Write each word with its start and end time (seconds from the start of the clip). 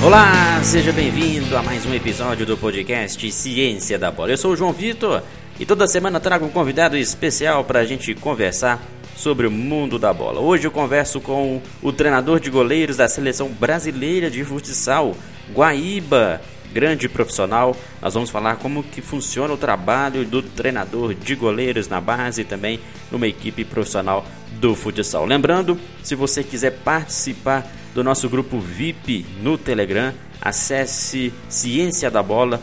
Olá, 0.00 0.62
seja 0.62 0.92
bem-vindo 0.92 1.56
a 1.56 1.62
mais 1.62 1.84
um 1.84 1.92
episódio 1.92 2.46
do 2.46 2.56
podcast 2.56 3.32
Ciência 3.32 3.98
da 3.98 4.12
Bola. 4.12 4.30
Eu 4.30 4.38
sou 4.38 4.52
o 4.52 4.56
João 4.56 4.72
Vitor 4.72 5.24
e 5.58 5.66
toda 5.66 5.88
semana 5.88 6.20
trago 6.20 6.46
um 6.46 6.50
convidado 6.50 6.96
especial 6.96 7.64
para 7.64 7.80
a 7.80 7.84
gente 7.84 8.14
conversar 8.14 8.80
sobre 9.16 9.48
o 9.48 9.50
mundo 9.50 9.98
da 9.98 10.12
bola. 10.12 10.38
Hoje 10.38 10.68
eu 10.68 10.70
converso 10.70 11.20
com 11.20 11.60
o 11.82 11.92
treinador 11.92 12.38
de 12.38 12.48
goleiros 12.48 12.96
da 12.96 13.08
seleção 13.08 13.48
brasileira 13.48 14.30
de 14.30 14.44
futsal, 14.44 15.16
Guaíba, 15.52 16.40
grande 16.72 17.08
profissional. 17.08 17.76
Nós 18.00 18.14
vamos 18.14 18.30
falar 18.30 18.56
como 18.56 18.84
que 18.84 19.02
funciona 19.02 19.52
o 19.52 19.58
trabalho 19.58 20.24
do 20.24 20.40
treinador 20.42 21.12
de 21.12 21.34
goleiros 21.34 21.88
na 21.88 22.00
base 22.00 22.42
e 22.42 22.44
também 22.44 22.78
numa 23.10 23.26
equipe 23.26 23.64
profissional 23.64 24.24
do 24.52 24.76
futsal. 24.76 25.26
Lembrando, 25.26 25.76
se 26.04 26.14
você 26.14 26.44
quiser 26.44 26.78
participar 26.84 27.66
do 27.94 28.04
nosso 28.04 28.28
grupo 28.28 28.58
VIP 28.58 29.26
no 29.42 29.56
Telegram, 29.58 30.12
acesse 30.40 31.32
Ciência 31.48 32.10
da 32.10 32.22
Bola 32.22 32.60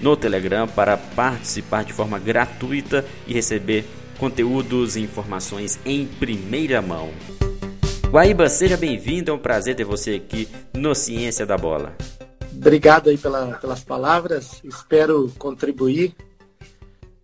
no 0.00 0.16
Telegram 0.16 0.66
para 0.68 0.96
participar 0.96 1.84
de 1.84 1.92
forma 1.92 2.18
gratuita 2.18 3.04
e 3.26 3.32
receber 3.32 3.84
conteúdos 4.18 4.96
e 4.96 5.00
informações 5.00 5.78
em 5.84 6.06
primeira 6.06 6.82
mão. 6.82 7.10
Guaíba, 8.10 8.48
seja 8.48 8.76
bem-vindo, 8.76 9.30
é 9.30 9.34
um 9.34 9.38
prazer 9.38 9.74
ter 9.74 9.84
você 9.84 10.14
aqui 10.14 10.48
no 10.72 10.94
Ciência 10.94 11.44
da 11.44 11.56
Bola. 11.56 11.96
Obrigado 12.52 13.10
aí 13.10 13.18
pela, 13.18 13.54
pelas 13.58 13.82
palavras, 13.82 14.60
espero 14.64 15.32
contribuir 15.38 16.14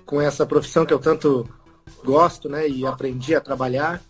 com 0.05 0.21
essa 0.21 0.45
profissão 0.45 0.85
que 0.85 0.93
eu 0.93 0.99
tanto 0.99 1.49
gosto, 2.05 2.49
né, 2.49 2.69
e 2.69 2.85
aprendi 2.87 3.35
a 3.35 3.41
trabalhar. 3.41 4.01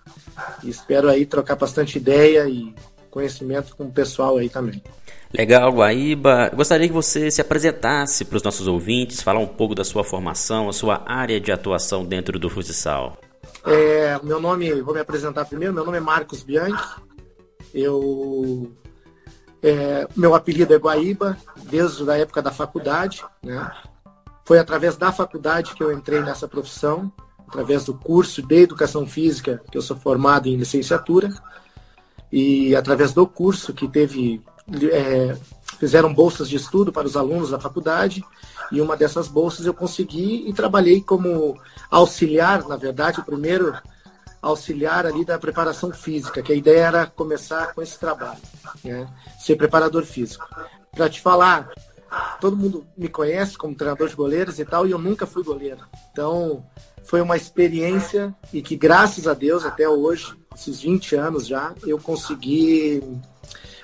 Espero 0.64 1.08
aí 1.08 1.26
trocar 1.26 1.56
bastante 1.56 1.98
ideia 1.98 2.48
e 2.48 2.74
conhecimento 3.10 3.76
com 3.76 3.84
o 3.84 3.90
pessoal 3.90 4.38
aí 4.38 4.48
também. 4.48 4.82
Legal, 5.32 5.72
Guaíba. 5.72 6.50
Gostaria 6.54 6.88
que 6.88 6.94
você 6.94 7.30
se 7.30 7.40
apresentasse 7.40 8.24
para 8.24 8.36
os 8.36 8.42
nossos 8.42 8.66
ouvintes, 8.66 9.22
falar 9.22 9.38
um 9.38 9.46
pouco 9.46 9.74
da 9.74 9.84
sua 9.84 10.02
formação, 10.02 10.68
a 10.68 10.72
sua 10.72 11.02
área 11.06 11.40
de 11.40 11.52
atuação 11.52 12.04
dentro 12.04 12.38
do 12.38 12.50
futsal. 12.50 13.16
É, 13.64 14.18
meu 14.22 14.40
nome, 14.40 14.80
vou 14.80 14.94
me 14.94 15.00
apresentar 15.00 15.44
primeiro. 15.44 15.72
Meu 15.74 15.84
nome 15.84 15.98
é 15.98 16.00
Marcos 16.00 16.42
Bianchi. 16.42 16.84
Eu, 17.72 18.72
é, 19.62 20.08
meu 20.16 20.34
apelido 20.34 20.74
é 20.74 20.78
Guaíba 20.78 21.36
desde 21.64 22.10
a 22.10 22.18
época 22.18 22.42
da 22.42 22.50
faculdade, 22.50 23.22
né? 23.42 23.70
Foi 24.44 24.58
através 24.58 24.96
da 24.96 25.12
faculdade 25.12 25.74
que 25.74 25.82
eu 25.82 25.92
entrei 25.92 26.20
nessa 26.22 26.48
profissão, 26.48 27.12
através 27.46 27.84
do 27.84 27.94
curso 27.94 28.42
de 28.42 28.62
educação 28.62 29.06
física 29.06 29.62
que 29.70 29.78
eu 29.78 29.82
sou 29.82 29.96
formado 29.96 30.48
em 30.48 30.56
licenciatura 30.56 31.30
e 32.32 32.74
através 32.76 33.12
do 33.12 33.26
curso 33.26 33.72
que 33.72 33.88
teve 33.88 34.42
é, 34.92 35.36
fizeram 35.78 36.12
bolsas 36.12 36.48
de 36.48 36.56
estudo 36.56 36.92
para 36.92 37.06
os 37.06 37.16
alunos 37.16 37.50
da 37.50 37.58
faculdade 37.58 38.24
e 38.70 38.80
uma 38.80 38.96
dessas 38.96 39.26
bolsas 39.26 39.66
eu 39.66 39.74
consegui 39.74 40.48
e 40.48 40.52
trabalhei 40.52 41.00
como 41.00 41.58
auxiliar, 41.90 42.66
na 42.68 42.76
verdade, 42.76 43.20
o 43.20 43.24
primeiro 43.24 43.74
auxiliar 44.40 45.06
ali 45.06 45.24
da 45.24 45.38
preparação 45.38 45.92
física, 45.92 46.42
que 46.42 46.52
a 46.52 46.56
ideia 46.56 46.86
era 46.86 47.06
começar 47.06 47.74
com 47.74 47.82
esse 47.82 47.98
trabalho, 47.98 48.40
né? 48.82 49.08
ser 49.38 49.56
preparador 49.56 50.04
físico. 50.04 50.46
Para 50.92 51.10
te 51.10 51.20
falar, 51.20 51.68
todo 52.40 52.56
mundo 52.56 52.86
me 52.96 53.08
conhece 53.08 53.58
como 53.58 53.74
treinador 53.74 54.08
de 54.08 54.14
goleiros 54.14 54.58
e 54.58 54.64
tal, 54.64 54.86
e 54.86 54.92
eu 54.92 54.98
nunca 54.98 55.26
fui 55.26 55.42
goleiro. 55.42 55.80
Então, 56.12 56.64
foi 57.04 57.20
uma 57.20 57.36
experiência 57.36 58.34
e 58.52 58.62
que, 58.62 58.76
graças 58.76 59.26
a 59.26 59.34
Deus, 59.34 59.64
até 59.64 59.88
hoje, 59.88 60.34
esses 60.54 60.80
20 60.80 61.16
anos 61.16 61.46
já, 61.46 61.74
eu 61.86 61.98
consegui 61.98 63.02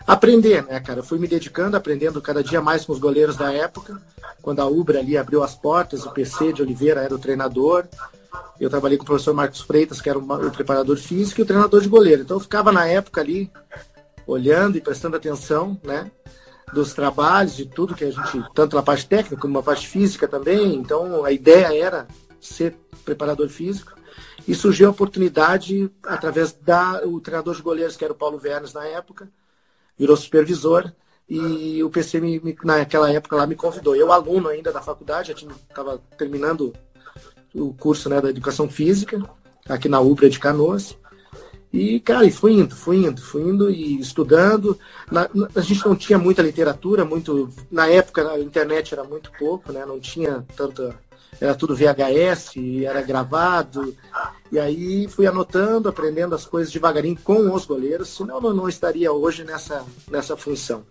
aprender, 0.06 0.64
né, 0.64 0.78
cara? 0.80 1.00
Eu 1.00 1.04
fui 1.04 1.18
me 1.18 1.26
dedicando, 1.26 1.76
aprendendo 1.76 2.20
cada 2.20 2.42
dia 2.42 2.60
mais 2.60 2.84
com 2.84 2.92
os 2.92 2.98
goleiros 2.98 3.36
da 3.36 3.52
época. 3.52 4.00
Quando 4.42 4.60
a 4.60 4.66
Ubra 4.66 5.00
ali 5.00 5.16
abriu 5.16 5.42
as 5.42 5.54
portas, 5.54 6.04
o 6.04 6.12
PC 6.12 6.52
de 6.52 6.62
Oliveira 6.62 7.00
era 7.00 7.14
o 7.14 7.18
treinador. 7.18 7.86
Eu 8.60 8.70
trabalhei 8.70 8.96
com 8.96 9.04
o 9.04 9.06
professor 9.06 9.34
Marcos 9.34 9.60
Freitas, 9.60 10.00
que 10.00 10.08
era 10.08 10.18
o 10.18 10.50
preparador 10.50 10.96
físico, 10.96 11.40
e 11.40 11.42
o 11.42 11.46
treinador 11.46 11.80
de 11.80 11.88
goleiro. 11.88 12.22
Então 12.22 12.36
eu 12.36 12.40
ficava 12.40 12.70
na 12.70 12.86
época 12.86 13.20
ali, 13.20 13.50
olhando 14.26 14.76
e 14.76 14.80
prestando 14.80 15.16
atenção, 15.16 15.80
né? 15.82 16.10
Dos 16.72 16.92
trabalhos, 16.92 17.56
de 17.56 17.64
tudo 17.64 17.94
que 17.94 18.04
a 18.04 18.10
gente, 18.10 18.44
tanto 18.54 18.76
na 18.76 18.82
parte 18.82 19.06
técnica 19.06 19.36
como 19.36 19.54
na 19.54 19.62
parte 19.62 19.88
física 19.88 20.28
também. 20.28 20.74
Então 20.74 21.24
a 21.24 21.32
ideia 21.32 21.74
era 21.74 22.06
ser 22.40 22.76
preparador 23.04 23.48
físico. 23.48 23.95
E 24.46 24.54
surgiu 24.54 24.86
a 24.86 24.90
oportunidade, 24.90 25.90
através 26.04 26.52
da 26.52 27.02
o 27.04 27.20
treinador 27.20 27.54
de 27.54 27.62
goleiros, 27.62 27.96
que 27.96 28.04
era 28.04 28.12
o 28.12 28.16
Paulo 28.16 28.38
Vernes 28.38 28.72
na 28.72 28.86
época, 28.86 29.28
virou 29.98 30.16
supervisor, 30.16 30.92
e 31.28 31.82
o 31.82 31.90
PC, 31.90 32.20
me, 32.20 32.38
me, 32.38 32.56
naquela 32.62 33.10
época 33.10 33.34
lá, 33.34 33.46
me 33.46 33.56
convidou. 33.56 33.96
Eu, 33.96 34.12
aluno 34.12 34.48
ainda 34.48 34.70
da 34.72 34.80
faculdade, 34.80 35.34
já 35.36 35.48
estava 35.48 36.00
terminando 36.16 36.72
o 37.52 37.74
curso 37.74 38.08
né, 38.08 38.20
da 38.20 38.30
Educação 38.30 38.68
Física, 38.68 39.20
aqui 39.68 39.88
na 39.88 40.00
UBRA 40.00 40.30
de 40.30 40.38
Canoas. 40.38 40.96
E, 41.72 41.98
cara, 41.98 42.24
e 42.24 42.30
fui 42.30 42.52
indo, 42.52 42.76
fui 42.76 43.04
indo, 43.04 43.20
fui 43.20 43.42
indo 43.42 43.68
e 43.68 43.98
estudando. 43.98 44.78
Na, 45.10 45.28
a 45.54 45.60
gente 45.60 45.84
não 45.84 45.96
tinha 45.96 46.18
muita 46.18 46.40
literatura, 46.40 47.04
muito. 47.04 47.52
Na 47.70 47.88
época 47.88 48.30
a 48.30 48.38
internet 48.38 48.94
era 48.94 49.02
muito 49.02 49.32
pouco, 49.36 49.72
né? 49.72 49.84
Não 49.84 49.98
tinha 49.98 50.46
tanta 50.56 50.96
era 51.40 51.54
tudo 51.54 51.76
VHS, 51.76 52.54
era 52.84 53.02
gravado. 53.02 53.94
E 54.50 54.58
aí 54.58 55.08
fui 55.08 55.26
anotando, 55.26 55.88
aprendendo 55.88 56.34
as 56.34 56.44
coisas 56.44 56.72
devagarinho 56.72 57.18
com 57.22 57.52
os 57.52 57.66
goleiros, 57.66 58.08
senão 58.08 58.40
eu 58.42 58.54
não 58.54 58.68
estaria 58.68 59.12
hoje 59.12 59.44
nessa, 59.44 59.84
nessa 60.08 60.36
função. 60.36 60.84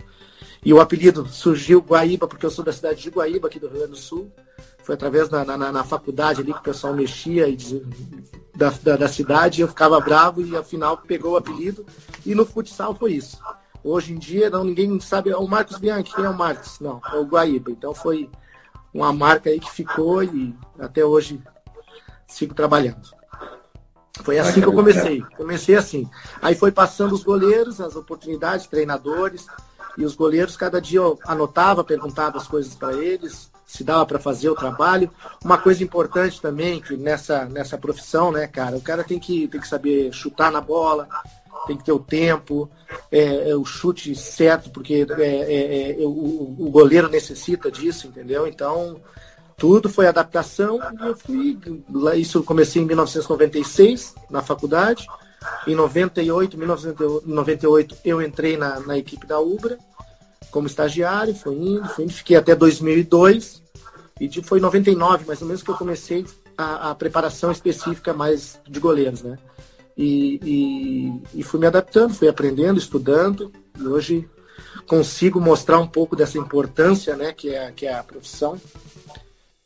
E 0.64 0.74
o 0.74 0.82
apelido 0.82 1.28
surgiu 1.28 1.80
Guaíba, 1.80 2.28
porque 2.28 2.46
eu 2.46 2.50
sou 2.50 2.66
da 2.66 2.74
cidade 2.74 3.02
de 3.02 3.10
Guaíba, 3.10 3.48
aqui 3.48 3.60
do 3.60 3.68
Rio 3.68 3.78
Grande 3.78 3.92
do 3.92 3.98
Sul. 3.98 4.32
Foi 4.84 4.96
através 4.96 5.30
na, 5.30 5.46
na, 5.46 5.72
na 5.72 5.84
faculdade 5.84 6.42
ali 6.42 6.54
que 6.54 6.60
o 6.60 6.64
pessoal 6.64 6.94
mexia 6.94 7.48
e 7.48 7.56
da, 8.56 8.72
da, 8.82 8.98
da 8.98 9.08
cidade, 9.08 9.62
eu 9.62 9.68
ficava 9.68 10.00
bravo 10.00 10.42
e 10.42 10.56
afinal 10.56 10.98
pegou 10.98 11.34
o 11.34 11.38
apelido. 11.38 11.86
E 12.26 12.34
no 12.34 12.46
futsal 12.46 12.96
foi 12.96 13.14
isso. 13.14 13.40
Hoje 13.84 14.14
em 14.14 14.18
dia, 14.18 14.50
não, 14.50 14.64
ninguém 14.64 15.00
sabe, 15.00 15.30
é 15.30 15.38
o 15.38 15.48
Marcos 15.48 15.78
Bianchi, 15.78 16.16
quem 16.16 16.26
é 16.26 16.30
o 16.30 16.38
Marcos? 16.38 16.80
Não, 16.80 17.00
é 17.14 17.16
o 17.16 17.26
Guaíba. 17.26 17.70
Então 17.70 17.94
foi 17.94 18.30
uma 18.92 19.14
marca 19.14 19.50
aí 19.50 19.60
que 19.60 19.72
ficou 19.72 20.24
e 20.24 20.56
até 20.80 21.06
hoje 21.06 21.40
sigo 22.28 22.56
trabalhando. 22.56 23.15
Foi 24.24 24.40
assim 24.40 24.62
que 24.62 24.68
eu 24.68 24.74
comecei. 24.74 25.22
Comecei 25.36 25.76
assim. 25.76 26.10
Aí 26.42 26.56
foi 26.56 26.72
passando 26.72 27.14
os 27.14 27.24
goleiros, 27.24 27.82
as 27.82 27.96
oportunidades, 27.96 28.68
treinadores, 28.68 29.48
e 29.98 30.04
os 30.04 30.16
goleiros, 30.16 30.58
cada 30.58 30.82
dia 30.82 31.00
eu 31.00 31.18
anotava, 31.26 31.84
perguntava 31.84 32.38
as 32.38 32.48
coisas 32.48 32.76
para 32.76 32.94
eles, 32.94 33.50
se 33.66 33.84
dava 33.84 34.06
para 34.06 34.20
fazer 34.20 34.50
o 34.50 34.56
trabalho. 34.56 35.10
Uma 35.44 35.58
coisa 35.58 35.84
importante 35.84 36.42
também, 36.42 36.82
que 36.82 36.96
nessa, 36.98 37.46
nessa 37.46 37.78
profissão, 37.78 38.32
né, 38.32 38.46
cara, 38.48 38.76
o 38.76 38.82
cara 38.82 39.04
tem 39.04 39.20
que, 39.20 39.48
tem 39.48 39.60
que 39.60 39.68
saber 39.68 40.12
chutar 40.14 40.52
na 40.52 40.62
bola, 40.62 41.08
tem 41.66 41.78
que 41.78 41.84
ter 41.84 41.92
o 41.92 42.00
tempo, 42.00 42.70
é, 43.12 43.52
é 43.52 43.56
o 43.56 43.66
chute 43.66 44.14
certo, 44.16 44.70
porque 44.70 45.08
é, 45.18 45.24
é, 45.24 46.02
é 46.02 46.06
o, 46.06 46.56
o, 46.60 46.70
goleiro 46.70 47.10
necessita 47.10 47.72
disso, 47.72 48.08
entendeu? 48.08 48.46
Então, 48.46 49.02
tudo 49.58 49.90
foi 49.90 50.08
adaptação 50.08 50.80
e 51.00 51.08
eu 51.08 51.16
fui. 51.16 51.58
Isso 52.16 52.44
comecei 52.44 52.82
em 52.82 52.86
1996, 52.86 54.16
na 54.30 54.42
faculdade. 54.42 55.08
Em 55.68 55.76
98, 55.76 56.58
1998, 56.58 57.98
eu 58.04 58.22
entrei 58.22 58.58
na, 58.58 58.80
na 58.80 58.98
equipe 58.98 59.26
da 59.28 59.40
Ubra 59.40 59.78
como 60.52 60.68
estagiário, 60.68 61.36
foi 61.36 61.54
indo, 61.54 61.88
fui 61.90 62.06
indo, 62.06 62.14
fiquei 62.14 62.38
até 62.38 62.56
2002 62.56 63.62
e 64.20 64.42
foi 64.42 64.60
em 64.60 64.62
99 64.62 65.26
mais 65.26 65.42
ou 65.42 65.48
menos 65.48 65.62
que 65.62 65.70
eu 65.70 65.76
comecei 65.76 66.26
a, 66.58 66.92
a 66.92 66.96
preparação 66.96 67.52
específica 67.52 68.14
mais 68.14 68.60
de 68.68 68.80
goleiros, 68.80 69.22
né? 69.22 69.38
E, 69.98 70.40
e, 70.44 71.40
e, 71.40 71.44
fui 71.44 71.60
me 71.60 71.68
adaptando, 71.68 72.14
fui 72.14 72.28
aprendendo, 72.28 72.78
estudando, 72.78 73.52
e 73.78 73.88
hoje 73.88 74.30
consigo 74.88 75.40
mostrar 75.40 75.80
um 75.80 75.88
pouco 75.88 76.16
dessa 76.16 76.38
importância 76.38 77.16
né, 77.16 77.32
que, 77.32 77.50
é, 77.50 77.72
que 77.72 77.86
é 77.86 77.94
a 77.94 78.04
profissão 78.04 78.60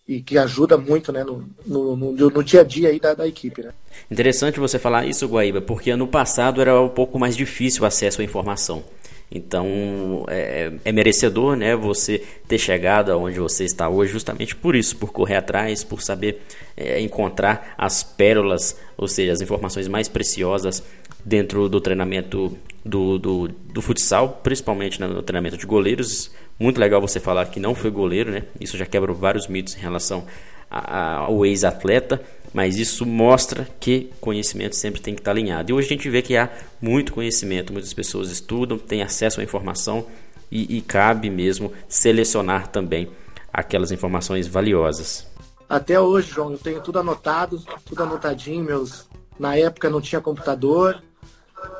e 0.10 0.22
que 0.22 0.40
ajuda 0.40 0.76
muito 0.76 1.12
né, 1.12 1.24
no, 1.24 1.48
no, 1.64 1.96
no, 1.96 2.30
no 2.32 2.44
dia 2.44 2.62
a 2.62 2.64
dia 2.64 2.90
aí 2.90 3.00
da, 3.00 3.14
da, 3.14 3.28
equipe. 3.28 3.62
Né? 3.62 3.70
Interessante 4.10 4.60
você 4.60 4.80
falar 4.80 5.06
isso, 5.06 5.28
Guaíba, 5.28 5.62
porque 5.62 5.92
ano 5.92 6.08
passado 6.08 6.60
era 6.60 6.82
um 6.82 6.90
pouco 6.90 7.20
mais 7.20 7.38
difícil 7.38 7.84
o 7.84 7.86
acesso 7.86 8.20
à 8.20 8.24
informação. 8.24 8.84
Então 9.32 10.26
é, 10.28 10.72
é, 10.84 10.92
merecedor 10.92 11.56
né, 11.56 11.76
você 11.76 12.24
ter 12.48 12.58
chegado 12.58 13.12
aonde 13.12 13.40
você 13.40 13.64
está 13.64 13.88
hoje, 13.88 14.12
justamente 14.12 14.56
por 14.56 14.76
isso, 14.76 14.98
por 14.98 15.12
correr 15.12 15.36
atrás, 15.36 15.84
por 15.84 16.02
saber 16.02 16.42
é, 16.76 17.00
encontrar 17.00 17.76
as 17.78 18.02
pérolas, 18.02 18.76
ou 18.98 19.08
seja, 19.08 19.32
as 19.32 19.42
informações 19.42 19.88
mais 19.88 20.08
preciosas 20.08 20.82
dentro 21.24 21.70
do 21.70 21.80
treinamento 21.80 22.58
do, 22.84 23.20
do, 23.20 23.48
do 23.48 23.80
futsal, 23.80 24.40
principalmente 24.42 25.00
no 25.00 25.22
treinamento 25.22 25.56
de 25.56 25.68
goleiros. 25.68 26.32
Muito 26.60 26.80
legal 26.80 27.00
você 27.00 27.20
falar 27.20 27.46
que 27.46 27.60
não 27.60 27.74
foi 27.74 27.90
goleiro, 27.90 28.32
né? 28.32 28.44
Isso 28.60 28.78
já 28.78 28.86
quebra 28.86 29.14
vários 29.14 29.48
mitos 29.48 29.76
em 29.76 29.80
relação 29.80 30.26
ao 30.70 31.46
ex-atleta 31.46 32.22
mas 32.54 32.78
isso 32.78 33.06
mostra 33.06 33.68
que 33.80 34.12
conhecimento 34.20 34.76
sempre 34.76 35.02
tem 35.02 35.14
que 35.14 35.22
estar 35.22 35.32
alinhado. 35.32 35.72
E 35.72 35.74
hoje 35.74 35.88
a 35.88 35.90
gente 35.90 36.10
vê 36.10 36.22
que 36.22 36.36
há 36.36 36.50
muito 36.82 37.14
conhecimento, 37.14 37.72
muitas 37.72 37.94
pessoas 37.94 38.32
estudam, 38.32 38.78
têm 38.78 39.02
acesso 39.02 39.40
à 39.40 39.44
informação 39.44 40.08
e, 40.52 40.78
e 40.78 40.82
cabe 40.82 41.30
mesmo 41.30 41.72
selecionar 41.88 42.68
também 42.68 43.10
aquelas 43.54 43.92
informações 43.92 44.48
valiosas. 44.48 45.28
Até 45.68 46.00
hoje, 46.00 46.32
João, 46.32 46.52
eu 46.52 46.58
tenho 46.58 46.82
tudo 46.82 47.00
anotado, 47.00 47.62
tudo 47.86 48.02
anotadinho. 48.02 48.64
Meus, 48.64 49.08
na 49.38 49.56
época 49.56 49.90
não 49.90 50.02
tinha 50.02 50.20
computador, 50.20 51.02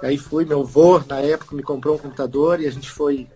aí 0.04 0.18
fui, 0.18 0.46
meu 0.46 0.62
avô 0.62 1.02
na 1.08 1.20
época 1.20 1.56
me 1.56 1.64
comprou 1.64 1.96
um 1.96 2.00
computador 2.00 2.60
e 2.62 2.68
a 2.68 2.72
gente 2.72 2.90
foi, 2.90 3.28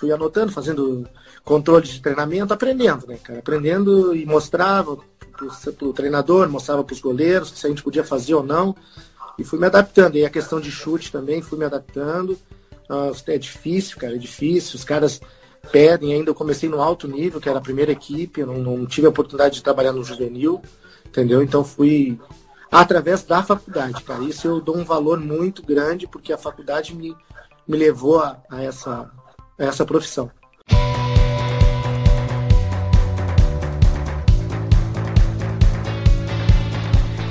fui 0.00 0.10
anotando, 0.10 0.50
fazendo 0.50 1.06
controle 1.44 1.86
de 1.86 2.00
treinamento, 2.00 2.54
aprendendo, 2.54 3.06
né, 3.06 3.18
cara? 3.22 3.40
Aprendendo 3.40 4.16
e 4.16 4.24
mostrava 4.24 4.96
para 4.96 5.86
o 5.86 5.92
treinador, 5.92 6.48
mostrava 6.48 6.82
para 6.82 6.94
os 6.94 7.00
goleiros 7.00 7.50
se 7.50 7.66
a 7.66 7.68
gente 7.68 7.82
podia 7.82 8.02
fazer 8.02 8.34
ou 8.34 8.42
não. 8.42 8.74
E 9.38 9.44
fui 9.44 9.58
me 9.58 9.66
adaptando. 9.66 10.16
E 10.16 10.24
a 10.24 10.30
questão 10.30 10.58
de 10.58 10.70
chute 10.70 11.12
também, 11.12 11.42
fui 11.42 11.58
me 11.58 11.66
adaptando. 11.66 12.38
É 13.26 13.38
difícil, 13.38 13.98
cara, 13.98 14.14
é 14.14 14.18
difícil. 14.18 14.76
Os 14.76 14.84
caras 14.84 15.20
pedem 15.70 16.14
ainda. 16.14 16.30
Eu 16.30 16.34
comecei 16.34 16.68
no 16.68 16.80
alto 16.80 17.06
nível, 17.06 17.40
que 17.40 17.48
era 17.48 17.58
a 17.58 17.62
primeira 17.62 17.92
equipe. 17.92 18.40
Eu 18.40 18.46
não, 18.46 18.78
não 18.78 18.86
tive 18.86 19.06
a 19.06 19.10
oportunidade 19.10 19.56
de 19.56 19.62
trabalhar 19.62 19.92
no 19.92 20.02
juvenil, 20.02 20.60
entendeu? 21.06 21.42
Então 21.42 21.62
fui 21.62 22.18
através 22.70 23.22
da 23.22 23.42
faculdade, 23.42 24.02
cara. 24.02 24.22
Isso 24.24 24.46
eu 24.46 24.60
dou 24.60 24.76
um 24.76 24.84
valor 24.84 25.20
muito 25.20 25.62
grande, 25.62 26.06
porque 26.06 26.32
a 26.32 26.38
faculdade 26.38 26.94
me, 26.94 27.14
me 27.66 27.76
levou 27.76 28.18
a, 28.18 28.38
a 28.50 28.62
essa, 28.62 29.10
essa 29.68 29.84
profissão. 29.84 30.30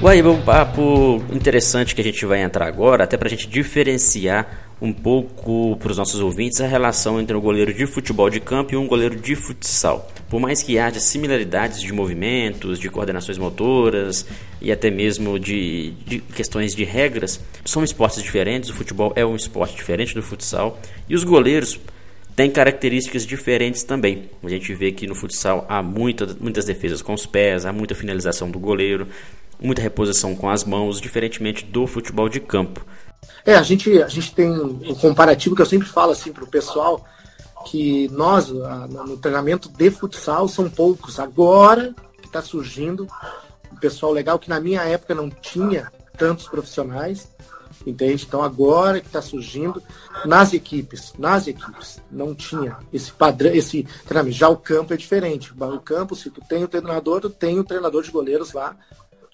Guaíba, 0.02 0.30
um 0.30 0.42
papo 0.42 1.22
interessante 1.30 1.94
que 1.94 2.00
a 2.00 2.04
gente 2.04 2.26
vai 2.26 2.42
entrar 2.42 2.66
agora, 2.66 3.04
até 3.04 3.18
para 3.18 3.28
a 3.28 3.30
gente 3.30 3.50
diferenciar 3.50 4.70
um 4.82 4.94
pouco 4.94 5.76
para 5.76 5.92
os 5.92 5.98
nossos 5.98 6.22
ouvintes 6.22 6.62
a 6.62 6.68
relação 6.68 7.20
entre 7.20 7.36
um 7.36 7.42
goleiro 7.42 7.74
de 7.74 7.86
futebol 7.86 8.30
de 8.30 8.40
campo 8.40 8.74
e 8.74 8.78
um 8.78 8.88
goleiro 8.88 9.18
de 9.18 9.36
futsal. 9.36 10.10
Por 10.30 10.40
mais 10.40 10.64
que 10.64 10.80
haja 10.80 11.02
similaridades 11.02 11.82
de 11.82 11.92
movimentos, 11.92 12.80
de 12.80 12.90
coordenações 12.90 13.38
motoras 13.38 14.26
e 14.62 14.72
até 14.72 14.90
mesmo 14.90 15.38
de, 15.38 15.92
de, 16.06 16.20
questões 16.20 16.74
de 16.74 16.86
regras, 16.86 17.42
são 17.66 17.84
esportes 17.84 18.24
diferentes. 18.24 18.70
O 18.70 18.74
futebol 18.74 19.12
é 19.18 19.26
um 19.26 19.36
esporte 19.36 19.76
diferente 19.76 20.16
do 20.16 20.24
futsal 20.24 20.80
e 21.10 21.16
os 21.16 21.26
goleiros 21.26 21.78
têm 22.40 22.50
características 22.50 23.26
diferentes 23.26 23.84
também. 23.84 24.30
A 24.42 24.48
gente 24.48 24.74
vê 24.74 24.94
que 24.94 25.06
no 25.06 25.14
futsal 25.14 25.66
há 25.68 25.84
muita, 25.84 26.26
muitas 26.40 26.64
defesas 26.64 27.02
com 27.02 27.14
os 27.14 27.26
pés, 27.26 27.66
há 27.66 27.74
muita 27.74 27.94
finalização 27.94 28.50
do 28.50 28.58
goleiro 28.58 29.08
muita 29.62 29.82
reposição 29.82 30.34
com 30.34 30.50
as 30.50 30.64
mãos, 30.64 31.02
diferentemente 31.02 31.66
do 31.66 31.86
futebol 31.86 32.30
de 32.30 32.40
campo. 32.40 32.86
É, 33.46 33.56
a 33.56 33.62
gente, 33.62 34.02
a 34.02 34.08
gente 34.08 34.34
tem 34.34 34.50
um 34.50 34.96
comparativo 34.96 35.54
que 35.54 35.62
eu 35.62 35.66
sempre 35.66 35.88
falo 35.88 36.14
assim 36.14 36.32
para 36.32 36.46
o 36.46 36.48
pessoal, 36.48 37.06
que 37.66 38.08
nós, 38.14 38.48
no 38.48 39.18
treinamento 39.18 39.70
de 39.70 39.92
futsal, 39.92 40.48
são 40.48 40.70
poucos. 40.70 41.20
Agora 41.20 41.94
que 42.22 42.28
está 42.28 42.42
surgindo 42.42 43.06
um 43.70 43.76
pessoal 43.76 44.14
legal, 44.14 44.40
que 44.40 44.50
na 44.50 44.62
minha 44.62 44.82
época 44.84 45.14
não 45.14 45.30
tinha 45.30 45.92
tantos 46.18 46.48
profissionais, 46.48 47.28
entende? 47.90 48.26
Então 48.28 48.42
agora 48.42 49.00
que 49.00 49.08
está 49.08 49.22
surgindo 49.22 49.82
nas 50.26 50.54
equipes, 50.54 51.14
nas 51.18 51.48
equipes, 51.48 52.02
não 52.12 52.36
tinha 52.36 52.78
esse 52.94 53.12
padrão, 53.12 53.52
esse 53.52 53.86
treinamento. 54.06 54.38
Já 54.38 54.50
o 54.50 54.58
campo 54.58 54.94
é 54.94 54.98
diferente. 54.98 55.54
O 55.54 55.80
campo, 55.80 56.16
se 56.16 56.30
tu 56.30 56.42
tem 56.48 56.64
o 56.64 56.68
treinador, 56.68 57.22
tu 57.22 57.30
tem 57.30 57.60
o 57.60 57.64
treinador 57.64 58.04
de 58.04 58.12
goleiros 58.12 58.54
lá 58.54 58.78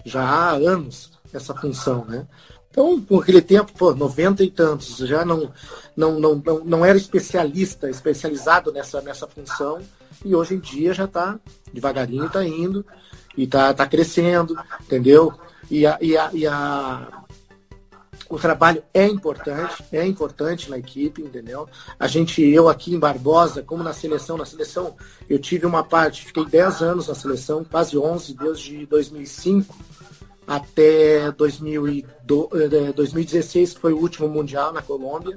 já 0.04 0.22
há 0.22 0.50
anos 0.52 1.10
essa 1.32 1.54
função, 1.54 2.04
né? 2.04 2.26
Então, 2.70 3.00
por 3.00 3.22
aquele 3.22 3.40
tempo, 3.40 3.72
pô, 3.72 3.94
90 3.94 4.44
e 4.44 4.50
tantos, 4.50 4.98
já 4.98 5.24
não, 5.24 5.50
não, 5.96 6.20
não, 6.20 6.34
não, 6.36 6.64
não 6.64 6.84
era 6.84 6.98
especialista, 6.98 7.88
especializado 7.88 8.70
nessa, 8.70 9.00
nessa 9.00 9.26
função, 9.26 9.80
e 10.22 10.34
hoje 10.34 10.54
em 10.54 10.58
dia 10.58 10.92
já 10.92 11.04
está, 11.04 11.38
devagarinho 11.72 12.26
está 12.26 12.44
indo, 12.44 12.84
e 13.34 13.44
está 13.44 13.72
tá 13.72 13.86
crescendo, 13.86 14.54
entendeu? 14.80 15.32
E, 15.70 15.86
a, 15.86 15.98
e, 16.02 16.16
a, 16.16 16.30
e 16.34 16.46
a, 16.46 17.24
o 18.28 18.38
trabalho 18.38 18.82
é 18.92 19.06
importante, 19.06 19.84
é 19.92 20.06
importante 20.06 20.70
na 20.70 20.78
equipe, 20.78 21.22
entendeu? 21.22 21.68
A 21.98 22.06
gente, 22.06 22.42
eu 22.42 22.68
aqui 22.68 22.94
em 22.94 22.98
Barbosa, 22.98 23.62
como 23.62 23.82
na 23.82 23.92
seleção, 23.92 24.36
na 24.36 24.44
seleção 24.44 24.96
eu 25.28 25.38
tive 25.38 25.66
uma 25.66 25.84
parte, 25.84 26.24
fiquei 26.24 26.44
10 26.44 26.82
anos 26.82 27.08
na 27.08 27.14
seleção, 27.14 27.64
quase 27.64 27.96
11, 27.96 28.34
desde 28.34 28.86
2005 28.86 29.74
até 30.46 31.32
2016, 31.32 33.74
que 33.74 33.80
foi 33.80 33.92
o 33.92 33.98
último 33.98 34.28
Mundial 34.28 34.72
na 34.72 34.80
Colômbia. 34.80 35.36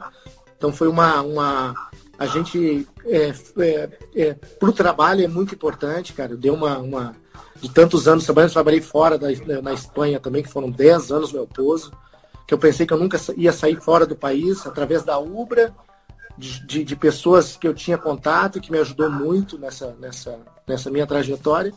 Então 0.56 0.72
foi 0.72 0.88
uma. 0.88 1.22
uma 1.22 1.90
a 2.18 2.28
gente, 2.28 2.88
é, 3.06 3.34
é, 3.60 3.90
é, 4.14 4.34
para 4.34 4.70
o 4.70 4.74
trabalho, 4.74 5.24
é 5.24 5.28
muito 5.28 5.56
importante, 5.56 6.14
cara. 6.14 6.36
Deu 6.36 6.54
uma, 6.54 6.78
uma. 6.78 7.16
De 7.62 7.70
tantos 7.70 8.08
anos 8.08 8.26
trabalhando, 8.26 8.54
trabalhei 8.54 8.82
fora 8.82 9.18
da, 9.18 9.28
na 9.62 9.74
Espanha 9.74 10.20
também, 10.20 10.44
que 10.44 10.52
foram 10.52 10.70
10 10.70 11.12
anos 11.12 11.32
meu 11.32 11.48
pouso, 11.48 11.92
que 12.50 12.54
eu 12.56 12.58
pensei 12.58 12.84
que 12.84 12.92
eu 12.92 12.98
nunca 12.98 13.22
ia 13.38 13.54
sair 13.54 13.80
fora 13.80 14.08
do 14.08 14.16
país, 14.16 14.66
através 14.66 15.04
da 15.04 15.20
Ubra, 15.20 15.72
de, 16.36 16.66
de, 16.66 16.84
de 16.84 16.96
pessoas 16.96 17.56
que 17.56 17.68
eu 17.68 17.76
tinha 17.76 17.96
contato, 17.96 18.60
que 18.60 18.72
me 18.72 18.80
ajudou 18.80 19.08
muito 19.08 19.56
nessa, 19.60 19.96
nessa, 20.00 20.40
nessa 20.68 20.90
minha 20.90 21.06
trajetória. 21.06 21.72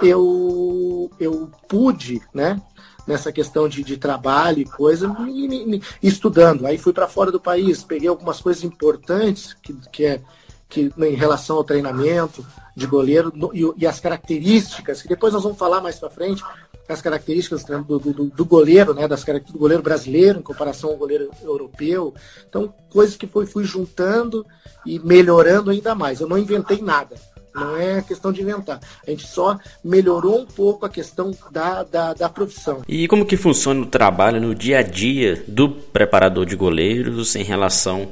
Eu, 0.00 1.10
eu 1.18 1.50
pude, 1.66 2.22
né, 2.32 2.62
nessa 3.04 3.32
questão 3.32 3.68
de, 3.68 3.82
de 3.82 3.96
trabalho 3.96 4.60
e 4.60 4.64
coisa, 4.64 5.08
me, 5.08 5.48
me, 5.48 5.66
me, 5.66 5.82
estudando. 6.00 6.66
Aí 6.66 6.78
fui 6.78 6.92
para 6.92 7.08
fora 7.08 7.32
do 7.32 7.40
país, 7.40 7.82
peguei 7.82 8.08
algumas 8.08 8.40
coisas 8.40 8.62
importantes 8.62 9.54
que, 9.54 9.74
que 9.90 10.04
é 10.04 10.22
que 10.68 10.90
em 10.96 11.14
relação 11.14 11.56
ao 11.56 11.64
treinamento 11.64 12.46
de 12.74 12.86
goleiro 12.86 13.30
no, 13.34 13.54
e, 13.54 13.70
e, 13.76 13.86
as 13.86 14.00
características, 14.00 15.02
que 15.02 15.08
depois 15.08 15.34
nós 15.34 15.42
vamos 15.42 15.58
falar 15.58 15.82
mais 15.82 15.98
para 15.98 16.08
frente, 16.08 16.42
as 16.88 17.00
características 17.00 17.64
do, 17.64 17.98
do, 17.98 18.24
do, 18.26 18.44
goleiro, 18.44 18.92
né, 18.92 19.06
das 19.08 19.24
características 19.24 19.52
do 19.52 19.58
goleiro 19.58 19.82
brasileiro 19.82 20.40
em 20.40 20.42
comparação 20.42 20.90
ao 20.90 20.96
goleiro 20.96 21.30
europeu. 21.42 22.14
Então, 22.48 22.72
coisas 22.90 23.16
que 23.16 23.26
foi, 23.26 23.46
fui 23.46 23.64
juntando 23.64 24.44
e 24.84 24.98
melhorando 24.98 25.70
ainda 25.70 25.94
mais. 25.94 26.20
Eu 26.20 26.28
não 26.28 26.38
inventei 26.38 26.80
nada. 26.80 27.16
Não 27.54 27.76
é 27.76 28.00
questão 28.00 28.32
de 28.32 28.40
inventar. 28.40 28.80
A 29.06 29.10
gente 29.10 29.26
só 29.26 29.58
melhorou 29.84 30.40
um 30.40 30.46
pouco 30.46 30.86
a 30.86 30.88
questão 30.88 31.32
da, 31.50 31.82
da, 31.82 32.14
da 32.14 32.28
profissão. 32.28 32.82
E 32.88 33.06
como 33.06 33.26
que 33.26 33.36
funciona 33.36 33.82
o 33.82 33.86
trabalho 33.86 34.40
no 34.40 34.54
dia 34.54 34.78
a 34.78 34.82
dia 34.82 35.44
do 35.46 35.68
preparador 35.68 36.46
de 36.46 36.56
goleiros 36.56 37.36
em 37.36 37.42
relação 37.42 38.08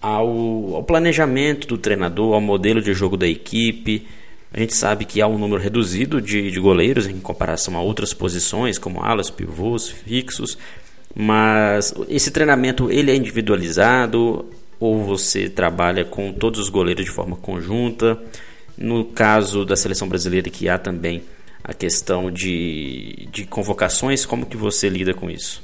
ao, 0.00 0.76
ao 0.76 0.84
planejamento 0.84 1.66
do 1.66 1.78
treinador, 1.78 2.34
ao 2.34 2.40
modelo 2.40 2.82
de 2.82 2.92
jogo 2.92 3.16
da 3.16 3.26
equipe? 3.26 4.06
A 4.52 4.60
gente 4.60 4.74
sabe 4.74 5.04
que 5.04 5.20
há 5.20 5.26
um 5.26 5.38
número 5.38 5.60
reduzido 5.60 6.20
de, 6.20 6.50
de 6.50 6.60
goleiros 6.60 7.06
em 7.06 7.18
comparação 7.20 7.76
a 7.76 7.82
outras 7.82 8.14
posições, 8.14 8.78
como 8.78 9.02
alas, 9.02 9.28
pivôs, 9.28 9.88
fixos, 9.88 10.56
mas 11.14 11.94
esse 12.08 12.30
treinamento 12.30 12.90
ele 12.90 13.10
é 13.10 13.16
individualizado 13.16 14.46
ou 14.78 15.02
você 15.02 15.48
trabalha 15.48 16.04
com 16.04 16.32
todos 16.32 16.60
os 16.60 16.68
goleiros 16.68 17.04
de 17.04 17.10
forma 17.10 17.36
conjunta? 17.36 18.22
No 18.76 19.04
caso 19.06 19.64
da 19.64 19.74
seleção 19.74 20.08
brasileira, 20.08 20.50
que 20.50 20.68
há 20.68 20.78
também 20.78 21.22
a 21.64 21.72
questão 21.72 22.30
de, 22.30 23.28
de 23.32 23.46
convocações, 23.46 24.26
como 24.26 24.46
que 24.46 24.56
você 24.56 24.88
lida 24.88 25.14
com 25.14 25.30
isso? 25.30 25.62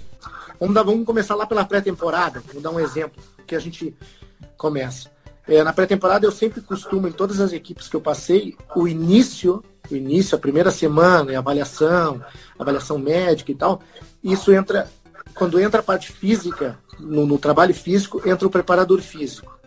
Vamos, 0.58 0.74
dar, 0.74 0.82
vamos 0.82 1.04
começar 1.04 1.34
lá 1.34 1.46
pela 1.46 1.64
pré-temporada. 1.64 2.42
Vou 2.52 2.62
dar 2.62 2.70
um 2.70 2.80
exemplo 2.80 3.22
que 3.46 3.54
a 3.54 3.58
gente 3.58 3.94
começa. 4.56 5.11
É, 5.46 5.62
na 5.62 5.72
pré-temporada 5.72 6.24
eu 6.24 6.32
sempre 6.32 6.60
costumo, 6.60 7.08
em 7.08 7.12
todas 7.12 7.40
as 7.40 7.52
equipes 7.52 7.88
que 7.88 7.96
eu 7.96 8.00
passei, 8.00 8.56
o 8.76 8.86
início, 8.86 9.62
o 9.90 9.94
início, 9.94 10.36
a 10.36 10.40
primeira 10.40 10.70
semana, 10.70 11.34
a 11.34 11.38
avaliação, 11.38 12.22
avaliação 12.58 12.98
médica 12.98 13.50
e 13.50 13.54
tal, 13.54 13.82
isso 14.22 14.52
entra, 14.52 14.88
quando 15.34 15.60
entra 15.60 15.80
a 15.80 15.82
parte 15.82 16.12
física, 16.12 16.78
no, 16.98 17.26
no 17.26 17.38
trabalho 17.38 17.74
físico, 17.74 18.22
entra 18.24 18.46
o 18.46 18.50
preparador 18.50 19.00
físico. 19.00 19.58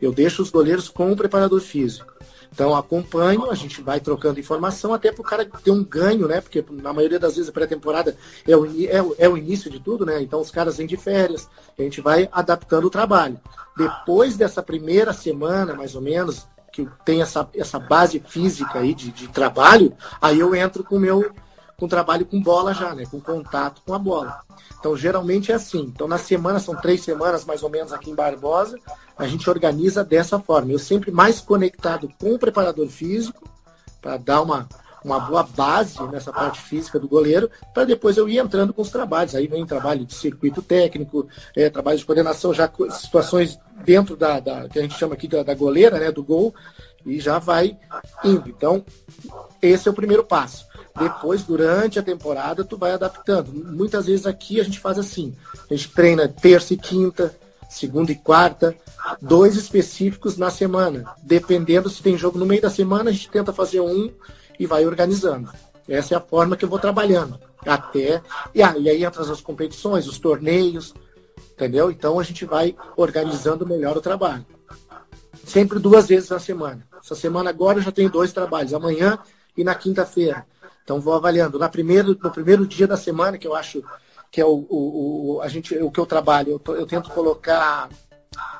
Eu 0.00 0.12
deixo 0.12 0.42
os 0.42 0.50
goleiros 0.50 0.88
com 0.88 1.12
o 1.12 1.16
preparador 1.16 1.60
físico. 1.60 2.17
Então 2.52 2.74
acompanho, 2.74 3.50
a 3.50 3.54
gente 3.54 3.80
vai 3.80 4.00
trocando 4.00 4.40
informação 4.40 4.92
até 4.92 5.12
para 5.12 5.20
o 5.20 5.24
cara 5.24 5.44
ter 5.44 5.70
um 5.70 5.84
ganho, 5.84 6.26
né? 6.26 6.40
Porque 6.40 6.64
na 6.70 6.92
maioria 6.92 7.18
das 7.18 7.36
vezes 7.36 7.48
a 7.48 7.52
pré-temporada 7.52 8.16
é 8.46 8.56
o, 8.56 8.66
é, 8.66 9.24
é 9.24 9.28
o 9.28 9.36
início 9.36 9.70
de 9.70 9.78
tudo, 9.78 10.04
né? 10.04 10.20
Então 10.22 10.40
os 10.40 10.50
caras 10.50 10.76
vêm 10.76 10.86
de 10.86 10.96
férias, 10.96 11.48
a 11.78 11.82
gente 11.82 12.00
vai 12.00 12.28
adaptando 12.32 12.86
o 12.86 12.90
trabalho. 12.90 13.40
Depois 13.76 14.36
dessa 14.36 14.62
primeira 14.62 15.12
semana, 15.12 15.74
mais 15.74 15.94
ou 15.94 16.02
menos, 16.02 16.48
que 16.72 16.88
tem 17.04 17.22
essa, 17.22 17.48
essa 17.54 17.78
base 17.78 18.18
física 18.26 18.80
aí 18.80 18.94
de, 18.94 19.10
de 19.10 19.28
trabalho, 19.28 19.92
aí 20.20 20.38
eu 20.38 20.54
entro 20.54 20.82
com 20.82 20.96
o 20.96 21.00
meu 21.00 21.30
com 21.78 21.86
trabalho 21.86 22.26
com 22.26 22.42
bola 22.42 22.74
já, 22.74 22.92
né? 22.92 23.04
Com 23.08 23.20
contato 23.20 23.80
com 23.86 23.94
a 23.94 23.98
bola. 23.98 24.40
Então, 24.78 24.96
geralmente 24.96 25.52
é 25.52 25.54
assim. 25.54 25.80
Então, 25.80 26.08
na 26.08 26.18
semana, 26.18 26.58
são 26.58 26.74
três 26.74 27.02
semanas 27.02 27.44
mais 27.44 27.62
ou 27.62 27.70
menos 27.70 27.92
aqui 27.92 28.10
em 28.10 28.14
Barbosa, 28.14 28.78
a 29.16 29.26
gente 29.28 29.48
organiza 29.48 30.02
dessa 30.02 30.40
forma. 30.40 30.72
Eu 30.72 30.78
sempre 30.78 31.12
mais 31.12 31.40
conectado 31.40 32.10
com 32.20 32.34
o 32.34 32.38
preparador 32.38 32.88
físico, 32.88 33.48
para 34.00 34.16
dar 34.16 34.42
uma, 34.42 34.68
uma 35.04 35.20
boa 35.20 35.44
base 35.44 36.02
nessa 36.08 36.32
parte 36.32 36.60
física 36.60 36.98
do 36.98 37.08
goleiro, 37.08 37.48
para 37.72 37.84
depois 37.84 38.16
eu 38.16 38.28
ir 38.28 38.38
entrando 38.38 38.72
com 38.72 38.82
os 38.82 38.90
trabalhos. 38.90 39.36
Aí 39.36 39.46
vem 39.46 39.64
trabalho 39.64 40.04
de 40.04 40.14
circuito 40.14 40.60
técnico, 40.60 41.28
é, 41.56 41.70
trabalho 41.70 41.98
de 41.98 42.04
coordenação, 42.04 42.52
já 42.52 42.68
situações 42.90 43.58
dentro 43.84 44.16
da, 44.16 44.40
da, 44.40 44.68
que 44.68 44.80
a 44.80 44.82
gente 44.82 44.98
chama 44.98 45.14
aqui 45.14 45.28
da, 45.28 45.44
da 45.44 45.54
goleira, 45.54 45.98
né, 45.98 46.10
do 46.10 46.24
gol, 46.24 46.52
e 47.06 47.20
já 47.20 47.38
vai 47.38 47.78
indo. 48.24 48.48
Então, 48.48 48.84
esse 49.62 49.86
é 49.86 49.90
o 49.90 49.94
primeiro 49.94 50.24
passo. 50.24 50.67
Depois, 50.98 51.42
durante 51.42 51.98
a 51.98 52.02
temporada, 52.02 52.64
tu 52.64 52.76
vai 52.76 52.92
adaptando. 52.92 53.52
Muitas 53.52 54.06
vezes 54.06 54.26
aqui 54.26 54.60
a 54.60 54.64
gente 54.64 54.80
faz 54.80 54.98
assim. 54.98 55.34
A 55.70 55.74
gente 55.74 55.90
treina 55.90 56.28
terça 56.28 56.74
e 56.74 56.76
quinta, 56.76 57.36
segunda 57.68 58.10
e 58.12 58.16
quarta, 58.16 58.76
dois 59.20 59.56
específicos 59.56 60.36
na 60.36 60.50
semana. 60.50 61.04
Dependendo 61.22 61.88
se 61.88 62.02
tem 62.02 62.16
jogo 62.16 62.38
no 62.38 62.46
meio 62.46 62.62
da 62.62 62.70
semana, 62.70 63.10
a 63.10 63.12
gente 63.12 63.30
tenta 63.30 63.52
fazer 63.52 63.80
um 63.80 64.10
e 64.58 64.66
vai 64.66 64.86
organizando. 64.86 65.50
Essa 65.88 66.14
é 66.14 66.16
a 66.16 66.20
forma 66.20 66.56
que 66.56 66.64
eu 66.64 66.68
vou 66.68 66.78
trabalhando. 66.78 67.38
Até. 67.66 68.22
E 68.54 68.62
aí, 68.62 69.04
entram 69.04 69.30
as 69.30 69.40
competições, 69.40 70.06
os 70.06 70.18
torneios, 70.18 70.94
entendeu? 71.52 71.90
Então 71.90 72.18
a 72.18 72.22
gente 72.22 72.44
vai 72.44 72.76
organizando 72.96 73.66
melhor 73.66 73.96
o 73.96 74.00
trabalho. 74.00 74.44
Sempre 75.44 75.78
duas 75.78 76.06
vezes 76.06 76.28
na 76.28 76.38
semana. 76.38 76.86
Essa 77.02 77.14
semana 77.14 77.50
agora 77.50 77.78
eu 77.78 77.82
já 77.82 77.90
tenho 77.90 78.10
dois 78.10 78.32
trabalhos, 78.32 78.74
amanhã 78.74 79.18
e 79.56 79.64
na 79.64 79.74
quinta-feira. 79.74 80.46
Então 80.88 81.02
vou 81.02 81.12
avaliando. 81.12 81.58
Na 81.58 81.68
primeiro, 81.68 82.18
no 82.18 82.30
primeiro 82.30 82.66
dia 82.66 82.86
da 82.86 82.96
semana, 82.96 83.36
que 83.36 83.46
eu 83.46 83.54
acho 83.54 83.84
que 84.30 84.40
é 84.40 84.44
o, 84.44 84.66
o, 84.70 85.34
o 85.34 85.40
a 85.42 85.48
gente, 85.48 85.76
o 85.76 85.90
que 85.90 86.00
eu 86.00 86.06
trabalho, 86.06 86.58
eu, 86.66 86.74
eu 86.76 86.86
tento 86.86 87.10
colocar 87.10 87.90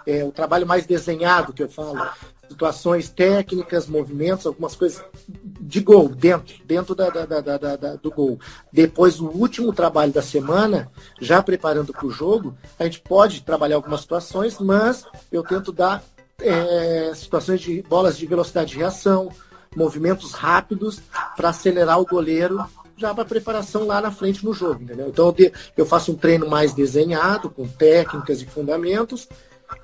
é, 0.07 0.23
o 0.25 0.31
trabalho 0.31 0.67
mais 0.67 0.85
desenhado 0.85 1.55
que 1.55 1.63
eu 1.63 1.71
falo, 1.71 2.07
situações 2.47 3.09
técnicas, 3.09 3.87
movimentos, 3.87 4.45
algumas 4.45 4.77
coisas 4.77 5.03
de 5.27 5.81
gol, 5.81 6.11
dentro, 6.11 6.55
dentro 6.67 6.95
da, 6.95 7.09
da, 7.09 7.25
da, 7.25 7.57
da, 7.57 7.97
do 7.97 8.11
gol. 8.11 8.39
Depois, 8.71 9.21
o 9.21 9.29
último 9.29 9.73
trabalho 9.73 10.13
da 10.13 10.21
semana, 10.21 10.93
já 11.19 11.43
preparando 11.43 11.95
para 11.95 12.07
o 12.07 12.11
jogo, 12.11 12.55
a 12.79 12.85
gente 12.85 13.01
pode 13.01 13.41
trabalhar 13.41 13.77
algumas 13.77 14.03
situações, 14.03 14.59
mas 14.59 15.07
eu 15.33 15.43
tento 15.43 15.73
dar 15.73 16.05
é, 16.43 17.11
situações 17.15 17.63
de 17.63 17.81
bolas 17.89 18.19
de 18.19 18.27
velocidade 18.27 18.73
de 18.73 18.79
reação, 18.79 19.31
movimentos 19.77 20.33
rápidos 20.33 21.01
para 21.37 21.51
acelerar 21.51 22.01
o 22.01 22.07
goleiro 22.07 22.65
já 22.99 23.15
para 23.15 23.25
preparação 23.25 23.87
lá 23.87 24.01
na 24.01 24.11
frente 24.11 24.45
no 24.45 24.53
jogo, 24.53 24.83
entendeu? 24.83 25.09
Então 25.09 25.35
eu 25.77 25.87
faço 25.87 26.13
um 26.13 26.17
treino 26.17 26.49
mais 26.49 26.75
desenhado, 26.75 27.49
com 27.49 27.67
técnicas 27.67 28.43
e 28.43 28.47
fundamentos, 28.47 29.29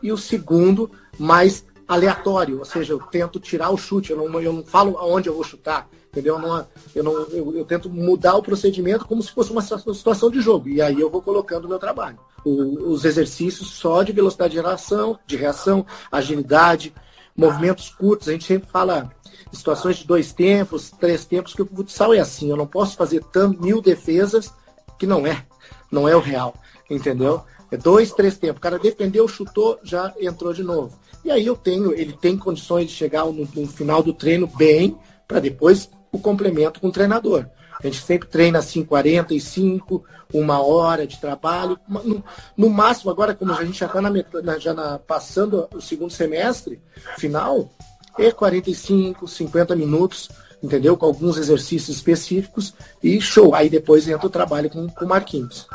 e 0.03 0.11
o 0.11 0.19
segundo 0.19 0.91
mais 1.19 1.65
aleatório, 1.87 2.59
ou 2.59 2.65
seja, 2.65 2.93
eu 2.93 2.99
tento 2.99 3.39
tirar 3.39 3.71
o 3.71 3.77
chute, 3.77 4.11
eu 4.11 4.17
não, 4.17 4.41
eu 4.41 4.53
não 4.53 4.65
falo 4.65 4.99
aonde 4.99 5.29
eu 5.29 5.35
vou 5.35 5.45
chutar, 5.45 5.87
entendeu? 6.11 6.37
Eu, 6.37 6.41
não, 6.41 6.67
eu, 6.95 7.05
não, 7.05 7.13
eu, 7.13 7.57
eu, 7.57 7.65
tento 7.65 7.91
mudar 7.91 8.35
o 8.37 8.43
procedimento 8.43 9.07
como 9.07 9.23
se 9.23 9.31
fosse 9.31 9.53
uma 9.53 9.63
situação 9.63 10.31
de 10.31 10.41
jogo, 10.41 10.69
e 10.69 10.81
aí 10.81 10.99
eu 10.99 11.11
vou 11.11 11.23
colocando 11.23 11.67
o 11.67 11.69
meu 11.69 11.79
trabalho. 11.79 12.19
O, 12.45 12.91
os 12.91 13.05
exercícios 13.05 13.69
só 13.69 14.03
de 14.03 14.13
velocidade 14.13 14.55
de 14.55 14.61
reação, 14.61 15.19
de 15.27 15.37
reação, 15.37 15.87
agilidade, 16.11 16.95
movimentos 17.37 17.91
curtos, 17.91 18.29
a 18.29 18.33
gente 18.33 18.45
sempre 18.45 18.69
fala 18.71 19.11
situações 19.53 19.97
de 19.97 20.07
dois 20.07 20.33
tempos, 20.33 20.91
três 20.91 21.25
tempos, 21.25 21.55
que 21.55 21.63
o 21.63 21.67
futsal 21.67 22.15
é 22.15 22.21
assim, 22.21 22.51
eu 22.51 22.57
não 22.57 22.67
posso 22.67 22.97
fazer 22.97 23.23
tanto 23.33 23.63
mil 23.63 23.81
defesas 23.81 24.53
que 24.99 25.07
não 25.07 25.27
é, 25.27 25.45
não 25.91 26.09
é 26.09 26.17
o 26.17 26.21
real, 26.21 26.55
entendeu? 26.91 27.43
É 27.71 27.77
dois, 27.77 28.13
três 28.13 28.39
tempos. 28.39 28.59
O 28.59 28.61
cara 28.61 28.79
defendeu, 28.79 29.27
chutou, 29.27 29.79
já 29.83 30.13
entrou 30.21 30.53
de 30.53 30.63
novo. 30.63 30.97
E 31.25 31.31
aí 31.31 31.45
eu 31.45 31.57
tenho, 31.57 31.93
ele 31.93 32.13
tem 32.13 32.37
condições 32.37 32.89
de 32.89 32.93
chegar 32.93 33.25
no, 33.25 33.49
no 33.55 33.67
final 33.67 34.03
do 34.03 34.13
treino 34.13 34.47
bem, 34.47 34.97
para 35.27 35.41
depois 35.41 35.91
o 36.13 36.19
complemento 36.19 36.81
com 36.81 36.89
o 36.89 36.93
treinador. 36.93 37.47
A 37.83 37.87
gente 37.87 38.03
sempre 38.03 38.29
treina 38.29 38.61
assim 38.61 38.85
45, 38.85 40.05
uma 40.33 40.65
hora 40.65 41.07
de 41.07 41.19
trabalho. 41.19 41.79
No, 41.89 42.25
no 42.57 42.71
máximo, 42.71 43.11
agora, 43.11 43.35
como 43.35 43.53
a 43.53 43.65
gente 43.65 43.79
já 43.79 43.87
está 43.87 44.59
já 44.59 44.73
na, 44.73 44.99
passando 44.99 45.69
o 45.75 45.81
segundo 45.81 46.11
semestre, 46.11 46.81
final, 47.19 47.71
é 48.19 48.31
45, 48.31 49.27
50 49.27 49.77
minutos, 49.77 50.29
entendeu? 50.63 50.97
Com 50.97 51.07
alguns 51.07 51.37
exercícios 51.37 51.97
específicos 51.97 52.75
e 53.03 53.21
show. 53.21 53.55
Aí 53.55 53.69
depois 53.69 54.09
entra 54.09 54.27
o 54.27 54.31
trabalho 54.31 54.71
com 54.71 54.87
o 54.87 55.07
Marquinhos. 55.07 55.67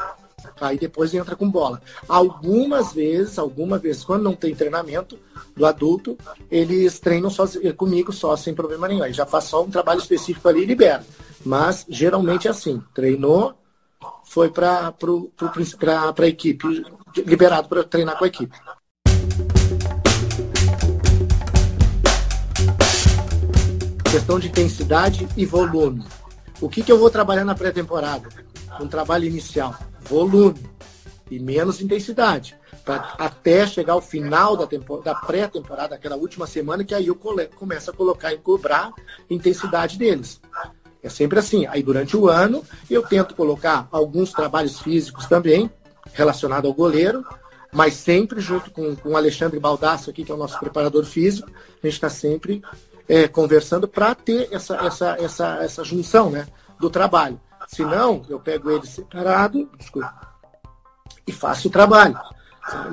Aí 0.59 0.77
depois 0.77 1.13
entra 1.13 1.35
com 1.35 1.49
bola. 1.49 1.81
Algumas 2.07 2.93
vezes, 2.93 3.39
algumas 3.39 3.81
vezes, 3.81 4.03
quando 4.03 4.23
não 4.23 4.35
tem 4.35 4.53
treinamento 4.53 5.17
do 5.55 5.65
adulto, 5.65 6.17
eles 6.51 6.99
treinam 6.99 7.29
só, 7.29 7.45
comigo 7.77 8.11
só, 8.11 8.35
sem 8.35 8.53
problema 8.53 8.87
nenhum. 8.87 9.03
Aí 9.03 9.13
já 9.13 9.25
faz 9.25 9.45
só 9.45 9.63
um 9.63 9.69
trabalho 9.69 9.99
específico 9.99 10.47
ali 10.47 10.63
e 10.63 10.65
libera. 10.65 11.05
Mas 11.45 11.85
geralmente 11.87 12.47
é 12.47 12.51
assim. 12.51 12.81
Treinou, 12.93 13.53
foi 14.25 14.49
para 14.49 14.93
a 16.17 16.27
equipe, 16.27 16.85
liberado 17.17 17.69
para 17.69 17.83
treinar 17.83 18.17
com 18.17 18.25
a 18.25 18.27
equipe. 18.27 18.57
Questão 24.11 24.39
de 24.39 24.47
intensidade 24.47 25.27
e 25.37 25.45
volume. 25.45 26.03
O 26.59 26.67
que, 26.67 26.81
que 26.81 26.91
eu 26.91 26.97
vou 26.97 27.11
trabalhar 27.11 27.45
na 27.45 27.53
pré-temporada? 27.53 28.27
Um 28.81 28.87
trabalho 28.87 29.25
inicial 29.25 29.75
volume 30.01 30.59
e 31.29 31.39
menos 31.39 31.79
intensidade. 31.79 32.55
Pra, 32.83 33.13
até 33.19 33.67
chegar 33.67 33.93
ao 33.93 34.01
final 34.01 34.57
da, 34.57 34.67
da 35.03 35.13
pré-temporada, 35.13 35.93
aquela 35.93 36.15
última 36.15 36.47
semana, 36.47 36.83
que 36.83 36.95
aí 36.95 37.05
eu 37.05 37.15
começo 37.55 37.91
a 37.91 37.93
colocar 37.93 38.33
e 38.33 38.37
cobrar 38.39 38.91
intensidade 39.29 39.95
deles. 39.95 40.41
É 41.03 41.09
sempre 41.09 41.37
assim. 41.37 41.67
Aí 41.67 41.83
durante 41.83 42.17
o 42.17 42.27
ano 42.27 42.63
eu 42.89 43.03
tento 43.03 43.35
colocar 43.35 43.87
alguns 43.91 44.31
trabalhos 44.31 44.79
físicos 44.79 45.27
também, 45.27 45.69
relacionado 46.13 46.65
ao 46.65 46.73
goleiro, 46.73 47.23
mas 47.71 47.93
sempre 47.93 48.41
junto 48.41 48.71
com, 48.71 48.95
com 48.95 49.09
o 49.09 49.17
Alexandre 49.17 49.59
Baldasso 49.59 50.09
aqui, 50.09 50.23
que 50.23 50.31
é 50.31 50.35
o 50.35 50.37
nosso 50.37 50.59
preparador 50.59 51.05
físico, 51.05 51.47
a 51.51 51.85
gente 51.85 51.93
está 51.93 52.09
sempre 52.09 52.63
é, 53.09 53.27
conversando 53.27 53.87
para 53.87 54.13
ter 54.13 54.47
essa, 54.51 54.75
essa, 54.75 55.17
essa, 55.19 55.57
essa 55.63 55.83
junção 55.83 56.29
né, 56.29 56.45
do 56.79 56.91
trabalho. 56.91 57.41
Se 57.67 57.83
não, 57.83 58.23
eu 58.29 58.39
pego 58.39 58.69
ele 58.69 58.85
separado 58.85 59.67
desculpa, 59.77 60.13
e 61.25 61.31
faço 61.31 61.67
o 61.67 61.71
trabalho. 61.71 62.17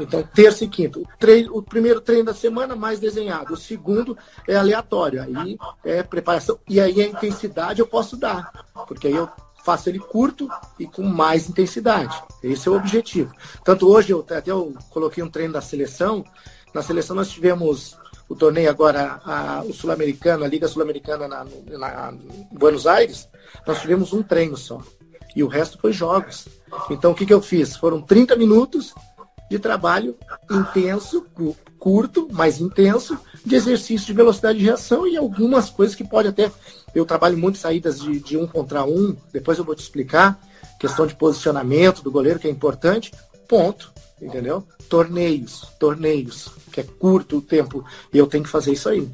Então, 0.01 0.23
terça 0.23 0.65
e 0.65 0.69
quinta. 0.69 0.99
O, 0.99 1.07
treino, 1.19 1.55
o 1.55 1.63
primeiro 1.63 2.01
treino 2.01 2.25
da 2.25 2.35
semana 2.35 2.75
mais 2.75 2.99
desenhado. 2.99 3.53
O 3.53 3.57
segundo 3.59 4.17
é 4.49 4.57
aleatório. 4.57 5.23
Aí 5.23 5.59
é 5.85 6.03
preparação. 6.03 6.59
E 6.67 6.81
aí 6.81 7.03
a 7.03 7.07
intensidade 7.07 7.81
eu 7.81 7.87
posso 7.87 8.17
dar. 8.17 8.51
Porque 8.89 9.07
aí 9.07 9.15
eu 9.15 9.29
faço 9.65 9.91
ele 9.91 9.99
curto 9.99 10.49
e 10.79 10.87
com 10.87 11.03
mais 11.03 11.49
intensidade. 11.49 12.17
Esse 12.43 12.69
é 12.69 12.71
o 12.71 12.77
objetivo. 12.77 13.35
Tanto 13.65 13.87
hoje, 13.89 14.13
eu 14.13 14.21
até 14.21 14.51
eu 14.51 14.73
coloquei 14.91 15.23
um 15.23 15.29
treino 15.29 15.53
da 15.53 15.61
seleção. 15.61 16.25
Na 16.73 16.83
seleção 16.83 17.17
nós 17.17 17.29
tivemos 17.29 17.99
o 18.29 18.35
torneio 18.35 18.69
agora, 18.69 19.21
a, 19.25 19.63
o 19.65 19.73
Sul-Americano, 19.73 20.45
a 20.45 20.49
Liga 20.49 20.69
Sul-Americana 20.69 21.29
na, 21.29 21.47
na, 21.79 22.13
em 22.13 22.59
Buenos 22.59 22.87
Aires, 22.87 23.29
nós 23.67 23.81
tivemos 23.81 24.13
um 24.13 24.23
treino 24.23 24.57
só. 24.57 24.81
E 25.35 25.43
o 25.43 25.49
resto 25.49 25.79
foi 25.79 25.93
jogos. 25.93 26.49
Então 26.91 27.13
o 27.13 27.15
que, 27.15 27.27
que 27.27 27.35
eu 27.35 27.43
fiz? 27.43 27.77
Foram 27.77 28.01
30 28.01 28.37
minutos 28.37 28.95
de 29.49 29.59
trabalho 29.59 30.17
intenso, 30.51 31.25
curto, 31.79 32.29
mas 32.33 32.61
intenso, 32.61 33.17
de 33.45 33.55
exercício 33.55 34.07
de 34.07 34.13
velocidade 34.13 34.59
de 34.59 34.65
reação 34.65 35.07
e 35.07 35.17
algumas 35.17 35.71
coisas 35.71 35.95
que 35.95 36.03
pode 36.03 36.29
até. 36.29 36.51
Eu 36.95 37.07
trabalho 37.07 37.39
muito 37.39 37.59
saídas 37.59 38.01
de, 38.01 38.19
de 38.19 38.37
um 38.37 38.47
contra 38.47 38.85
um, 38.85 39.17
depois 39.33 39.59
eu 39.59 39.65
vou 39.65 39.75
te 39.75 39.83
explicar. 39.83 40.41
Questão 40.81 41.07
de 41.07 41.15
posicionamento 41.15 42.03
do 42.03 42.11
goleiro, 42.11 42.39
que 42.39 42.49
é 42.49 42.51
importante. 42.51 43.13
Ponto. 43.49 43.93
Entendeu? 44.21 44.67
Torneios, 44.89 45.69
torneios 45.79 46.49
que 46.73 46.81
é 46.81 46.85
curto 46.85 47.39
o 47.39 47.43
tempo, 47.43 47.85
e 48.13 48.19
eu 48.19 48.27
tenho 48.27 48.45
que 48.45 48.51
fazer 48.51 48.73
isso 48.73 48.89
aí. 48.89 49.09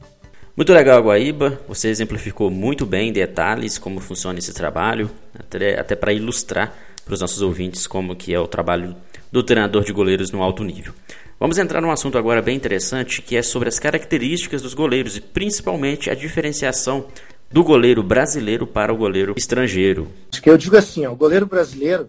Muito 0.57 0.73
legal, 0.73 1.03
Guaíba. 1.03 1.61
Você 1.67 1.89
exemplificou 1.89 2.51
muito 2.51 2.85
bem 2.85 3.09
em 3.09 3.13
detalhes 3.13 3.79
como 3.79 4.01
funciona 4.01 4.39
esse 4.39 4.53
trabalho, 4.53 5.11
até, 5.39 5.79
até 5.79 5.97
para 5.97 6.13
ilustrar 6.13 6.77
para 7.05 7.15
os 7.15 7.21
nossos 7.21 7.41
ouvintes 7.43 7.87
como 7.87 8.15
que 8.15 8.35
é 8.35 8.39
o 8.39 8.47
trabalho 8.47 8.95
do 9.31 9.43
treinador 9.43 9.83
de 9.83 9.93
goleiros 9.93 10.31
no 10.31 10.43
alto 10.43 10.63
nível. 10.63 10.93
Vamos 11.41 11.59
entrar 11.59 11.81
num 11.81 11.91
assunto 11.91 12.19
agora 12.19 12.43
bem 12.43 12.57
interessante, 12.57 13.23
que 13.23 13.37
é 13.37 13.43
sobre 13.43 13.69
as 13.69 13.79
características 13.79 14.63
dos 14.63 14.75
goleiros 14.75 15.17
e 15.17 15.21
principalmente 15.21 16.11
a 16.11 16.15
diferenciação 16.15 17.07
do 17.51 17.65
goleiro 17.65 18.03
brasileiro 18.03 18.67
para 18.67 18.93
o 18.93 18.97
goleiro 18.97 19.35
estrangeiro. 19.37 20.09
Eu 20.45 20.57
digo 20.57 20.77
assim, 20.77 21.05
ó, 21.07 21.13
o 21.13 21.17
goleiro 21.17 21.47
brasileiro 21.47 22.09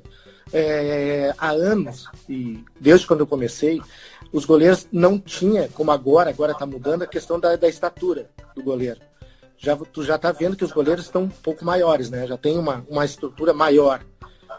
é, 0.51 1.33
há 1.37 1.51
anos, 1.51 2.09
e 2.27 2.63
desde 2.79 3.07
quando 3.07 3.21
eu 3.21 3.27
comecei, 3.27 3.81
os 4.31 4.45
goleiros 4.45 4.87
não 4.91 5.19
tinha, 5.19 5.69
como 5.69 5.91
agora, 5.91 6.29
agora 6.29 6.53
está 6.53 6.65
mudando, 6.65 7.03
a 7.03 7.07
questão 7.07 7.39
da, 7.39 7.55
da 7.55 7.69
estatura 7.69 8.29
do 8.55 8.63
goleiro. 8.63 8.99
Já, 9.57 9.77
tu 9.77 10.03
já 10.03 10.15
está 10.15 10.31
vendo 10.31 10.57
que 10.57 10.65
os 10.65 10.71
goleiros 10.71 11.05
estão 11.05 11.23
um 11.23 11.29
pouco 11.29 11.63
maiores, 11.63 12.09
né? 12.09 12.27
Já 12.27 12.37
tem 12.37 12.57
uma, 12.57 12.85
uma 12.89 13.05
estrutura 13.05 13.53
maior. 13.53 14.03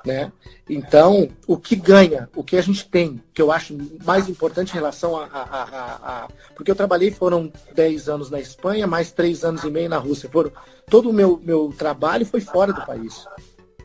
Né? 0.05 0.31
Então, 0.69 1.29
o 1.47 1.57
que 1.57 1.75
ganha, 1.75 2.29
o 2.37 2.45
que 2.45 2.59
a 2.59 2.61
gente 2.61 2.87
tem, 2.89 3.23
que 3.33 3.41
eu 3.41 3.51
acho 3.51 3.75
mais 4.05 4.29
importante 4.29 4.71
em 4.71 4.75
relação 4.75 5.17
a. 5.17 5.25
a, 5.25 5.43
a, 5.43 6.25
a 6.25 6.29
porque 6.55 6.71
eu 6.71 6.77
trabalhei, 6.77 7.11
foram 7.11 7.51
10 7.75 8.09
anos 8.09 8.31
na 8.31 8.39
Espanha, 8.39 8.87
mais 8.87 9.13
3 9.13 9.45
anos 9.45 9.65
e 9.65 9.71
meio 9.71 9.89
na 9.89 9.97
Rússia. 9.97 10.29
Foram, 10.31 10.53
todo 10.91 11.09
o 11.09 11.13
meu, 11.13 11.41
meu 11.43 11.75
trabalho 11.77 12.27
foi 12.27 12.41
fora 12.41 12.73
do 12.73 12.85
país. 12.85 13.27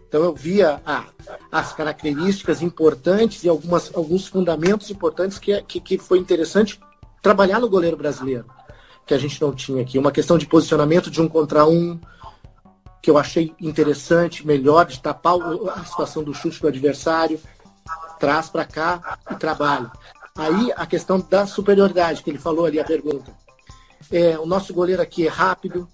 Então 0.09 0.23
eu 0.23 0.33
via 0.33 0.81
ah, 0.83 1.05
as 1.51 1.71
características 1.71 2.63
importantes 2.63 3.43
e 3.43 3.49
algumas, 3.49 3.95
alguns 3.95 4.27
fundamentos 4.27 4.89
importantes 4.89 5.37
que, 5.37 5.61
que, 5.61 5.79
que 5.79 5.97
foi 5.99 6.17
interessante 6.17 6.79
trabalhar 7.21 7.59
no 7.59 7.69
goleiro 7.69 7.95
brasileiro, 7.95 8.45
que 9.05 9.13
a 9.13 9.19
gente 9.19 9.39
não 9.39 9.53
tinha 9.53 9.83
aqui. 9.83 9.99
Uma 9.99 10.11
questão 10.11 10.35
de 10.35 10.47
posicionamento 10.47 11.11
de 11.11 11.21
um 11.21 11.27
contra 11.27 11.63
um, 11.67 11.99
que 13.03 13.11
eu 13.11 13.19
achei 13.19 13.53
interessante, 13.61 14.45
melhor, 14.45 14.87
de 14.87 14.99
tapar 14.99 15.35
a 15.75 15.85
situação 15.85 16.23
do 16.23 16.33
chute 16.33 16.59
do 16.59 16.67
adversário, 16.67 17.39
traz 18.19 18.49
para 18.49 18.65
cá 18.65 19.19
e 19.29 19.35
trabalha. 19.35 19.91
Aí 20.35 20.73
a 20.75 20.87
questão 20.87 21.19
da 21.19 21.45
superioridade, 21.45 22.23
que 22.23 22.31
ele 22.31 22.39
falou 22.39 22.65
ali, 22.65 22.79
a 22.79 22.83
pergunta. 22.83 23.31
É, 24.11 24.37
o 24.39 24.45
nosso 24.45 24.73
goleiro 24.73 25.01
aqui 25.01 25.27
é 25.27 25.29
rápido, 25.29 25.87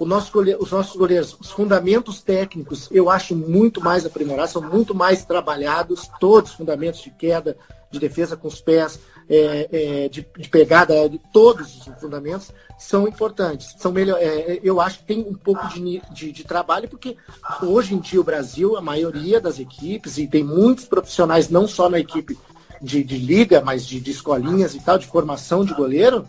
o 0.00 0.06
nosso 0.06 0.32
goleiro, 0.32 0.62
os 0.62 0.70
nossos 0.70 0.96
goleiros, 0.96 1.36
os 1.38 1.50
fundamentos 1.50 2.22
técnicos, 2.22 2.88
eu 2.90 3.10
acho 3.10 3.34
muito 3.36 3.80
mais 3.80 4.04
aprimorados, 4.04 4.52
são 4.52 4.62
muito 4.62 4.94
mais 4.94 5.24
trabalhados, 5.24 6.08
todos 6.18 6.50
os 6.50 6.56
fundamentos 6.56 7.00
de 7.00 7.10
queda, 7.10 7.56
de 7.90 7.98
defesa 7.98 8.36
com 8.36 8.48
os 8.48 8.60
pés, 8.60 8.98
é, 9.28 9.68
é, 9.70 10.08
de, 10.08 10.26
de, 10.36 10.48
pegada, 10.48 11.08
de 11.08 11.20
todos 11.32 11.86
os 11.86 12.00
fundamentos 12.00 12.50
são 12.78 13.06
importantes. 13.06 13.74
São 13.78 13.92
melhor, 13.92 14.18
é, 14.20 14.58
eu 14.62 14.80
acho 14.80 14.98
que 15.00 15.04
tem 15.04 15.20
um 15.20 15.34
pouco 15.34 15.66
de, 15.68 16.02
de, 16.10 16.32
de, 16.32 16.44
trabalho, 16.44 16.88
porque 16.88 17.16
hoje 17.62 17.94
em 17.94 17.98
dia 17.98 18.20
o 18.20 18.24
Brasil, 18.24 18.76
a 18.76 18.80
maioria 18.80 19.40
das 19.40 19.58
equipes, 19.58 20.16
e 20.16 20.26
tem 20.26 20.42
muitos 20.42 20.86
profissionais, 20.86 21.48
não 21.50 21.68
só 21.68 21.88
na 21.90 21.98
equipe 21.98 22.38
de, 22.80 23.02
liga, 23.02 23.60
mas 23.60 23.86
de 23.86 23.98
escolinhas 24.10 24.74
e 24.74 24.80
tal, 24.80 24.98
de 24.98 25.06
formação 25.06 25.64
de 25.64 25.74
goleiro, 25.74 26.26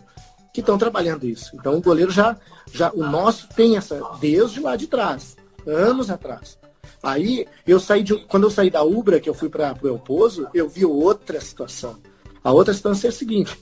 que 0.52 0.60
estão 0.60 0.78
trabalhando 0.78 1.26
isso. 1.26 1.54
Então 1.54 1.76
o 1.76 1.80
goleiro 1.80 2.10
já, 2.10 2.36
já, 2.72 2.90
o 2.92 3.04
nosso 3.04 3.48
tem 3.48 3.76
essa, 3.76 4.00
desde 4.20 4.60
lá 4.60 4.76
de 4.76 4.86
trás, 4.86 5.36
anos 5.66 6.10
atrás. 6.10 6.58
Aí 7.02 7.46
eu 7.66 7.80
saí 7.80 8.02
de, 8.02 8.16
quando 8.26 8.44
eu 8.44 8.50
saí 8.50 8.70
da 8.70 8.82
Ubra, 8.82 9.20
que 9.20 9.28
eu 9.28 9.34
fui 9.34 9.48
para 9.48 9.74
o 9.82 9.88
Elposo, 9.88 10.48
eu 10.52 10.68
vi 10.68 10.84
outra 10.84 11.40
situação. 11.40 11.98
A 12.42 12.52
outra 12.52 12.74
situação 12.74 13.08
é 13.08 13.12
a 13.12 13.16
seguinte: 13.16 13.58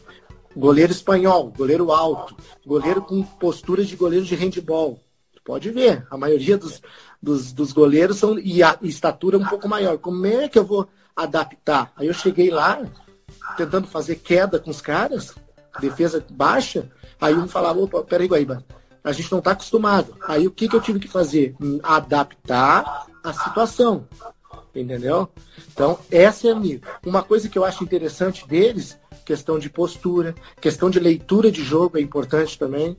goleiro 0.56 0.92
espanhol, 0.92 1.52
goleiro 1.56 1.92
alto, 1.92 2.36
goleiro 2.66 3.02
com 3.02 3.22
posturas 3.22 3.86
de 3.86 3.96
goleiro 3.96 4.24
de 4.24 4.34
handball. 4.34 5.00
Pode 5.44 5.70
ver, 5.70 6.06
a 6.10 6.16
maioria 6.18 6.58
dos, 6.58 6.82
dos, 7.22 7.52
dos 7.52 7.72
goleiros 7.72 8.18
são 8.18 8.38
e 8.38 8.62
a 8.62 8.78
e 8.82 8.88
estatura 8.88 9.38
um 9.38 9.46
pouco 9.46 9.66
maior. 9.66 9.96
Como 9.96 10.26
é 10.26 10.48
que 10.48 10.58
eu 10.58 10.64
vou 10.64 10.86
adaptar? 11.16 11.92
Aí 11.96 12.06
eu 12.06 12.12
cheguei 12.12 12.50
lá 12.50 12.82
tentando 13.56 13.86
fazer 13.86 14.16
queda 14.16 14.58
com 14.58 14.70
os 14.70 14.80
caras, 14.80 15.34
defesa 15.80 16.24
baixa. 16.30 16.90
Aí 17.20 17.34
um 17.34 17.48
falava, 17.48 17.80
opa, 17.80 18.02
peraí, 18.02 18.26
Guaíba, 18.26 18.64
a 19.02 19.12
gente 19.12 19.30
não 19.30 19.38
está 19.38 19.52
acostumado. 19.52 20.16
Aí 20.26 20.46
o 20.46 20.50
que, 20.50 20.68
que 20.68 20.76
eu 20.76 20.80
tive 20.80 20.98
que 20.98 21.08
fazer? 21.08 21.54
Adaptar 21.82 23.06
a 23.22 23.32
situação. 23.32 24.06
Entendeu? 24.74 25.28
Então, 25.72 25.98
essa 26.10 26.48
é 26.48 26.52
a 26.52 26.54
minha. 26.54 26.80
Uma 27.04 27.22
coisa 27.22 27.48
que 27.48 27.58
eu 27.58 27.64
acho 27.64 27.82
interessante 27.82 28.46
deles, 28.46 28.98
questão 29.24 29.58
de 29.58 29.68
postura, 29.68 30.34
questão 30.60 30.88
de 30.88 31.00
leitura 31.00 31.50
de 31.50 31.62
jogo 31.62 31.98
é 31.98 32.00
importante 32.00 32.58
também, 32.58 32.96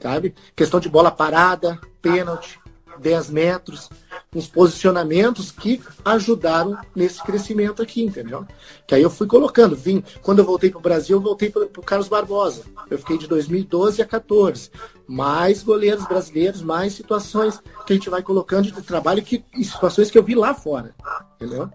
sabe? 0.00 0.34
Questão 0.54 0.78
de 0.78 0.88
bola 0.88 1.10
parada, 1.10 1.80
pênalti, 2.02 2.60
10 2.98 3.30
metros, 3.30 3.88
uns 4.34 4.46
posicionamentos 4.46 5.50
que 5.50 5.80
ajudaram 6.04 6.76
nesse 6.94 7.22
crescimento 7.22 7.82
aqui, 7.82 8.02
entendeu? 8.02 8.46
Que 8.86 8.94
aí 8.94 9.02
eu 9.02 9.10
fui 9.10 9.26
colocando, 9.26 9.76
vim, 9.76 10.02
quando 10.22 10.40
eu 10.40 10.44
voltei 10.44 10.70
para 10.70 10.78
o 10.78 10.82
Brasil, 10.82 11.16
eu 11.16 11.20
voltei 11.20 11.50
para 11.50 11.62
o 11.64 11.82
Carlos 11.82 12.08
Barbosa. 12.08 12.62
Eu 12.90 12.98
fiquei 12.98 13.18
de 13.18 13.26
2012 13.26 14.02
a 14.02 14.06
14. 14.06 14.70
Mais 15.06 15.62
goleiros 15.62 16.06
brasileiros, 16.06 16.62
mais 16.62 16.94
situações 16.94 17.60
que 17.86 17.92
a 17.92 17.96
gente 17.96 18.10
vai 18.10 18.22
colocando 18.22 18.70
de 18.70 18.82
trabalho 18.82 19.22
que 19.22 19.44
situações 19.62 20.10
que 20.10 20.18
eu 20.18 20.22
vi 20.22 20.34
lá 20.34 20.54
fora, 20.54 20.94
entendeu? 21.36 21.70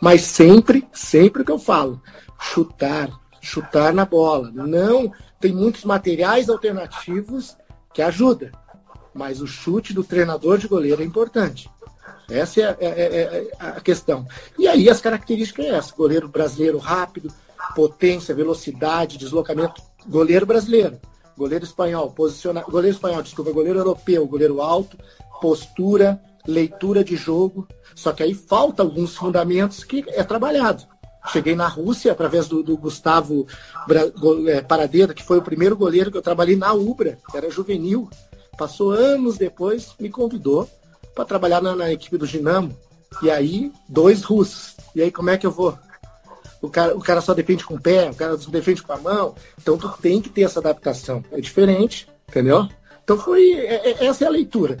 Mas 0.00 0.22
sempre, 0.22 0.86
sempre 0.92 1.44
que 1.44 1.52
eu 1.52 1.58
falo, 1.58 2.02
chutar, 2.38 3.10
chutar 3.40 3.92
na 3.92 4.04
bola. 4.04 4.50
Não, 4.52 5.12
tem 5.40 5.52
muitos 5.52 5.84
materiais 5.84 6.48
alternativos 6.48 7.56
que 7.92 8.02
ajudam 8.02 8.50
mas 9.14 9.40
o 9.40 9.46
chute 9.46 9.92
do 9.92 10.04
treinador 10.04 10.58
de 10.58 10.68
goleiro 10.68 11.02
é 11.02 11.04
importante. 11.04 11.70
Essa 12.30 12.60
é 12.60 12.64
a, 12.64 12.76
é, 12.80 12.88
é, 12.88 13.20
é 13.20 13.50
a 13.58 13.80
questão. 13.80 14.26
E 14.58 14.68
aí 14.68 14.88
as 14.90 15.00
características 15.00 15.66
é 15.66 15.70
essa: 15.70 15.94
goleiro 15.94 16.28
brasileiro 16.28 16.78
rápido, 16.78 17.32
potência, 17.74 18.34
velocidade, 18.34 19.18
deslocamento. 19.18 19.82
Goleiro 20.06 20.46
brasileiro, 20.46 20.98
goleiro 21.36 21.64
espanhol, 21.64 22.10
posiciona, 22.10 22.62
goleiro 22.62 22.94
espanhol, 22.94 23.22
desculpa, 23.22 23.52
goleiro 23.52 23.78
europeu, 23.78 24.26
goleiro 24.26 24.60
alto, 24.60 24.96
postura, 25.40 26.20
leitura 26.46 27.02
de 27.02 27.16
jogo. 27.16 27.66
Só 27.94 28.12
que 28.12 28.22
aí 28.22 28.34
falta 28.34 28.82
alguns 28.82 29.16
fundamentos 29.16 29.84
que 29.84 30.04
é 30.08 30.22
trabalhado. 30.22 30.84
Cheguei 31.32 31.54
na 31.54 31.66
Rússia 31.66 32.12
através 32.12 32.48
do, 32.48 32.62
do 32.62 32.76
Gustavo 32.76 33.46
é, 34.46 34.62
Paradeira, 34.62 35.12
que 35.12 35.22
foi 35.22 35.38
o 35.38 35.42
primeiro 35.42 35.76
goleiro 35.76 36.10
que 36.10 36.16
eu 36.16 36.22
trabalhei 36.22 36.56
na 36.56 36.72
Ubra, 36.72 37.18
era 37.34 37.50
juvenil. 37.50 38.08
Passou 38.58 38.90
anos 38.90 39.38
depois, 39.38 39.94
me 40.00 40.10
convidou 40.10 40.68
para 41.14 41.24
trabalhar 41.24 41.62
na, 41.62 41.76
na, 41.76 41.92
equipe 41.92 42.18
do 42.18 42.26
Dinamo. 42.26 42.76
E 43.22 43.30
aí, 43.30 43.72
dois 43.88 44.24
russos. 44.24 44.76
E 44.96 45.00
aí, 45.00 45.12
como 45.12 45.30
é 45.30 45.38
que 45.38 45.46
eu 45.46 45.52
vou? 45.52 45.78
O 46.60 46.68
cara, 46.68 46.96
o 46.96 47.00
cara 47.00 47.20
só 47.20 47.32
defende 47.32 47.64
com 47.64 47.76
o 47.76 47.80
pé, 47.80 48.10
o 48.10 48.14
cara 48.16 48.36
só 48.36 48.50
defende 48.50 48.82
com 48.82 48.92
a 48.92 48.98
mão. 48.98 49.36
Então, 49.62 49.78
tu 49.78 49.88
tem 50.02 50.20
que 50.20 50.28
ter 50.28 50.42
essa 50.42 50.58
adaptação. 50.58 51.24
É 51.30 51.40
diferente, 51.40 52.08
entendeu? 52.28 52.68
Então, 53.04 53.16
foi 53.16 53.52
é, 53.52 53.92
é, 53.92 54.06
essa 54.06 54.24
é 54.24 54.26
a 54.26 54.30
leitura. 54.30 54.78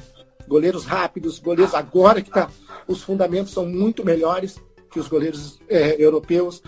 Goleiros 0.48 0.84
rápidos, 0.84 1.38
goleiros 1.38 1.72
agora 1.72 2.20
que 2.20 2.30
tá, 2.30 2.50
os 2.88 3.02
fundamentos 3.02 3.52
são 3.52 3.64
muito 3.64 4.04
melhores 4.04 4.60
que 4.90 4.98
os 4.98 5.06
goleiros 5.06 5.60
é, 5.68 5.94
europeus. 6.02 6.60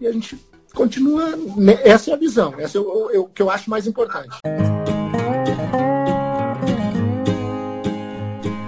E 0.00 0.06
a 0.06 0.12
gente 0.12 0.38
continua. 0.72 1.36
Né, 1.56 1.80
essa 1.82 2.12
é 2.12 2.14
a 2.14 2.16
visão. 2.18 2.54
Essa 2.56 2.78
é 2.78 2.80
o, 2.80 3.22
o 3.22 3.28
que 3.28 3.42
eu 3.42 3.50
acho 3.50 3.68
mais 3.68 3.88
importante. 3.88 4.38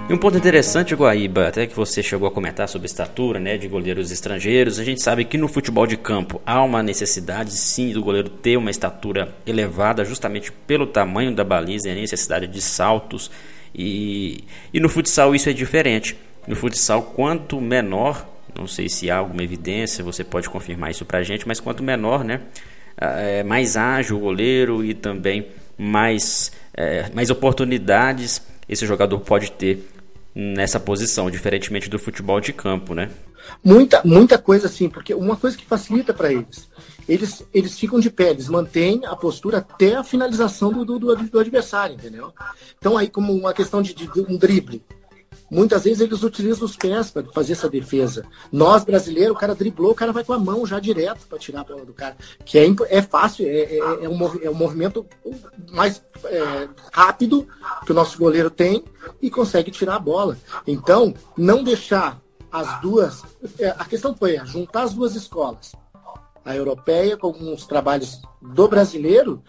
E 0.07 0.13
um 0.13 0.17
ponto 0.19 0.37
interessante, 0.37 0.93
Guaíba, 0.93 1.47
até 1.47 1.65
que 1.65 1.75
você 1.75 2.03
chegou 2.03 2.27
a 2.27 2.31
comentar 2.31 2.69
sobre 2.69 2.85
estatura 2.85 3.39
né, 3.39 3.57
de 3.57 3.67
goleiros 3.67 4.11
estrangeiros, 4.11 4.77
a 4.77 4.83
gente 4.83 5.01
sabe 5.01 5.25
que 5.25 5.35
no 5.35 5.47
futebol 5.47 5.87
de 5.87 5.97
campo 5.97 6.39
há 6.45 6.63
uma 6.63 6.83
necessidade 6.83 7.51
sim 7.51 7.91
do 7.91 8.03
goleiro 8.03 8.29
ter 8.29 8.55
uma 8.55 8.69
estatura 8.69 9.33
elevada 9.47 10.05
justamente 10.05 10.51
pelo 10.51 10.85
tamanho 10.85 11.33
da 11.33 11.43
baliza 11.43 11.89
e 11.89 11.91
a 11.91 11.95
necessidade 11.95 12.45
de 12.45 12.61
saltos. 12.61 13.31
E, 13.73 14.43
e 14.71 14.79
no 14.79 14.89
futsal 14.89 15.33
isso 15.33 15.49
é 15.49 15.53
diferente. 15.53 16.15
No 16.47 16.55
futsal, 16.55 17.01
quanto 17.01 17.59
menor, 17.59 18.27
não 18.55 18.67
sei 18.67 18.87
se 18.87 19.09
há 19.09 19.17
alguma 19.17 19.43
evidência, 19.43 20.03
você 20.03 20.23
pode 20.23 20.47
confirmar 20.51 20.91
isso 20.91 21.03
pra 21.03 21.23
gente, 21.23 21.47
mas 21.47 21.59
quanto 21.59 21.81
menor, 21.81 22.23
né, 22.23 22.41
é 22.95 23.41
mais 23.41 23.75
ágil 23.75 24.17
o 24.17 24.19
goleiro 24.19 24.85
e 24.85 24.93
também 24.93 25.47
mais, 25.75 26.51
é, 26.75 27.09
mais 27.11 27.31
oportunidades 27.31 28.53
esse 28.67 28.85
jogador 28.85 29.19
pode 29.19 29.51
ter 29.51 29.87
nessa 30.35 30.79
posição, 30.79 31.31
diferentemente 31.31 31.89
do 31.89 31.97
futebol 31.97 32.41
de 32.41 32.51
campo, 32.51 32.93
né? 32.93 33.09
Muita, 33.63 34.01
muita 34.03 34.37
coisa 34.37 34.67
assim, 34.67 34.89
porque 34.89 35.13
uma 35.13 35.37
coisa 35.37 35.55
que 35.55 35.65
facilita 35.65 36.13
para 36.13 36.33
eles, 36.33 36.67
eles, 37.07 37.45
eles 37.53 37.79
ficam 37.79 37.99
de 37.99 38.09
pé, 38.09 38.31
eles 38.31 38.49
mantêm 38.49 39.01
a 39.05 39.15
postura 39.15 39.59
até 39.59 39.95
a 39.95 40.03
finalização 40.03 40.73
do, 40.73 40.83
do, 40.83 41.15
do 41.15 41.39
adversário, 41.39 41.95
entendeu? 41.95 42.33
Então 42.77 42.97
aí 42.97 43.07
como 43.07 43.33
uma 43.33 43.53
questão 43.53 43.81
de, 43.81 43.93
de 43.93 44.09
um 44.19 44.35
drible, 44.37 44.83
Muitas 45.55 45.85
vezes 45.85 46.01
eles 46.01 46.21
utilizam 46.21 46.65
os 46.65 46.75
pés 46.75 47.11
para 47.11 47.23
fazer 47.31 47.53
essa 47.53 47.69
defesa. 47.69 48.25
Nós, 48.51 48.83
brasileiros, 48.83 49.33
o 49.33 49.39
cara 49.39 49.55
driblou, 49.55 49.91
o 49.91 49.95
cara 49.95 50.11
vai 50.11 50.21
com 50.21 50.33
a 50.33 50.37
mão 50.37 50.65
já 50.65 50.81
direto 50.81 51.25
para 51.29 51.39
tirar 51.39 51.61
a 51.61 51.63
bola 51.63 51.85
do 51.85 51.93
cara. 51.93 52.17
Que 52.43 52.59
é, 52.59 52.67
é 52.89 53.01
fácil, 53.01 53.47
é, 53.47 53.61
é, 53.61 53.77
é, 53.77 54.09
um, 54.09 54.43
é 54.43 54.49
um 54.49 54.53
movimento 54.53 55.05
mais 55.71 56.03
é, 56.25 56.67
rápido 56.91 57.47
que 57.85 57.93
o 57.93 57.95
nosso 57.95 58.17
goleiro 58.17 58.49
tem 58.49 58.83
e 59.21 59.31
consegue 59.31 59.71
tirar 59.71 59.95
a 59.95 59.99
bola. 59.99 60.37
Então, 60.67 61.13
não 61.37 61.63
deixar 61.63 62.19
as 62.51 62.81
duas. 62.81 63.23
É, 63.57 63.69
a 63.69 63.85
questão 63.85 64.13
foi 64.13 64.37
juntar 64.45 64.83
as 64.83 64.93
duas 64.93 65.15
escolas. 65.15 65.71
A 66.43 66.53
europeia 66.53 67.15
com 67.15 67.27
alguns 67.27 67.65
trabalhos 67.65 68.21
do 68.41 68.67
brasileiro 68.67 69.41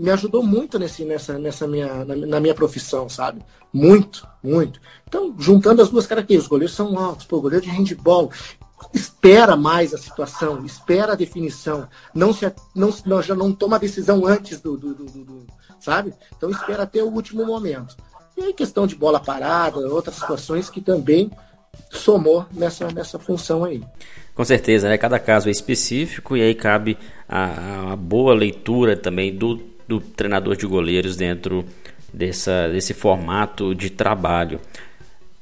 me 0.00 0.10
ajudou 0.10 0.42
muito 0.42 0.78
nesse, 0.78 1.04
nessa, 1.04 1.38
nessa 1.38 1.68
minha, 1.68 2.04
na, 2.06 2.16
na, 2.16 2.40
minha 2.40 2.54
profissão, 2.54 3.06
sabe? 3.06 3.42
Muito, 3.70 4.26
muito. 4.42 4.80
Então, 5.06 5.34
juntando 5.38 5.82
as 5.82 5.90
duas 5.90 6.06
características, 6.06 6.46
os 6.46 6.48
goleiros 6.48 6.74
são 6.74 6.98
altos, 6.98 7.26
pô, 7.26 7.38
goleiro 7.38 7.64
de 7.64 7.70
handball, 7.70 8.30
espera 8.94 9.56
mais 9.56 9.92
a 9.92 9.98
situação, 9.98 10.64
espera 10.64 11.12
a 11.12 11.16
definição, 11.16 11.86
não 12.14 12.32
se 12.32 12.50
não, 12.74 12.88
não 13.04 13.22
já 13.22 13.34
não 13.34 13.52
toma 13.52 13.76
a 13.76 13.78
decisão 13.78 14.26
antes 14.26 14.58
do, 14.62 14.74
do, 14.78 14.94
do, 14.94 15.04
do, 15.04 15.46
sabe? 15.78 16.14
Então 16.34 16.48
espera 16.48 16.84
até 16.84 17.02
o 17.02 17.08
último 17.08 17.44
momento. 17.44 17.94
E 18.38 18.42
aí 18.42 18.54
questão 18.54 18.86
de 18.86 18.96
bola 18.96 19.20
parada, 19.20 19.80
outras 19.80 20.16
situações 20.16 20.70
que 20.70 20.80
também 20.80 21.30
somou 21.90 22.46
nessa, 22.52 22.90
nessa 22.90 23.18
função 23.18 23.64
aí. 23.64 23.84
Com 24.34 24.44
certeza, 24.46 24.88
né? 24.88 24.96
Cada 24.96 25.18
caso 25.18 25.48
é 25.48 25.50
específico 25.50 26.38
e 26.38 26.40
aí 26.40 26.54
cabe 26.54 26.96
a, 27.28 27.92
a 27.92 27.96
boa 27.96 28.32
leitura 28.32 28.96
também 28.96 29.36
do, 29.36 29.69
do 29.90 30.00
treinador 30.00 30.56
de 30.56 30.66
goleiros 30.66 31.16
dentro 31.16 31.64
dessa, 32.14 32.68
desse 32.68 32.94
formato 32.94 33.74
de 33.74 33.90
trabalho. 33.90 34.60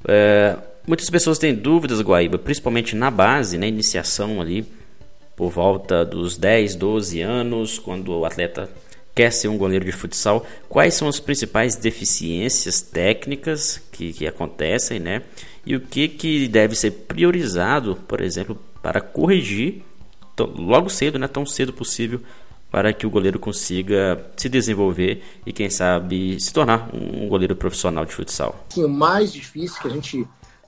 É, 0.07 0.57
muitas 0.87 1.07
pessoas 1.09 1.37
têm 1.37 1.53
dúvidas, 1.53 2.01
Guaíba, 2.01 2.39
principalmente 2.39 2.95
na 2.95 3.11
base, 3.11 3.59
na 3.59 3.67
iniciação 3.67 4.41
ali, 4.41 4.65
por 5.35 5.51
volta 5.51 6.03
dos 6.03 6.35
10, 6.35 6.75
12 6.75 7.21
anos, 7.21 7.77
quando 7.77 8.09
o 8.11 8.25
atleta 8.25 8.67
quer 9.13 9.31
ser 9.31 9.49
um 9.49 9.57
goleiro 9.57 9.85
de 9.85 9.91
futsal, 9.91 10.45
quais 10.67 10.95
são 10.95 11.07
as 11.07 11.19
principais 11.19 11.75
deficiências 11.75 12.81
técnicas 12.81 13.81
que, 13.91 14.13
que 14.13 14.25
acontecem, 14.25 14.99
né? 14.99 15.21
E 15.65 15.75
o 15.75 15.81
que, 15.81 16.07
que 16.07 16.47
deve 16.47 16.75
ser 16.75 16.91
priorizado, 16.91 17.95
por 18.07 18.21
exemplo, 18.21 18.57
para 18.81 18.99
corrigir 18.99 19.83
logo 20.39 20.89
cedo, 20.89 21.19
né, 21.19 21.27
tão 21.27 21.45
cedo 21.45 21.73
possível, 21.73 22.21
para 22.71 22.93
que 22.93 23.05
o 23.05 23.09
goleiro 23.09 23.39
consiga 23.39 24.25
se 24.37 24.47
desenvolver 24.47 25.23
e, 25.45 25.51
quem 25.51 25.69
sabe, 25.69 26.39
se 26.39 26.53
tornar 26.53 26.89
um 26.93 27.27
goleiro 27.27 27.55
profissional 27.55 28.05
de 28.05 28.13
futsal. 28.13 28.65
Sim, 28.69 28.85
o 28.85 28.89
mais 28.89 29.33
difícil 29.33 29.81
que 29.81 29.87
a 29.87 29.91
gente, 29.91 30.27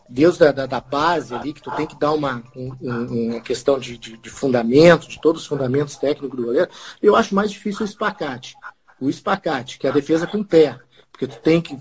Deus 0.09 0.37
da, 0.37 0.51
da, 0.51 0.65
da 0.65 0.79
base 0.79 1.33
ali, 1.33 1.53
que 1.53 1.61
tu 1.61 1.69
tem 1.71 1.85
que 1.85 1.99
dar 1.99 2.11
uma, 2.13 2.43
um, 2.55 2.73
uma 2.81 3.41
questão 3.41 3.77
de, 3.77 3.97
de, 3.97 4.17
de, 4.17 4.29
fundamento, 4.29 5.07
de 5.07 5.21
todos 5.21 5.43
os 5.43 5.47
fundamentos 5.47 5.95
técnicos 5.95 6.37
do 6.37 6.45
goleiro, 6.45 6.69
eu 7.01 7.15
acho 7.15 7.35
mais 7.35 7.51
difícil 7.51 7.85
o 7.85 7.89
espacate. 7.89 8.55
O 8.99 9.09
espacate, 9.09 9.77
que 9.77 9.85
é 9.85 9.89
a 9.89 9.93
defesa 9.93 10.25
com 10.25 10.39
o 10.39 10.45
pé. 10.45 10.79
Porque 11.11 11.27
tu 11.27 11.39
tem 11.39 11.61
que 11.61 11.77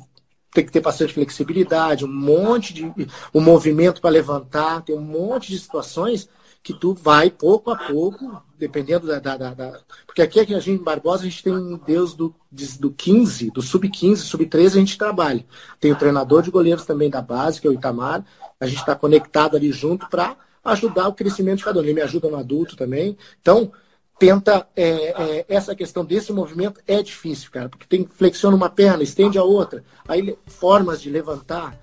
tem 0.53 0.67
que 0.67 0.73
ter 0.73 0.81
bastante 0.81 1.15
flexibilidade, 1.15 2.05
um 2.05 2.13
monte 2.13 2.75
de 2.75 2.93
um 3.33 3.41
movimento 3.41 4.01
para 4.01 4.11
levantar, 4.11 4.83
tem 4.83 4.97
um 4.97 5.01
monte 5.01 5.53
de 5.53 5.59
situações 5.61 6.29
que 6.63 6.75
tu 6.75 6.95
vai 6.95 7.31
pouco 7.31 7.71
a 7.71 7.77
pouco, 7.77 8.43
dependendo 8.59 9.07
da. 9.07 9.19
da, 9.19 9.37
da, 9.37 9.81
porque 10.07 10.23
aqui, 10.23 10.41
aqui 10.41 10.55
a 10.55 10.61
gente, 10.61 10.81
em 10.81 10.85
Barbosa, 10.85 11.23
a 11.23 11.25
gente 11.25 11.43
tem 11.43 11.81
Deus 11.87 12.15
do, 12.15 12.35
do 12.79 12.91
15, 12.91 13.51
do 13.51 13.63
sub-15, 13.63 14.17
sub-13 14.17 14.67
a 14.67 14.81
gente 14.81 14.99
trabalha. 14.99 15.45
Tem 15.79 15.93
o 15.93 15.97
treinador 15.97 16.43
de 16.43 16.51
goleiros 16.51 16.85
também 16.85 17.09
da 17.09 17.23
base, 17.23 17.61
que 17.61 17.67
é 17.67 17.71
o 17.71 17.73
Itamar. 17.73 18.25
A 18.61 18.67
gente 18.67 18.81
está 18.81 18.95
conectado 18.95 19.57
ali 19.57 19.73
junto 19.73 20.09
para 20.09 20.37
ajudar 20.63 21.09
o 21.09 21.15
crescimento 21.15 21.59
de 21.59 21.65
cada 21.65 21.81
um. 21.81 21.83
Ele 21.83 21.95
me 21.95 22.03
ajuda 22.03 22.29
no 22.29 22.37
adulto 22.37 22.77
também. 22.77 23.17
Então, 23.41 23.73
tenta 24.19 24.69
é, 24.77 24.85
é, 24.85 25.47
essa 25.49 25.75
questão 25.75 26.05
desse 26.05 26.31
movimento 26.31 26.79
é 26.87 27.03
difícil, 27.03 27.51
cara, 27.51 27.71
porque 27.71 27.87
tem 27.87 28.07
flexiona 28.07 28.55
uma 28.55 28.69
perna, 28.69 29.03
estende 29.03 29.39
a 29.39 29.43
outra, 29.43 29.83
aí 30.07 30.37
formas 30.47 31.01
de 31.01 31.09
levantar, 31.09 31.75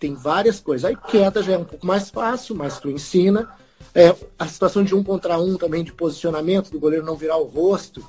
tem 0.00 0.14
várias 0.14 0.58
coisas. 0.58 0.84
Aí 0.84 0.96
queda 0.96 1.42
já 1.42 1.52
é 1.52 1.58
um 1.58 1.64
pouco 1.64 1.86
mais 1.86 2.10
fácil, 2.10 2.56
mas 2.56 2.80
tu 2.80 2.90
ensina. 2.90 3.48
É, 3.94 4.14
a 4.38 4.46
situação 4.46 4.84
de 4.84 4.94
um 4.94 5.02
contra 5.02 5.38
um 5.38 5.56
também, 5.56 5.82
de 5.82 5.92
posicionamento, 5.92 6.70
do 6.70 6.78
goleiro 6.78 7.04
não 7.04 7.16
virar 7.16 7.36
o 7.36 7.44
rosto. 7.44 8.04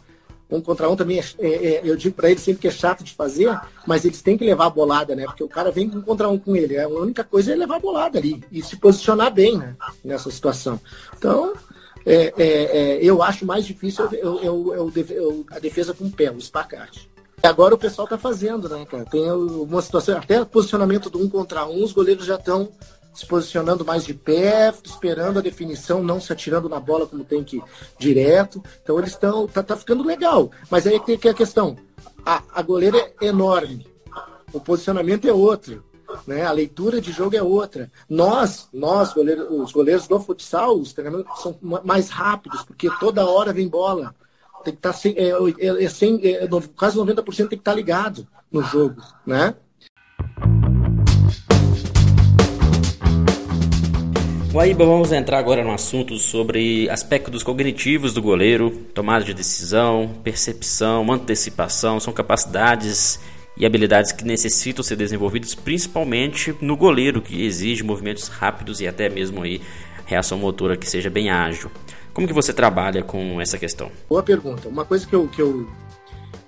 Um 0.50 0.60
contra 0.60 0.90
um 0.90 0.98
também, 0.98 1.20
é, 1.20 1.24
é, 1.40 1.76
é 1.76 1.82
eu 1.84 1.96
digo 1.96 2.16
para 2.16 2.30
eles 2.30 2.44
sempre 2.44 2.62
que 2.62 2.68
é 2.68 2.72
chato 2.72 3.04
de 3.04 3.14
fazer, 3.14 3.58
mas 3.88 4.04
eles 4.04 4.22
têm 4.22 4.38
que 4.38 4.44
levar 4.44 4.66
a 4.66 4.70
bolada, 4.70 5.16
né? 5.16 5.24
Porque 5.26 5.44
o 5.44 5.48
cara 5.48 5.72
vem 5.72 5.90
um 5.90 6.02
contra 6.02 6.28
um 6.28 6.38
com 6.38 6.56
ele. 6.56 6.78
A 6.78 6.90
única 6.90 7.24
coisa 7.24 7.54
é 7.54 7.56
levar 7.56 7.78
a 7.78 7.80
bolada 7.80 8.20
ali 8.20 8.44
e 8.52 8.62
se 8.62 8.76
posicionar 8.76 9.34
bem 9.34 9.58
né? 9.58 9.76
nessa 10.04 10.30
situação. 10.30 10.80
Então, 11.18 11.54
é, 12.06 12.34
é, 12.38 12.44
é, 12.44 13.00
eu 13.02 13.24
acho 13.24 13.46
mais 13.46 13.66
difícil 13.66 14.10
a 15.52 15.60
defesa 15.60 15.94
com 15.94 16.06
o 16.06 16.12
pé, 16.12 16.30
o 16.30 16.38
espacate. 16.38 17.10
Agora 17.42 17.74
o 17.74 17.78
pessoal 17.78 18.06
está 18.06 18.18
fazendo, 18.18 18.70
né, 18.70 18.86
cara? 18.86 19.06
Tem 19.06 19.32
uma 19.32 19.82
situação, 19.82 20.18
até 20.18 20.44
posicionamento 20.46 21.10
do 21.10 21.20
um 21.20 21.30
contra 21.30 21.66
um, 21.66 21.84
os 21.84 21.92
goleiros 21.92 22.26
já 22.26 22.36
estão 22.36 22.70
se 23.14 23.26
posicionando 23.26 23.86
mais 23.86 24.06
de 24.06 24.14
pé, 24.14 24.74
esperando 24.84 25.40
a 25.40 25.42
definição, 25.42 26.04
não 26.04 26.20
se 26.20 26.32
atirando 26.32 26.70
na 26.70 26.80
bola 26.80 27.06
como 27.06 27.24
tem 27.24 27.44
que 27.44 27.62
direto. 27.98 28.64
Então 28.82 28.98
eles 28.98 29.12
estão. 29.12 29.48
Tá, 29.48 29.62
tá, 29.62 29.76
ficando 29.76 30.04
legal. 30.04 30.52
Mas 30.70 30.88
aí 30.88 31.00
tem 31.00 31.18
que 31.18 31.30
a 31.30 31.34
questão. 31.34 31.76
A, 32.26 32.42
a 32.54 32.62
goleira 32.62 32.98
é 33.22 33.28
enorme. 33.28 33.86
O 34.54 34.60
posicionamento 34.60 35.28
é 35.28 35.34
outro. 35.34 35.84
Né? 36.28 36.46
A 36.46 36.52
leitura 36.52 37.02
de 37.02 37.12
jogo 37.12 37.36
é 37.36 37.44
outra. 37.44 37.92
Nós, 38.10 38.68
nós 38.74 39.14
goleiros, 39.14 39.48
os 39.50 39.72
goleiros 39.72 40.08
do 40.08 40.20
futsal, 40.20 40.76
os 40.76 40.94
treinamentos 40.94 41.42
são 41.42 41.58
mais 41.62 42.10
rápidos, 42.10 42.64
porque 42.64 42.90
toda 43.00 43.26
hora 43.26 43.54
vem 43.54 43.68
bola. 43.68 44.14
Tem 44.64 44.74
que 44.74 44.80
estar 44.80 44.94
tá, 44.94 45.00
é, 45.06 45.32
é, 45.60 45.86
é, 45.86 45.90
sem, 45.90 46.20
é, 46.24 46.48
caso 46.78 47.04
90% 47.04 47.24
tem 47.24 47.48
que 47.48 47.56
estar 47.56 47.72
tá 47.72 47.76
ligado 47.76 48.28
no 48.52 48.62
jogo, 48.62 49.02
né? 49.26 49.56
Guaíba, 54.52 54.86
vamos 54.86 55.14
entrar 55.14 55.40
agora 55.40 55.64
no 55.64 55.72
assunto 55.72 56.18
sobre 56.18 56.90
aspectos 56.90 57.42
cognitivos 57.42 58.14
do 58.14 58.22
goleiro, 58.22 58.70
tomada 58.94 59.24
de 59.24 59.34
decisão, 59.34 60.12
percepção, 60.26 61.10
antecipação, 61.10 62.02
são 62.02 62.12
capacidades 62.12 63.18
e 63.56 63.66
habilidades 63.66 64.12
que 64.12 64.26
necessitam 64.26 64.84
ser 64.84 64.98
desenvolvidas 64.98 65.56
principalmente 65.56 66.54
no 66.60 66.76
goleiro, 66.76 67.22
que 67.22 67.46
exige 67.46 67.82
movimentos 67.82 68.28
rápidos 68.28 68.82
e 68.82 68.88
até 68.90 69.08
mesmo 69.08 69.42
aí 69.42 69.62
reação 70.06 70.38
motora 70.38 70.76
que 70.76 70.90
seja 70.90 71.10
bem 71.10 71.30
ágil. 71.30 71.72
Como 72.14 72.28
que 72.28 72.34
você 72.34 72.52
trabalha 72.52 73.02
com 73.02 73.40
essa 73.40 73.58
questão? 73.58 73.90
Boa 74.10 74.22
pergunta. 74.22 74.68
Uma 74.68 74.84
coisa 74.84 75.08
que 75.08 75.16
eu, 75.16 75.30
que 75.30 75.42
eu 75.42 75.66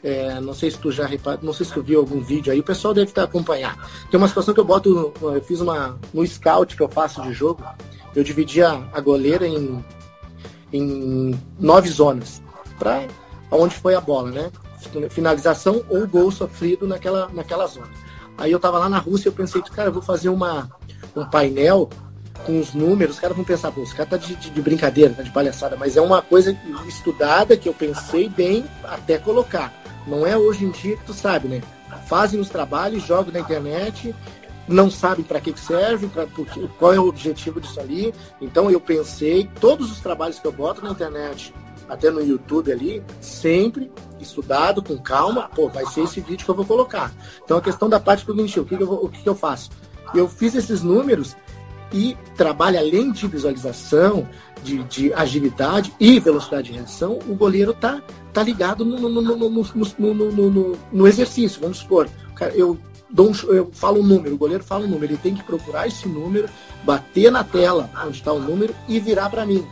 é, 0.04 0.42
não 0.42 0.54
sei 0.54 0.70
se 0.70 0.78
tu 0.78 0.92
já 0.92 1.06
reparou, 1.06 1.40
não 1.42 1.54
sei 1.54 1.66
se 1.66 1.74
tu 1.74 1.82
viu 1.82 2.02
algum 2.02 2.20
vídeo 2.20 2.52
aí, 2.52 2.60
o 2.60 2.64
pessoal 2.64 2.94
deve 2.94 3.12
estar 3.12 3.24
acompanhando. 3.24 3.78
Tem 4.12 4.18
uma 4.18 4.28
situação 4.28 4.54
que 4.54 4.60
eu 4.60 4.66
boto, 4.66 5.14
eu 5.22 5.42
fiz 5.42 5.62
uma 5.62 5.98
no 6.14 6.28
scout 6.28 6.76
que 6.76 6.84
eu 6.84 6.90
faço 6.90 7.22
de 7.22 7.32
jogo, 7.32 7.64
eu 8.16 8.24
dividia 8.24 8.70
a 8.94 9.00
goleira 9.00 9.48
em, 9.48 9.84
em 10.72 11.40
nove 11.60 11.90
zonas, 11.90 12.42
para 12.78 13.08
onde 13.52 13.76
foi 13.76 13.96
a 13.96 14.02
bola, 14.02 14.32
né? 14.32 14.52
Finalização 15.10 15.84
ou 15.90 16.08
gol 16.08 16.30
sofrido 16.32 16.88
naquela, 16.88 17.30
naquela 17.30 17.66
zona. 17.68 17.90
Aí 18.38 18.52
eu 18.52 18.60
tava 18.60 18.78
lá 18.78 18.90
na 18.90 18.98
Rússia 18.98 19.28
e 19.28 19.30
eu 19.30 19.34
pensei, 19.34 19.62
cara, 19.62 19.90
eu 19.90 19.94
vou 19.94 20.02
fazer 20.02 20.30
uma, 20.30 20.70
um 21.16 21.26
painel 21.26 21.90
com 22.46 22.60
os 22.60 22.74
números, 22.74 23.16
os 23.16 23.22
caras 23.22 23.36
vão 23.36 23.46
pensar, 23.46 23.72
pô, 23.72 23.82
esse 23.84 23.96
cara 23.96 24.10
tá 24.10 24.18
de, 24.18 24.36
de, 24.36 24.50
de, 24.50 24.62
brincadeira, 24.62 25.14
tá 25.14 25.24
de 25.24 25.32
palhaçada, 25.32 25.78
mas 25.78 25.96
é 25.96 26.02
uma 26.02 26.22
coisa 26.22 26.58
estudada 26.88 27.56
que 27.56 27.70
eu 27.70 27.74
pensei 27.74 28.28
bem 28.28 28.66
até 28.84 29.18
colocar. 29.18 29.74
Não 30.06 30.28
é 30.28 30.38
hoje 30.38 30.66
em 30.66 30.72
dia 30.72 30.98
que 30.98 31.06
tu 31.06 31.14
sabe, 31.14 31.48
né? 31.48 31.62
Fazem 32.08 32.40
os 32.40 32.50
trabalhos, 32.50 33.06
jogam 33.06 33.32
na 33.32 33.40
internet, 33.40 34.14
não 34.68 34.90
sabem 34.90 35.24
para 35.24 35.42
que 35.42 35.58
serve, 35.60 36.08
pra, 36.08 36.26
porque, 36.28 36.68
qual 36.80 36.94
é 36.94 37.00
o 37.00 37.08
objetivo 37.08 37.60
disso 37.60 37.80
ali. 37.80 38.14
Então 38.42 38.70
eu 38.72 38.80
pensei, 38.80 39.50
todos 39.60 39.92
os 39.92 40.00
trabalhos 40.00 40.40
que 40.40 40.48
eu 40.48 40.52
boto 40.52 40.84
na 40.84 40.92
internet, 40.92 41.54
até 41.90 42.10
no 42.10 42.22
YouTube 42.22 42.72
ali, 42.72 43.04
sempre 43.20 43.92
estudado, 44.20 44.82
com 44.82 44.98
calma, 44.98 45.50
pô, 45.54 45.70
vai 45.70 45.86
ser 45.88 46.02
esse 46.02 46.22
vídeo 46.22 46.46
que 46.46 46.52
eu 46.52 46.56
vou 46.56 46.66
colocar. 46.66 47.12
Então 47.44 47.58
a 47.58 47.62
questão 47.62 47.90
da 47.90 48.00
parte 48.00 48.26
cognitiva, 48.26 48.62
o 48.62 48.66
que, 48.66 48.78
que 48.78 48.84
eu, 48.84 48.88
vou, 48.88 49.06
o 49.06 49.10
que, 49.10 49.22
que 49.22 49.30
eu 49.30 49.36
faço? 49.36 49.70
Eu 50.14 50.28
fiz 50.28 50.56
esses 50.56 50.82
números 50.82 51.36
e 51.92 52.18
trabalho 52.36 52.80
além 52.80 53.12
de 53.12 53.28
visualização, 53.28 54.28
de, 54.64 54.84
de, 54.86 55.14
agilidade 55.14 55.94
e 56.00 56.20
velocidade 56.20 56.72
de 56.72 56.78
reação, 56.78 57.20
o 57.28 57.36
goleiro 57.36 57.74
tá, 57.74 58.02
tá 58.32 58.42
ligado 58.42 58.84
no, 58.84 59.10
no, 59.10 59.22
no, 59.22 60.78
no 60.92 61.08
exercício. 61.08 61.62
Vamos 61.62 61.80
supor, 61.80 62.10
eu, 62.56 62.78
dou 63.14 63.32
eu 63.44 63.70
falo 63.72 64.00
um 64.02 64.04
número, 64.04 64.34
o 64.34 64.38
goleiro 64.38 64.64
fala 64.64 64.86
um 64.86 64.88
número, 64.88 65.14
ele 65.14 65.20
tem 65.22 65.36
que 65.36 65.44
procurar 65.44 65.88
esse 65.88 66.08
número, 66.08 66.50
bater 66.84 67.32
na 67.32 67.44
tela 67.44 67.90
onde 68.04 68.18
está 68.18 68.34
o 68.34 68.40
número 68.40 68.76
e 68.88 69.00
virar 69.00 69.30
para 69.30 69.46
mim, 69.46 69.64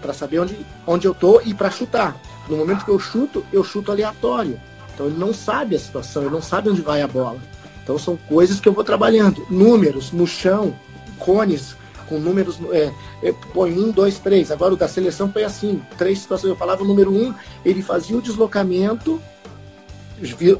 para 0.00 0.14
saber 0.14 0.38
onde, 0.38 0.56
onde 0.86 1.06
eu 1.06 1.14
tô 1.14 1.42
e 1.42 1.52
para 1.52 1.70
chutar. 1.70 2.16
No 2.48 2.56
momento 2.56 2.84
que 2.84 2.90
eu 2.90 2.98
chuto, 2.98 3.44
eu 3.52 3.62
chuto 3.62 3.92
aleatório. 3.92 4.58
Então 4.94 5.06
ele 5.06 5.18
não 5.18 5.32
sabe 5.34 5.76
a 5.76 5.78
situação, 5.78 6.22
ele 6.22 6.32
não 6.32 6.42
sabe 6.42 6.70
onde 6.70 6.80
vai 6.80 7.02
a 7.02 7.06
bola. 7.08 7.38
Então 7.82 7.98
são 7.98 8.16
coisas 8.16 8.58
que 8.58 8.68
eu 8.68 8.72
vou 8.72 8.82
trabalhando. 8.82 9.46
Números 9.50 10.10
no 10.10 10.26
chão, 10.26 10.74
cones 11.18 11.76
com 12.08 12.18
números, 12.18 12.58
é, 12.72 12.92
é, 13.22 13.32
põe 13.54 13.72
um, 13.72 13.90
dois, 13.90 14.18
três. 14.18 14.50
Agora 14.50 14.74
o 14.74 14.76
da 14.76 14.88
seleção 14.88 15.30
foi 15.30 15.44
assim, 15.44 15.80
três 15.96 16.20
situações. 16.20 16.50
Eu 16.50 16.56
falava 16.56 16.82
o 16.82 16.86
número 16.86 17.10
um, 17.10 17.34
ele 17.64 17.82
fazia 17.82 18.16
o 18.16 18.22
deslocamento 18.22 19.20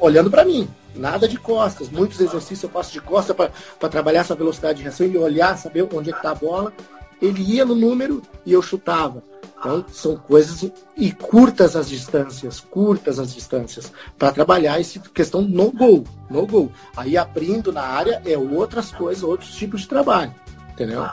olhando 0.01 0.31
para 0.31 0.44
mim, 0.44 0.68
nada 0.94 1.29
de 1.29 1.38
costas. 1.38 1.88
Muitos 1.88 2.20
exercícios 2.20 2.62
eu 2.62 2.70
faço 2.70 2.92
de 2.92 3.01
costas 3.01 3.37
para 3.37 3.88
trabalhar 3.88 4.20
essa 4.20 4.35
velocidade 4.35 4.79
de 4.79 4.85
reação 4.85 5.07
e 5.07 5.16
olhar, 5.16 5.57
saber 5.57 5.87
onde 5.92 6.11
é 6.11 6.12
que 6.12 6.18
está 6.18 6.31
a 6.31 6.35
bola. 6.35 6.72
Ele 7.20 7.40
ia 7.42 7.64
no 7.64 7.75
número 7.75 8.20
e 8.44 8.53
eu 8.53 8.61
chutava. 8.61 9.22
Então, 9.59 9.85
são 9.92 10.16
coisas 10.16 10.68
e 10.96 11.12
curtas 11.12 11.77
as 11.77 11.88
distâncias, 11.88 12.59
curtas 12.59 13.20
as 13.20 13.33
distâncias, 13.33 13.92
para 14.18 14.33
trabalhar 14.33 14.81
essa 14.81 14.98
questão 14.98 15.40
no 15.40 15.70
gol, 15.70 16.03
no 16.29 16.44
gol. 16.44 16.72
Aí 16.96 17.16
abrindo 17.16 17.72
na 17.72 17.83
área 17.83 18.20
é 18.25 18.37
outras 18.37 18.90
coisas, 18.90 19.22
outros 19.22 19.55
tipos 19.55 19.83
de 19.83 19.88
trabalho, 19.88 20.35
entendeu? 20.72 21.07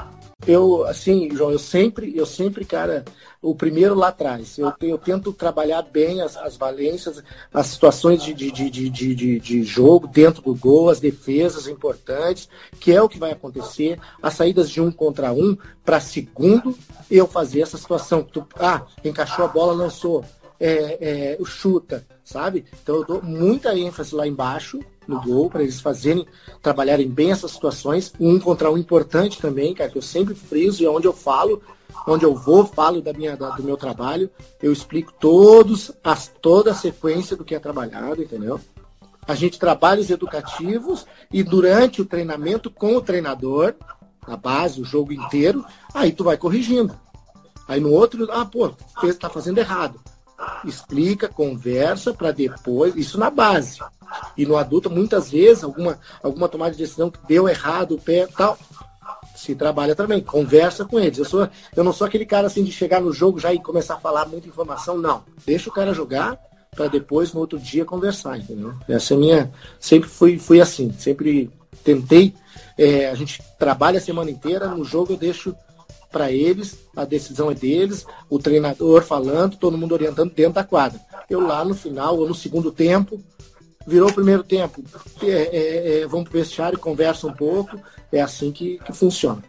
Eu, 0.47 0.85
assim, 0.85 1.29
João, 1.35 1.51
eu 1.51 1.59
sempre, 1.59 2.15
eu 2.15 2.25
sempre, 2.25 2.63
cara, 2.63 3.03
o 3.41 3.53
primeiro 3.53 3.93
lá 3.93 4.07
atrás. 4.07 4.57
Eu, 4.57 4.73
eu 4.81 4.97
tento 4.97 5.33
trabalhar 5.33 5.81
bem 5.81 6.21
as, 6.21 6.37
as 6.37 6.55
valências, 6.55 7.21
as 7.53 7.67
situações 7.67 8.23
de, 8.23 8.33
de, 8.33 8.51
de, 8.51 8.69
de, 8.69 8.89
de, 8.89 9.39
de 9.39 9.63
jogo 9.63 10.07
dentro 10.07 10.41
do 10.41 10.55
gol, 10.55 10.89
as 10.89 10.99
defesas 10.99 11.67
importantes, 11.67 12.49
que 12.79 12.91
é 12.91 13.01
o 13.01 13.09
que 13.09 13.19
vai 13.19 13.31
acontecer, 13.31 13.99
as 14.23 14.33
saídas 14.33 14.69
de 14.69 14.81
um 14.81 14.91
contra 14.91 15.33
um, 15.33 15.57
para 15.83 15.99
segundo 15.99 16.77
eu 17.11 17.27
fazer 17.27 17.61
essa 17.61 17.77
situação. 17.77 18.23
Tu, 18.23 18.45
ah, 18.55 18.85
encaixou 19.03 19.43
a 19.43 19.47
bola, 19.49 19.73
lançou, 19.73 20.23
é, 20.59 21.37
é, 21.37 21.45
chuta, 21.45 22.05
sabe? 22.23 22.65
Então 22.83 22.95
eu 22.95 23.05
dou 23.05 23.21
muita 23.21 23.77
ênfase 23.77 24.13
lá 24.13 24.27
embaixo 24.27 24.79
no 25.07 25.21
gol, 25.21 25.49
para 25.49 25.63
eles 25.63 25.81
fazerem, 25.81 26.27
trabalharem 26.61 27.07
bem 27.07 27.31
essas 27.31 27.51
situações. 27.51 28.13
Um 28.19 28.39
contra 28.39 28.69
um 28.69 28.77
importante 28.77 29.39
também, 29.39 29.73
cara, 29.73 29.89
que 29.89 29.97
eu 29.97 30.01
sempre 30.01 30.35
friso 30.35 30.83
e 30.83 30.85
é 30.85 30.89
onde 30.89 31.07
eu 31.07 31.13
falo, 31.13 31.61
onde 32.05 32.25
eu 32.25 32.35
vou, 32.35 32.65
falo 32.65 33.01
da 33.01 33.11
minha, 33.11 33.35
da, 33.35 33.49
do 33.49 33.63
meu 33.63 33.75
trabalho, 33.75 34.29
eu 34.61 34.71
explico 34.71 35.11
todos, 35.19 35.91
as, 36.03 36.31
toda 36.41 36.71
a 36.71 36.75
sequência 36.75 37.35
do 37.35 37.43
que 37.43 37.55
é 37.55 37.59
trabalhado, 37.59 38.21
entendeu? 38.21 38.59
A 39.27 39.35
gente 39.35 39.59
trabalha 39.59 40.01
os 40.01 40.09
educativos 40.09 41.05
e 41.31 41.43
durante 41.43 42.01
o 42.01 42.05
treinamento 42.05 42.69
com 42.69 42.95
o 42.95 43.01
treinador, 43.01 43.75
na 44.27 44.37
base, 44.37 44.81
o 44.81 44.85
jogo 44.85 45.11
inteiro, 45.13 45.65
aí 45.93 46.11
tu 46.11 46.23
vai 46.23 46.37
corrigindo. 46.37 46.95
Aí 47.67 47.79
no 47.79 47.91
outro, 47.91 48.27
ah, 48.31 48.45
pô, 48.45 48.71
fez, 48.99 49.17
tá 49.17 49.29
fazendo 49.29 49.59
errado. 49.59 49.99
Explica, 50.63 51.27
conversa 51.27 52.13
para 52.13 52.31
depois, 52.31 52.95
isso 52.95 53.17
na 53.17 53.29
base. 53.29 53.79
E 54.37 54.45
no 54.45 54.57
adulto, 54.57 54.89
muitas 54.89 55.31
vezes, 55.31 55.63
alguma, 55.63 55.99
alguma 56.23 56.47
tomada 56.47 56.71
de 56.71 56.77
decisão 56.77 57.11
que 57.11 57.19
deu 57.27 57.47
errado, 57.47 57.95
o 57.95 58.01
pé 58.01 58.27
tal, 58.27 58.57
se 59.35 59.55
trabalha 59.55 59.95
também, 59.95 60.21
conversa 60.21 60.85
com 60.85 60.99
eles. 60.99 61.17
Eu, 61.17 61.25
sou, 61.25 61.47
eu 61.75 61.83
não 61.83 61.93
sou 61.93 62.05
aquele 62.05 62.25
cara 62.25 62.47
assim 62.47 62.63
de 62.63 62.71
chegar 62.71 63.01
no 63.01 63.11
jogo 63.11 63.39
já 63.39 63.53
e 63.53 63.61
começar 63.61 63.95
a 63.95 63.99
falar 63.99 64.25
muita 64.25 64.47
informação, 64.47 64.97
não. 64.97 65.23
Deixa 65.45 65.69
o 65.69 65.73
cara 65.73 65.93
jogar 65.93 66.37
para 66.75 66.87
depois, 66.87 67.33
no 67.33 67.39
outro 67.39 67.57
dia, 67.57 67.85
conversar, 67.85 68.37
entendeu? 68.37 68.73
Essa 68.87 69.13
é 69.13 69.17
minha. 69.17 69.51
Sempre 69.79 70.09
fui, 70.09 70.37
fui 70.37 70.61
assim, 70.61 70.91
sempre 70.97 71.49
tentei. 71.83 72.33
É, 72.77 73.09
a 73.09 73.15
gente 73.15 73.41
trabalha 73.57 73.97
a 73.97 74.01
semana 74.01 74.29
inteira, 74.29 74.67
no 74.67 74.83
jogo 74.83 75.13
eu 75.13 75.17
deixo 75.17 75.55
para 76.11 76.31
eles, 76.31 76.77
a 76.95 77.05
decisão 77.05 77.51
é 77.51 77.53
deles, 77.53 78.05
o 78.29 78.39
treinador 78.39 79.03
falando, 79.03 79.57
todo 79.57 79.77
mundo 79.77 79.93
orientando 79.93 80.33
dentro 80.33 80.53
da 80.53 80.63
quadra. 80.63 80.99
Eu 81.29 81.39
lá 81.39 81.63
no 81.63 81.75
final, 81.75 82.17
ou 82.17 82.27
no 82.27 82.33
segundo 82.33 82.71
tempo, 82.71 83.21
virou 83.85 84.09
o 84.09 84.13
primeiro 84.13 84.43
tempo, 84.43 84.83
é, 85.23 85.27
é, 85.27 86.01
é, 86.01 86.07
vamos 86.07 86.29
para 86.29 86.37
o 86.37 86.41
vestiário, 86.41 86.79
conversa 86.79 87.27
um 87.27 87.33
pouco, 87.33 87.79
é 88.11 88.21
assim 88.21 88.51
que, 88.51 88.79
que 88.79 88.93
funciona. 88.93 89.43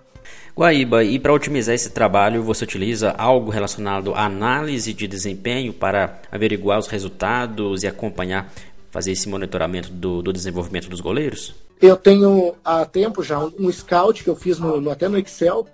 Guaíba, 0.57 1.05
e 1.05 1.19
para 1.19 1.33
otimizar 1.33 1.75
esse 1.75 1.91
trabalho, 1.91 2.43
você 2.43 2.65
utiliza 2.65 3.13
algo 3.13 3.51
relacionado 3.51 4.15
à 4.15 4.25
análise 4.25 4.93
de 4.93 5.07
desempenho 5.07 5.73
para 5.73 6.21
averiguar 6.31 6.79
os 6.79 6.87
resultados 6.87 7.83
e 7.83 7.87
acompanhar, 7.87 8.53
fazer 8.91 9.13
esse 9.13 9.29
monitoramento 9.29 9.91
do, 9.91 10.21
do 10.21 10.33
desenvolvimento 10.33 10.89
dos 10.89 11.01
goleiros? 11.01 11.55
Eu 11.81 11.97
tenho 11.97 12.55
há 12.63 12.85
tempo 12.85 13.23
já 13.23 13.39
um, 13.39 13.51
um 13.59 13.73
scout 13.73 14.23
que 14.23 14.29
eu 14.29 14.37
fiz 14.37 14.59
no, 14.59 14.81
no, 14.81 14.91
até 14.91 15.09
no 15.09 15.17
Excel, 15.17 15.67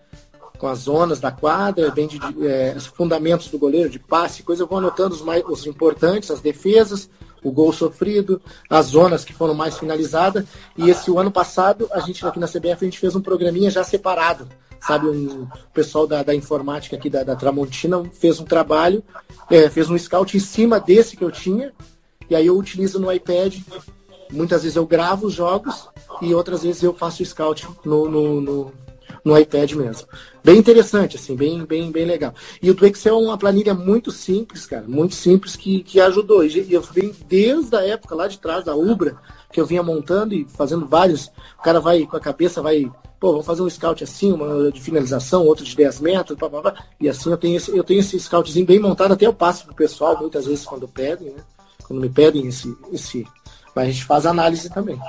com 0.59 0.66
as 0.66 0.81
zonas 0.81 1.21
da 1.21 1.31
quadra, 1.31 1.90
bem 1.90 2.07
de, 2.07 2.19
é, 2.47 2.75
os 2.77 2.87
fundamentos 2.87 3.49
do 3.49 3.59
goleiro, 3.59 3.88
de 3.88 3.99
passe, 3.99 4.42
coisa, 4.42 4.62
eu 4.62 4.66
vou 4.66 4.79
anotando 4.79 5.14
os, 5.14 5.23
mais, 5.23 5.42
os 5.47 5.66
importantes, 5.66 6.31
as 6.31 6.40
defesas, 6.40 7.09
o 7.42 7.51
gol 7.51 7.73
sofrido, 7.73 8.40
as 8.69 8.87
zonas 8.87 9.25
que 9.25 9.33
foram 9.33 9.55
mais 9.55 9.79
finalizadas. 9.79 10.45
E 10.77 10.90
esse 10.90 11.11
o 11.11 11.19
ano 11.19 11.31
passado, 11.31 11.88
a 11.92 12.01
gente 12.01 12.27
aqui 12.27 12.38
na 12.38 12.49
CBF, 12.49 12.79
a 12.81 12.85
gente 12.85 12.99
fez 12.99 13.14
um 13.14 13.21
programinha 13.21 13.71
já 13.71 13.85
separado. 13.85 14.49
Sabe, 14.81 15.07
um, 15.09 15.42
o 15.42 15.73
pessoal 15.73 16.07
da, 16.07 16.23
da 16.23 16.35
informática 16.35 16.97
aqui 16.97 17.09
da, 17.09 17.25
da, 17.25 17.35
Tramontina 17.35 18.05
fez 18.12 18.38
um 18.38 18.45
trabalho, 18.45 19.03
é, 19.51 19.69
fez 19.71 19.88
um 19.88 19.99
scout 19.99 20.37
em 20.37 20.40
cima 20.40 20.79
desse 20.79 21.16
que 21.16 21.25
eu 21.25 21.31
tinha, 21.31 21.73
e 22.29 22.37
aí 22.37 22.47
eu 22.47 22.57
utilizo 22.57 23.01
no 23.01 23.11
iPad. 23.12 23.59
Muitas 24.31 24.62
vezes 24.62 24.77
eu 24.77 24.87
gravo 24.87 25.27
os 25.27 25.33
jogos 25.33 25.88
e 26.21 26.35
outras 26.35 26.62
vezes 26.62 26.83
eu 26.83 26.92
faço 26.92 27.25
scout 27.25 27.66
no, 27.85 28.09
no, 28.09 28.40
no 28.40 28.73
no 29.26 29.36
iPad 29.36 29.72
mesmo. 29.72 30.06
Bem 30.44 30.56
interessante, 30.56 31.16
assim, 31.16 31.34
bem, 31.34 31.64
bem, 31.64 31.90
bem 31.90 32.04
legal. 32.04 32.32
E 32.62 32.70
o 32.70 32.74
do 32.74 32.86
Excel 32.86 33.16
é 33.16 33.18
uma 33.18 33.36
planilha 33.36 33.74
muito 33.74 34.12
simples, 34.12 34.64
cara, 34.64 34.84
muito 34.86 35.16
simples 35.16 35.56
que, 35.56 35.82
que 35.82 36.00
ajudou. 36.00 36.44
E 36.44 36.72
eu 36.72 36.80
vim 36.80 37.12
desde 37.26 37.74
a 37.74 37.84
época 37.84 38.14
lá 38.14 38.28
de 38.28 38.38
trás 38.38 38.64
da 38.64 38.76
Ubra, 38.76 39.16
que 39.52 39.60
eu 39.60 39.66
vinha 39.66 39.82
montando 39.82 40.32
e 40.32 40.44
fazendo 40.44 40.86
vários. 40.86 41.26
O 41.58 41.62
cara 41.64 41.80
vai 41.80 42.06
com 42.06 42.16
a 42.16 42.20
cabeça, 42.20 42.62
vai, 42.62 42.88
pô, 43.18 43.32
vamos 43.32 43.46
fazer 43.46 43.62
um 43.62 43.68
scout 43.68 44.04
assim, 44.04 44.32
uma 44.32 44.70
de 44.70 44.80
finalização, 44.80 45.44
outro 45.44 45.64
de 45.64 45.74
10 45.74 46.00
metros, 46.02 46.38
pá, 46.38 46.48
pá, 46.48 46.62
pá. 46.62 46.84
e 47.00 47.08
assim 47.08 47.28
eu 47.28 47.36
tenho 47.36 47.56
esse, 47.56 47.76
eu 47.76 47.82
tenho 47.82 47.98
esse 47.98 48.20
scoutzinho 48.20 48.64
bem 48.64 48.78
montado, 48.78 49.10
até 49.10 49.26
eu 49.26 49.34
passo 49.34 49.64
pro 49.64 49.74
pessoal 49.74 50.16
muitas 50.20 50.46
vezes 50.46 50.64
quando 50.64 50.86
pedem, 50.86 51.30
né? 51.30 51.42
Quando 51.82 52.00
me 52.00 52.08
pedem 52.08 52.46
esse, 52.46 52.72
esse. 52.92 53.26
Mas 53.74 53.88
a 53.88 53.90
gente 53.90 54.04
faz 54.04 54.24
análise 54.24 54.70
também. 54.70 55.00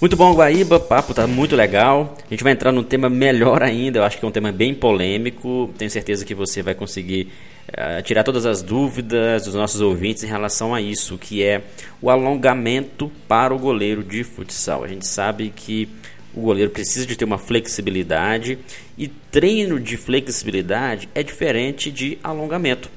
Muito 0.00 0.16
bom, 0.16 0.32
Guaíba, 0.32 0.78
papo 0.78 1.12
tá 1.12 1.26
muito 1.26 1.56
legal. 1.56 2.16
A 2.24 2.30
gente 2.30 2.44
vai 2.44 2.52
entrar 2.52 2.70
num 2.70 2.84
tema 2.84 3.08
melhor 3.08 3.64
ainda, 3.64 3.98
eu 3.98 4.04
acho 4.04 4.16
que 4.16 4.24
é 4.24 4.28
um 4.28 4.30
tema 4.30 4.52
bem 4.52 4.72
polêmico. 4.72 5.74
Tenho 5.76 5.90
certeza 5.90 6.24
que 6.24 6.36
você 6.36 6.62
vai 6.62 6.72
conseguir 6.72 7.32
uh, 7.70 8.00
tirar 8.04 8.22
todas 8.22 8.46
as 8.46 8.62
dúvidas 8.62 9.46
dos 9.46 9.54
nossos 9.54 9.80
ouvintes 9.80 10.22
em 10.22 10.28
relação 10.28 10.72
a 10.72 10.80
isso, 10.80 11.18
que 11.18 11.42
é 11.42 11.62
o 12.00 12.10
alongamento 12.10 13.10
para 13.26 13.52
o 13.52 13.58
goleiro 13.58 14.04
de 14.04 14.22
futsal. 14.22 14.84
A 14.84 14.88
gente 14.88 15.04
sabe 15.04 15.52
que 15.54 15.88
o 16.32 16.42
goleiro 16.42 16.70
precisa 16.70 17.04
de 17.04 17.16
ter 17.16 17.24
uma 17.24 17.38
flexibilidade 17.38 18.56
e 18.96 19.08
treino 19.08 19.80
de 19.80 19.96
flexibilidade 19.96 21.08
é 21.12 21.24
diferente 21.24 21.90
de 21.90 22.18
alongamento. 22.22 22.88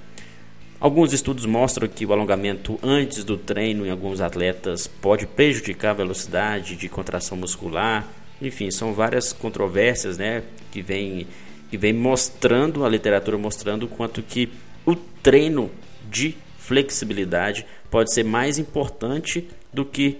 Alguns 0.81 1.13
estudos 1.13 1.45
mostram 1.45 1.87
que 1.87 2.07
o 2.07 2.11
alongamento 2.11 2.79
antes 2.81 3.23
do 3.23 3.37
treino 3.37 3.85
em 3.85 3.91
alguns 3.91 4.19
atletas 4.19 4.87
pode 4.87 5.27
prejudicar 5.27 5.91
a 5.91 5.93
velocidade 5.93 6.75
de 6.75 6.89
contração 6.89 7.37
muscular. 7.37 8.07
Enfim, 8.41 8.71
são 8.71 8.91
várias 8.91 9.31
controvérsias 9.31 10.17
né, 10.17 10.41
que 10.71 10.81
vem, 10.81 11.27
que 11.69 11.77
vem 11.77 11.93
mostrando, 11.93 12.83
a 12.83 12.89
literatura 12.89 13.37
mostrando 13.37 13.87
quanto 13.87 14.23
que 14.23 14.49
o 14.83 14.95
treino 14.95 15.69
de 16.09 16.35
flexibilidade 16.57 17.63
pode 17.91 18.11
ser 18.11 18.23
mais 18.23 18.57
importante 18.57 19.47
do 19.71 19.85
que 19.85 20.17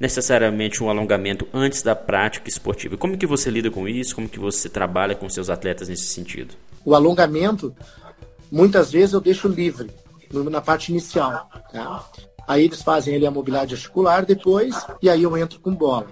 necessariamente 0.00 0.82
um 0.82 0.90
alongamento 0.90 1.46
antes 1.54 1.84
da 1.84 1.94
prática 1.94 2.48
esportiva. 2.48 2.96
Como 2.96 3.16
que 3.16 3.26
você 3.28 3.48
lida 3.48 3.70
com 3.70 3.86
isso? 3.86 4.16
Como 4.16 4.28
que 4.28 4.40
você 4.40 4.68
trabalha 4.68 5.14
com 5.14 5.28
seus 5.28 5.48
atletas 5.48 5.88
nesse 5.88 6.06
sentido? 6.06 6.56
O 6.84 6.96
alongamento 6.96 7.72
muitas 8.50 8.90
vezes 8.90 9.12
eu 9.12 9.20
deixo 9.20 9.46
livre 9.46 9.88
na 10.32 10.60
parte 10.60 10.90
inicial. 10.90 11.48
Tá? 11.72 12.04
Aí 12.46 12.64
eles 12.64 12.82
fazem 12.82 13.14
ali 13.14 13.26
a 13.26 13.30
mobilidade 13.30 13.74
articular 13.74 14.24
depois, 14.24 14.74
e 15.00 15.08
aí 15.08 15.22
eu 15.22 15.36
entro 15.36 15.60
com 15.60 15.74
bola. 15.74 16.06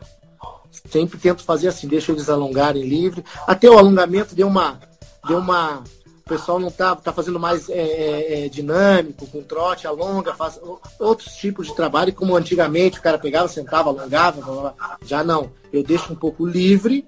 Sempre 0.70 1.18
tento 1.18 1.42
fazer 1.42 1.68
assim, 1.68 1.88
deixo 1.88 2.12
eles 2.12 2.28
alongarem 2.28 2.82
livre. 2.82 3.24
Até 3.46 3.68
o 3.68 3.78
alongamento 3.78 4.34
deu 4.34 4.46
uma. 4.46 4.78
Deu 5.26 5.38
uma 5.38 5.82
o 6.28 6.28
pessoal 6.28 6.60
não 6.60 6.68
está 6.68 6.94
tá 6.94 7.10
fazendo 7.10 7.40
mais 7.40 7.70
é, 7.70 7.78
é, 7.78 8.44
é, 8.44 8.48
dinâmico, 8.50 9.26
com 9.28 9.42
trote, 9.42 9.86
alonga, 9.86 10.34
faz 10.34 10.60
outros 11.00 11.34
tipos 11.36 11.68
de 11.68 11.74
trabalho, 11.74 12.12
como 12.12 12.36
antigamente 12.36 12.98
o 12.98 13.02
cara 13.02 13.18
pegava, 13.18 13.48
sentava, 13.48 13.88
alongava, 13.88 14.74
já 15.06 15.24
não. 15.24 15.50
Eu 15.72 15.82
deixo 15.82 16.12
um 16.12 16.16
pouco 16.16 16.44
livre 16.44 17.06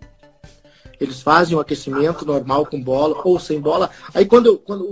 eles 1.00 1.22
fazem 1.22 1.56
o 1.56 1.60
aquecimento 1.60 2.26
normal 2.26 2.66
com 2.66 2.80
bola 2.80 3.20
ou 3.24 3.38
sem 3.40 3.58
bola. 3.60 3.90
Aí 4.14 4.26
quando, 4.26 4.46
eu, 4.46 4.58
quando 4.58 4.84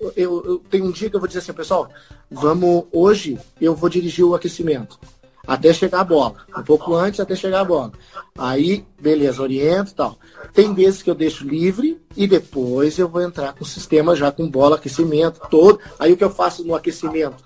eu, 0.00 0.12
eu, 0.16 0.44
eu 0.44 0.58
tenho 0.70 0.86
um 0.86 0.90
dia 0.90 1.08
que 1.08 1.16
eu 1.16 1.20
vou 1.20 1.28
dizer 1.28 1.38
assim, 1.40 1.52
pessoal, 1.52 1.88
vamos 2.30 2.84
hoje 2.92 3.38
eu 3.60 3.74
vou 3.74 3.88
dirigir 3.88 4.24
o 4.24 4.34
aquecimento 4.34 4.98
até 5.46 5.72
chegar 5.72 6.00
a 6.00 6.04
bola, 6.04 6.36
um 6.56 6.62
pouco 6.62 6.94
antes 6.94 7.20
até 7.20 7.34
chegar 7.34 7.60
a 7.60 7.64
bola. 7.64 7.92
Aí, 8.38 8.84
beleza, 9.00 9.42
oriento 9.42 9.90
e 9.90 9.94
tal. 9.94 10.18
Tem 10.52 10.72
vezes 10.72 11.02
que 11.02 11.10
eu 11.10 11.14
deixo 11.14 11.46
livre 11.46 12.00
e 12.16 12.26
depois 12.26 12.98
eu 12.98 13.08
vou 13.08 13.22
entrar 13.22 13.52
com 13.52 13.64
o 13.64 13.66
sistema 13.66 14.14
já 14.14 14.30
com 14.30 14.48
bola, 14.48 14.76
aquecimento, 14.76 15.40
todo. 15.50 15.80
Aí 15.98 16.12
o 16.12 16.16
que 16.16 16.24
eu 16.24 16.30
faço 16.30 16.64
no 16.64 16.74
aquecimento? 16.74 17.42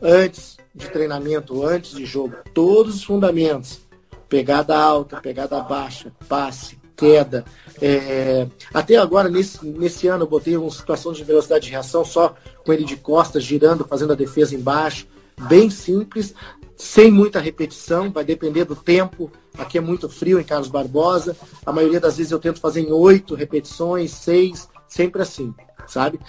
Antes 0.00 0.56
de 0.74 0.88
treinamento, 0.88 1.64
antes 1.64 1.94
de 1.94 2.04
jogo, 2.04 2.34
todos 2.52 2.96
os 2.96 3.04
fundamentos. 3.04 3.80
Pegada 4.28 4.76
alta, 4.76 5.20
pegada 5.20 5.60
baixa, 5.60 6.10
passe, 6.26 6.78
queda. 6.96 7.44
É, 7.80 8.46
até 8.72 8.96
agora, 8.96 9.28
nesse, 9.28 9.64
nesse 9.66 10.06
ano, 10.06 10.24
eu 10.24 10.28
botei 10.28 10.56
uma 10.56 10.70
situação 10.70 11.12
de 11.12 11.24
velocidade 11.24 11.66
de 11.66 11.70
reação 11.70 12.04
só 12.04 12.34
com 12.64 12.72
ele 12.72 12.84
de 12.84 12.96
costas, 12.96 13.42
girando, 13.42 13.84
fazendo 13.84 14.12
a 14.12 14.16
defesa 14.16 14.54
embaixo. 14.54 15.06
Bem 15.48 15.68
simples, 15.68 16.34
sem 16.76 17.10
muita 17.10 17.40
repetição, 17.40 18.10
vai 18.10 18.24
depender 18.24 18.64
do 18.64 18.76
tempo. 18.76 19.30
Aqui 19.58 19.78
é 19.78 19.80
muito 19.80 20.08
frio 20.08 20.38
em 20.38 20.44
Carlos 20.44 20.68
Barbosa. 20.68 21.36
A 21.64 21.72
maioria 21.72 22.00
das 22.00 22.16
vezes 22.16 22.32
eu 22.32 22.38
tento 22.38 22.60
fazer 22.60 22.80
em 22.80 22.92
oito 22.92 23.34
repetições, 23.34 24.12
seis, 24.12 24.68
sempre 24.88 25.22
assim, 25.22 25.52
sabe? 25.86 26.20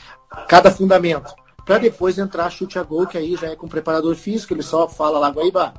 Cada 0.47 0.71
fundamento. 0.71 1.33
Para 1.65 1.79
depois 1.79 2.17
entrar 2.19 2.49
chute 2.51 2.77
a 2.77 2.83
gol, 2.83 3.07
que 3.07 3.17
aí 3.17 3.35
já 3.35 3.47
é 3.47 3.55
com 3.55 3.65
o 3.65 3.69
preparador 3.69 4.15
físico, 4.15 4.53
ele 4.53 4.61
só 4.61 4.87
fala 4.87 5.17
lá, 5.17 5.29
Guaíba, 5.29 5.73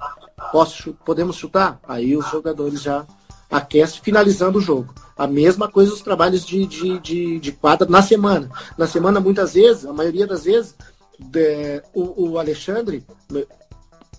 Posso, 0.53 0.93
podemos 1.05 1.37
chutar? 1.37 1.81
Aí 1.89 2.17
os 2.17 2.29
jogadores 2.31 2.83
já 2.83 3.07
aquecem, 3.51 4.01
finalizando 4.03 4.59
o 4.59 4.63
jogo. 4.63 4.95
A 5.17 5.27
mesma 5.27 5.69
coisa 5.69 5.93
os 5.93 6.03
trabalhos 6.03 6.45
de, 6.45 6.67
de, 6.67 6.99
de, 6.99 7.41
de 7.41 7.53
quadra 7.53 7.89
na 7.89 8.03
semana. 8.03 8.51
Na 8.77 8.87
semana, 8.87 9.21
muitas 9.21 9.55
vezes, 9.55 9.87
a 9.87 9.93
maioria 9.93 10.27
das 10.27 10.45
vezes, 10.45 10.75
de, 11.19 11.83
o, 11.95 12.31
o 12.31 12.39
Alexandre 12.39 13.05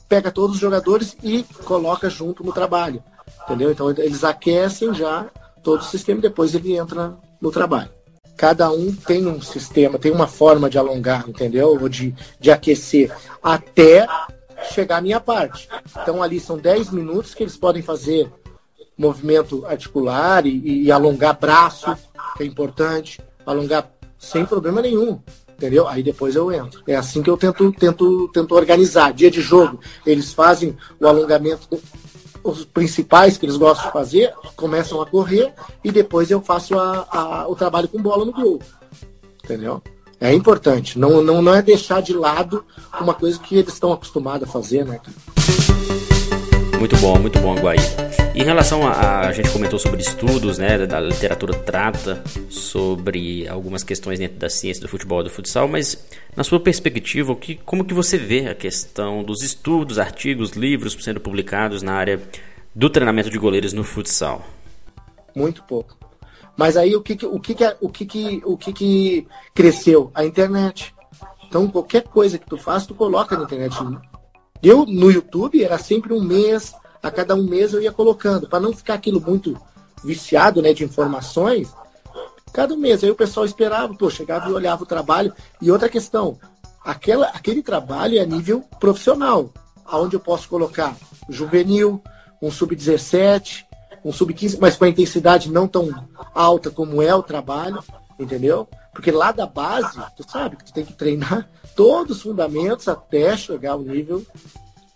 pega 0.09 0.31
todos 0.31 0.55
os 0.55 0.61
jogadores 0.61 1.15
e 1.23 1.43
coloca 1.65 2.09
junto 2.09 2.43
no 2.43 2.51
trabalho. 2.51 3.03
Entendeu? 3.43 3.71
Então 3.71 3.89
eles 3.91 4.23
aquecem 4.23 4.93
já 4.93 5.29
todo 5.63 5.81
o 5.81 5.85
sistema 5.85 6.19
e 6.19 6.23
depois 6.23 6.55
ele 6.55 6.75
entra 6.75 7.17
no 7.39 7.51
trabalho. 7.51 7.89
Cada 8.35 8.71
um 8.71 8.93
tem 8.93 9.25
um 9.25 9.41
sistema, 9.41 9.97
tem 9.97 10.11
uma 10.11 10.27
forma 10.27 10.69
de 10.69 10.77
alongar, 10.77 11.27
entendeu? 11.27 11.69
Ou 11.69 11.89
de, 11.89 12.13
de 12.39 12.51
aquecer 12.51 13.11
até 13.41 14.07
chegar 14.71 14.97
a 14.97 15.01
minha 15.01 15.19
parte. 15.19 15.67
Então 16.01 16.21
ali 16.21 16.39
são 16.39 16.57
10 16.57 16.91
minutos 16.91 17.33
que 17.33 17.43
eles 17.43 17.57
podem 17.57 17.81
fazer 17.81 18.31
movimento 18.97 19.65
articular 19.65 20.45
e, 20.45 20.83
e 20.83 20.91
alongar 20.91 21.37
braço, 21.39 21.95
que 22.35 22.43
é 22.43 22.45
importante, 22.45 23.21
alongar 23.45 23.91
sem 24.17 24.45
problema 24.45 24.81
nenhum 24.81 25.19
entendeu? 25.57 25.87
Aí 25.87 26.03
depois 26.03 26.35
eu 26.35 26.51
entro. 26.51 26.81
É 26.87 26.95
assim 26.95 27.21
que 27.21 27.29
eu 27.29 27.35
tento, 27.35 27.71
tento, 27.73 28.29
tento 28.31 28.55
organizar. 28.55 29.11
Dia 29.11 29.31
de 29.31 29.41
jogo, 29.41 29.79
eles 30.05 30.31
fazem 30.31 30.77
o 30.99 31.07
alongamento, 31.07 31.81
os 32.43 32.63
principais 32.63 33.37
que 33.37 33.45
eles 33.45 33.57
gostam 33.57 33.87
de 33.87 33.93
fazer, 33.93 34.33
começam 34.55 35.01
a 35.01 35.05
correr 35.05 35.51
e 35.83 35.91
depois 35.91 36.31
eu 36.31 36.41
faço 36.41 36.77
a, 36.79 37.07
a, 37.11 37.47
o 37.47 37.55
trabalho 37.55 37.87
com 37.87 38.01
bola 38.01 38.23
no 38.23 38.31
gol. 38.31 38.61
Entendeu? 39.43 39.81
É 40.19 40.33
importante. 40.33 40.97
Não, 40.97 41.21
não, 41.21 41.41
não 41.41 41.53
é 41.53 41.61
deixar 41.61 42.01
de 42.01 42.13
lado 42.13 42.63
uma 42.99 43.13
coisa 43.13 43.39
que 43.39 43.55
eles 43.55 43.73
estão 43.73 43.91
acostumados 43.91 44.47
a 44.47 44.51
fazer, 44.51 44.85
né, 44.85 44.99
Muito 46.79 46.95
bom, 46.97 47.19
muito 47.19 47.39
bom, 47.39 47.55
Guaí. 47.55 48.06
Em 48.37 48.43
relação 48.43 48.85
a, 48.85 49.21
a, 49.21 49.31
gente 49.31 49.49
comentou 49.49 49.79
sobre 49.79 49.99
estudos, 49.99 50.59
né, 50.59 50.85
da 50.85 50.99
literatura 50.99 51.55
trata 51.55 52.23
sobre 52.51 53.47
algumas 53.47 53.83
questões 53.83 54.19
dentro 54.19 54.37
da 54.37 54.47
ciência 54.47 54.79
do 54.79 54.87
futebol 54.87 55.21
e 55.21 55.23
do 55.23 55.29
futsal, 55.31 55.67
mas 55.67 56.07
na 56.35 56.43
sua 56.43 56.59
perspectiva, 56.59 57.35
que, 57.35 57.55
como 57.55 57.83
que 57.83 57.95
você 57.95 58.15
vê 58.15 58.47
a 58.47 58.53
questão 58.53 59.23
dos 59.23 59.41
estudos, 59.41 59.97
artigos, 59.97 60.51
livros 60.51 60.95
sendo 61.01 61.19
publicados 61.19 61.81
na 61.81 61.93
área 61.93 62.21
do 62.75 62.91
treinamento 62.91 63.31
de 63.31 63.39
goleiros 63.39 63.73
no 63.73 63.83
futsal? 63.83 64.45
Muito 65.35 65.63
pouco. 65.63 65.97
Mas 66.55 66.77
aí 66.77 66.95
o 66.95 67.01
que, 67.01 67.13
o 67.25 67.39
que, 67.39 67.55
o 67.81 67.89
que, 67.89 68.41
o 68.45 68.55
que, 68.55 68.71
que 68.71 69.27
cresceu? 69.55 70.11
A 70.13 70.23
internet. 70.23 70.93
Então 71.47 71.67
qualquer 71.67 72.03
coisa 72.03 72.37
que 72.37 72.45
tu 72.45 72.55
faz, 72.55 72.85
tu 72.85 72.93
coloca 72.93 73.35
na 73.35 73.45
internet. 73.45 73.75
Eu 74.61 74.85
no 74.85 75.09
YouTube 75.09 75.63
era 75.63 75.79
sempre 75.79 76.13
um 76.13 76.21
mês 76.21 76.71
a 77.01 77.11
cada 77.11 77.35
um 77.35 77.43
mês 77.43 77.73
eu 77.73 77.81
ia 77.81 77.91
colocando, 77.91 78.47
para 78.47 78.59
não 78.59 78.73
ficar 78.73 78.95
aquilo 78.95 79.21
muito 79.21 79.59
viciado 80.03 80.61
né, 80.61 80.73
de 80.73 80.83
informações. 80.83 81.73
Cada 82.53 82.75
mês 82.75 83.03
aí 83.03 83.11
o 83.11 83.15
pessoal 83.15 83.45
esperava, 83.45 83.93
pô, 83.93 84.09
chegava 84.09 84.49
e 84.49 84.53
olhava 84.53 84.83
o 84.83 84.87
trabalho. 84.87 85.33
E 85.61 85.71
outra 85.71 85.89
questão, 85.89 86.37
aquela, 86.83 87.27
aquele 87.27 87.61
trabalho 87.61 88.17
é 88.17 88.21
a 88.21 88.25
nível 88.25 88.61
profissional, 88.79 89.51
aonde 89.85 90.15
eu 90.15 90.19
posso 90.19 90.47
colocar 90.47 90.95
juvenil, 91.29 92.01
um 92.41 92.51
sub-17, 92.51 93.65
um 94.03 94.11
sub-15, 94.11 94.57
mas 94.59 94.75
com 94.75 94.85
a 94.85 94.89
intensidade 94.89 95.51
não 95.51 95.67
tão 95.67 95.89
alta 96.33 96.69
como 96.69 97.01
é 97.01 97.13
o 97.13 97.23
trabalho, 97.23 97.83
entendeu? 98.17 98.67
Porque 98.93 99.11
lá 99.11 99.31
da 99.31 99.45
base, 99.45 99.99
tu 100.15 100.23
sabe 100.27 100.55
que 100.55 100.65
tu 100.65 100.73
tem 100.73 100.85
que 100.85 100.93
treinar 100.93 101.47
todos 101.75 102.17
os 102.17 102.23
fundamentos 102.23 102.87
até 102.87 103.35
chegar 103.35 103.73
ao 103.73 103.81
nível 103.81 104.25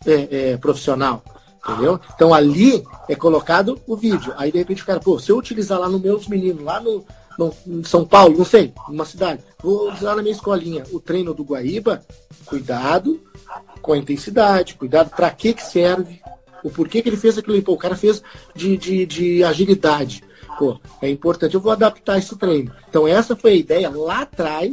é, 0.05 0.51
é, 0.51 0.57
profissional. 0.57 1.23
Entendeu? 1.67 1.99
Então 2.15 2.33
ali 2.33 2.83
é 3.07 3.15
colocado 3.15 3.79
o 3.85 3.95
vídeo. 3.95 4.33
Aí 4.35 4.51
de 4.51 4.57
repente 4.57 4.81
o 4.81 4.85
cara, 4.85 4.99
pô, 4.99 5.19
se 5.19 5.31
eu 5.31 5.37
utilizar 5.37 5.79
lá 5.79 5.87
no 5.87 5.99
meus 5.99 6.27
meninos, 6.27 6.63
lá 6.63 6.79
no, 6.79 7.05
no 7.37 7.53
em 7.67 7.83
São 7.83 8.03
Paulo, 8.03 8.37
não 8.37 8.45
sei, 8.45 8.73
numa 8.89 9.05
cidade, 9.05 9.43
vou 9.61 9.91
usar 9.91 10.15
na 10.15 10.23
minha 10.23 10.33
escolinha 10.33 10.83
o 10.91 10.99
treino 10.99 11.33
do 11.33 11.43
Guaíba, 11.43 12.03
cuidado 12.45 13.21
com 13.81 13.93
a 13.93 13.97
intensidade, 13.97 14.73
cuidado 14.73 15.11
para 15.11 15.29
que, 15.29 15.53
que 15.53 15.63
serve, 15.63 16.19
o 16.63 16.69
porquê 16.69 17.01
que 17.01 17.09
ele 17.09 17.17
fez 17.17 17.37
aquilo. 17.37 17.61
Pô, 17.61 17.73
o 17.73 17.77
cara 17.77 17.95
fez 17.95 18.23
de, 18.55 18.75
de, 18.75 19.05
de 19.05 19.43
agilidade. 19.43 20.23
Pô, 20.57 20.79
é 21.01 21.09
importante, 21.09 21.53
eu 21.53 21.61
vou 21.61 21.71
adaptar 21.71 22.17
esse 22.17 22.35
treino. 22.37 22.73
Então 22.89 23.07
essa 23.07 23.35
foi 23.35 23.51
a 23.51 23.55
ideia 23.55 23.89
lá 23.89 24.21
atrás, 24.21 24.71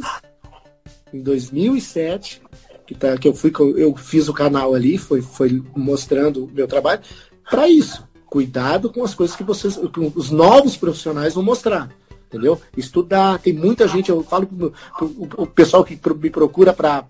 em 1.13 1.21
2007, 1.21 2.41
que, 2.89 2.95
tá, 2.95 3.15
que 3.19 3.27
eu 3.27 3.35
fui 3.35 3.53
eu 3.77 3.95
fiz 3.95 4.27
o 4.27 4.33
canal 4.33 4.73
ali, 4.73 4.97
foi, 4.97 5.21
foi 5.21 5.61
mostrando 5.75 6.45
o 6.45 6.51
meu 6.51 6.67
trabalho, 6.67 7.01
para 7.47 7.69
isso. 7.69 8.03
Cuidado 8.25 8.91
com 8.91 9.03
as 9.03 9.13
coisas 9.13 9.35
que 9.35 9.43
vocês, 9.43 9.77
que 9.77 9.99
os 9.99 10.31
novos 10.31 10.75
profissionais 10.75 11.35
vão 11.35 11.43
mostrar. 11.43 11.89
Entendeu? 12.27 12.59
Estudar, 12.75 13.37
tem 13.39 13.53
muita 13.53 13.87
gente, 13.87 14.09
eu 14.09 14.23
falo 14.23 14.47
pro 14.47 14.73
o 15.37 15.45
pessoal 15.45 15.83
que 15.83 15.99
me 16.15 16.29
procura 16.31 16.73
para. 16.73 17.03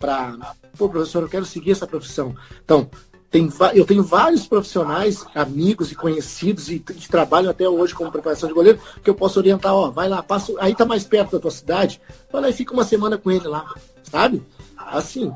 Pô, 0.77 0.89
professor, 0.89 1.23
eu 1.23 1.29
quero 1.29 1.45
seguir 1.45 1.71
essa 1.71 1.87
profissão. 1.87 2.35
Então, 2.63 2.89
tem, 3.31 3.49
eu 3.73 3.85
tenho 3.85 4.03
vários 4.03 4.45
profissionais, 4.47 5.25
amigos 5.33 5.91
e 5.91 5.95
conhecidos 5.95 6.69
e 6.69 6.79
que 6.79 7.07
trabalham 7.07 7.51
até 7.51 7.69
hoje 7.69 7.93
como 7.93 8.11
preparação 8.11 8.49
de 8.49 8.55
goleiro, 8.55 8.79
que 9.01 9.09
eu 9.09 9.15
posso 9.15 9.39
orientar, 9.39 9.73
ó, 9.73 9.89
vai 9.89 10.09
lá, 10.09 10.21
passa, 10.21 10.53
aí 10.59 10.75
tá 10.75 10.85
mais 10.85 11.05
perto 11.05 11.33
da 11.33 11.39
tua 11.39 11.51
cidade, 11.51 12.01
vai 12.31 12.41
lá 12.41 12.49
e 12.49 12.53
fica 12.53 12.73
uma 12.73 12.83
semana 12.83 13.17
com 13.17 13.29
ele 13.29 13.47
lá, 13.47 13.73
sabe? 14.03 14.41
Assim, 14.77 15.31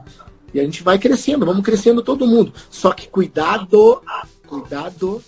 e 0.54 0.60
a 0.60 0.64
gente 0.64 0.84
vai 0.84 1.00
crescendo, 1.00 1.46
vamos 1.46 1.64
crescendo 1.64 2.04
todo 2.04 2.28
mundo. 2.28 2.54
Só 2.70 2.92
que 2.92 3.08
cuidado, 3.08 4.02
cuidado, 4.48 5.22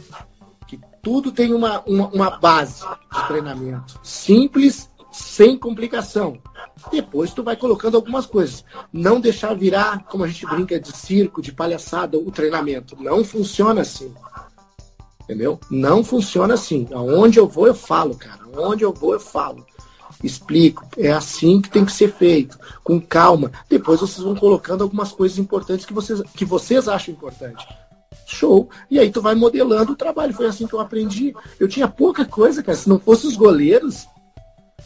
que 0.67 0.79
tudo 1.01 1.31
tem 1.31 1.53
uma, 1.53 1.81
uma, 1.81 2.07
uma 2.09 2.29
base 2.29 2.83
de 3.11 3.27
treinamento. 3.27 3.99
Simples, 4.03 4.89
sem 5.11 5.57
complicação. 5.57 6.37
Depois 6.91 7.33
tu 7.33 7.41
vai 7.41 7.55
colocando 7.55 7.95
algumas 7.95 8.25
coisas. 8.25 8.63
Não 8.93 9.19
deixar 9.19 9.55
virar, 9.55 10.05
como 10.05 10.23
a 10.23 10.27
gente 10.27 10.45
brinca, 10.45 10.79
de 10.79 10.95
circo, 10.95 11.41
de 11.41 11.51
palhaçada, 11.51 12.17
o 12.17 12.31
treinamento. 12.31 12.95
Não 13.01 13.23
funciona 13.23 13.81
assim. 13.81 14.13
Entendeu? 15.23 15.59
Não 15.71 16.03
funciona 16.03 16.53
assim. 16.53 16.87
Aonde 16.93 17.39
eu 17.39 17.47
vou, 17.47 17.65
eu 17.65 17.73
falo, 17.73 18.15
cara. 18.15 18.41
Aonde 18.55 18.83
eu 18.83 18.93
vou, 18.93 19.13
eu 19.13 19.19
falo 19.19 19.65
explico, 20.23 20.85
é 20.97 21.11
assim 21.11 21.61
que 21.61 21.69
tem 21.69 21.85
que 21.85 21.91
ser 21.91 22.11
feito, 22.11 22.57
com 22.83 22.99
calma. 22.99 23.51
Depois 23.69 23.99
vocês 23.99 24.23
vão 24.23 24.35
colocando 24.35 24.83
algumas 24.83 25.11
coisas 25.11 25.37
importantes 25.37 25.85
que 25.85 25.93
vocês, 25.93 26.21
que 26.35 26.45
vocês 26.45 26.87
acham 26.87 27.13
importante. 27.13 27.65
Show. 28.25 28.69
E 28.89 28.99
aí 28.99 29.11
tu 29.11 29.21
vai 29.21 29.35
modelando 29.35 29.91
o 29.91 29.95
trabalho. 29.95 30.33
Foi 30.33 30.47
assim 30.47 30.65
que 30.65 30.73
eu 30.73 30.79
aprendi. 30.79 31.33
Eu 31.59 31.67
tinha 31.67 31.87
pouca 31.87 32.25
coisa, 32.25 32.63
cara. 32.63 32.77
Se 32.77 32.89
não 32.89 32.99
fosse 32.99 33.27
os 33.27 33.35
goleiros, 33.35 34.07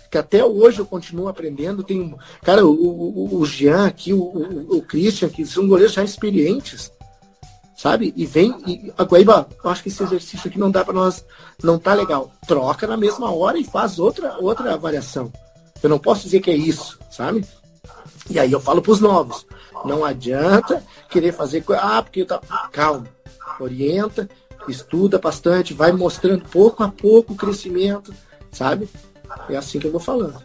que 0.10 0.18
até 0.18 0.44
hoje 0.44 0.80
eu 0.80 0.86
continuo 0.86 1.28
aprendendo. 1.28 1.84
Tem, 1.84 2.16
cara, 2.42 2.66
o, 2.66 2.72
o, 2.72 3.40
o 3.40 3.46
Jean 3.46 3.86
aqui, 3.86 4.14
o, 4.14 4.20
o, 4.20 4.82
Christian, 4.82 5.30
que 5.30 5.46
são 5.46 5.68
goleiros 5.68 5.94
já 5.94 6.04
experientes 6.04 6.92
sabe? 7.80 8.14
E 8.18 8.26
vem, 8.26 8.54
e 8.68 8.92
a 8.98 9.04
Guaíba, 9.04 9.48
eu 9.64 9.70
acho 9.70 9.82
que 9.82 9.88
esse 9.88 10.04
exercício 10.04 10.50
aqui 10.50 10.60
não 10.60 10.70
dá 10.70 10.84
para 10.84 10.94
nós, 10.94 11.24
não 11.64 11.80
tá 11.80 11.94
legal. 11.94 12.30
Troca 12.46 12.86
na 12.86 12.98
mesma 12.98 13.34
hora 13.34 13.58
e 13.58 13.64
faz 13.64 14.00
outra, 14.00 14.36
outra 14.38 14.74
avaliação. 14.74 15.32
Eu 15.82 15.90
não 15.90 15.98
posso 15.98 16.24
dizer 16.24 16.42
que 16.42 16.52
é 16.52 16.56
isso, 16.58 17.00
sabe? 17.10 17.46
E 18.30 18.38
aí 18.38 18.52
eu 18.52 18.60
falo 18.60 18.82
para 18.82 18.92
os 18.92 19.00
novos, 19.00 19.48
não 19.86 20.04
adianta 20.04 20.84
querer 21.10 21.32
fazer, 21.32 21.64
ah, 21.70 22.02
porque 22.02 22.24
eu 22.24 22.26
tá, 22.26 22.42
calma, 22.70 23.08
orienta, 23.62 24.30
estuda 24.68 25.18
bastante, 25.18 25.74
vai 25.74 25.94
mostrando 25.94 26.44
pouco 26.50 26.84
a 26.84 26.90
pouco 26.90 27.32
o 27.32 27.38
crescimento, 27.38 28.14
sabe? 28.52 28.90
É 29.50 29.56
assim 29.56 29.80
que 29.80 29.88
eu 29.88 29.92
vou 29.92 30.02
falando. 30.02 30.44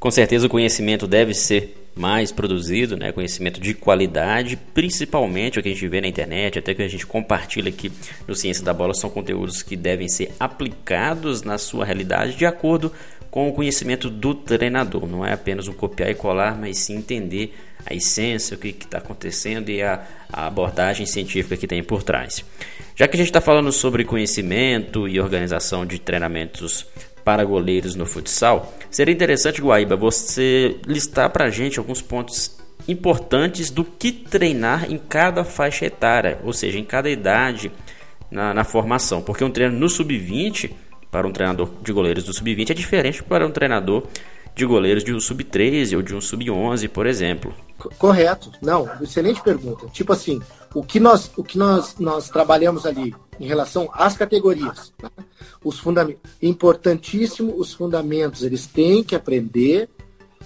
Com 0.00 0.10
certeza 0.10 0.46
o 0.46 0.50
conhecimento 0.50 1.06
deve 1.06 1.34
ser 1.34 1.83
mais 1.94 2.32
produzido, 2.32 2.96
né, 2.96 3.12
conhecimento 3.12 3.60
de 3.60 3.72
qualidade, 3.72 4.56
principalmente 4.74 5.58
o 5.58 5.62
que 5.62 5.68
a 5.68 5.72
gente 5.72 5.86
vê 5.86 6.00
na 6.00 6.08
internet, 6.08 6.58
até 6.58 6.74
que 6.74 6.82
a 6.82 6.88
gente 6.88 7.06
compartilha 7.06 7.68
aqui 7.68 7.92
no 8.26 8.34
Ciência 8.34 8.64
da 8.64 8.74
Bola, 8.74 8.94
são 8.94 9.08
conteúdos 9.08 9.62
que 9.62 9.76
devem 9.76 10.08
ser 10.08 10.32
aplicados 10.38 11.42
na 11.42 11.56
sua 11.56 11.84
realidade 11.84 12.36
de 12.36 12.44
acordo 12.44 12.92
com 13.30 13.48
o 13.48 13.52
conhecimento 13.52 14.08
do 14.08 14.32
treinador. 14.32 15.06
Não 15.06 15.26
é 15.26 15.32
apenas 15.32 15.66
um 15.66 15.72
copiar 15.72 16.10
e 16.10 16.14
colar, 16.14 16.56
mas 16.56 16.78
sim 16.78 16.96
entender 16.96 17.52
a 17.84 17.92
essência, 17.92 18.56
o 18.56 18.60
que 18.60 18.68
está 18.68 18.98
acontecendo 18.98 19.70
e 19.70 19.82
a, 19.82 20.06
a 20.32 20.46
abordagem 20.46 21.04
científica 21.04 21.56
que 21.56 21.66
tem 21.66 21.82
por 21.82 22.02
trás. 22.02 22.44
Já 22.94 23.08
que 23.08 23.16
a 23.16 23.18
gente 23.18 23.28
está 23.28 23.40
falando 23.40 23.72
sobre 23.72 24.04
conhecimento 24.04 25.08
e 25.08 25.18
organização 25.18 25.84
de 25.84 25.98
treinamentos 25.98 26.86
para 27.24 27.44
goleiros 27.44 27.94
no 27.94 28.04
futsal, 28.04 28.74
seria 28.90 29.14
interessante, 29.14 29.62
Guaíba, 29.62 29.96
você 29.96 30.76
listar 30.86 31.30
para 31.30 31.46
a 31.46 31.50
gente 31.50 31.78
alguns 31.78 32.02
pontos 32.02 32.56
importantes 32.86 33.70
do 33.70 33.82
que 33.84 34.12
treinar 34.12 34.90
em 34.92 34.98
cada 34.98 35.42
faixa 35.42 35.86
etária, 35.86 36.38
ou 36.44 36.52
seja, 36.52 36.78
em 36.78 36.84
cada 36.84 37.08
idade 37.08 37.72
na, 38.30 38.52
na 38.52 38.64
formação. 38.64 39.22
Porque 39.22 39.44
um 39.44 39.50
treino 39.50 39.78
no 39.78 39.88
sub-20, 39.88 40.70
para 41.10 41.26
um 41.26 41.32
treinador 41.32 41.70
de 41.82 41.92
goleiros 41.92 42.24
do 42.24 42.34
sub-20, 42.34 42.70
é 42.70 42.74
diferente 42.74 43.22
para 43.22 43.46
um 43.46 43.50
treinador 43.50 44.06
de 44.54 44.64
goleiros 44.66 45.02
de 45.02 45.12
um 45.12 45.18
sub-13 45.18 45.96
ou 45.96 46.02
de 46.02 46.14
um 46.14 46.20
sub-11, 46.20 46.88
por 46.88 47.06
exemplo. 47.06 47.54
Correto. 47.98 48.52
Não, 48.62 48.88
excelente 49.00 49.42
pergunta. 49.42 49.86
Tipo 49.88 50.12
assim, 50.12 50.40
o 50.74 50.82
que 50.82 51.00
nós, 51.00 51.30
o 51.36 51.42
que 51.42 51.58
nós, 51.58 51.96
nós 51.98 52.28
trabalhamos 52.28 52.86
ali 52.86 53.14
em 53.38 53.46
relação 53.46 53.88
às 53.92 54.16
categorias, 54.16 54.92
né? 55.02 55.10
os 55.62 55.78
fundamentos, 55.78 56.22
importantíssimo 56.42 57.54
os 57.56 57.72
fundamentos, 57.72 58.42
eles 58.42 58.66
têm 58.66 59.02
que 59.02 59.14
aprender 59.14 59.88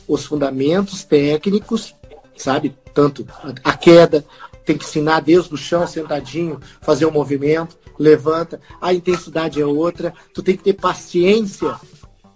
os 0.07 0.25
fundamentos 0.25 1.05
técnicos, 1.05 1.95
sabe? 2.37 2.77
Tanto 2.95 3.27
a 3.63 3.77
queda, 3.77 4.25
tem 4.65 4.77
que 4.77 4.85
ensinar 4.85 5.21
Deus 5.21 5.49
do 5.49 5.57
chão, 5.57 5.87
sentadinho, 5.87 6.61
fazer 6.81 7.05
o 7.05 7.09
um 7.09 7.13
movimento, 7.13 7.77
levanta, 7.99 8.61
a 8.81 8.95
intensidade 8.95 9.61
é 9.61 9.67
outra, 9.67 10.15
tu 10.33 10.43
tem 10.43 10.57
que 10.57 10.63
ter 10.63 10.75
paciência 10.75 11.77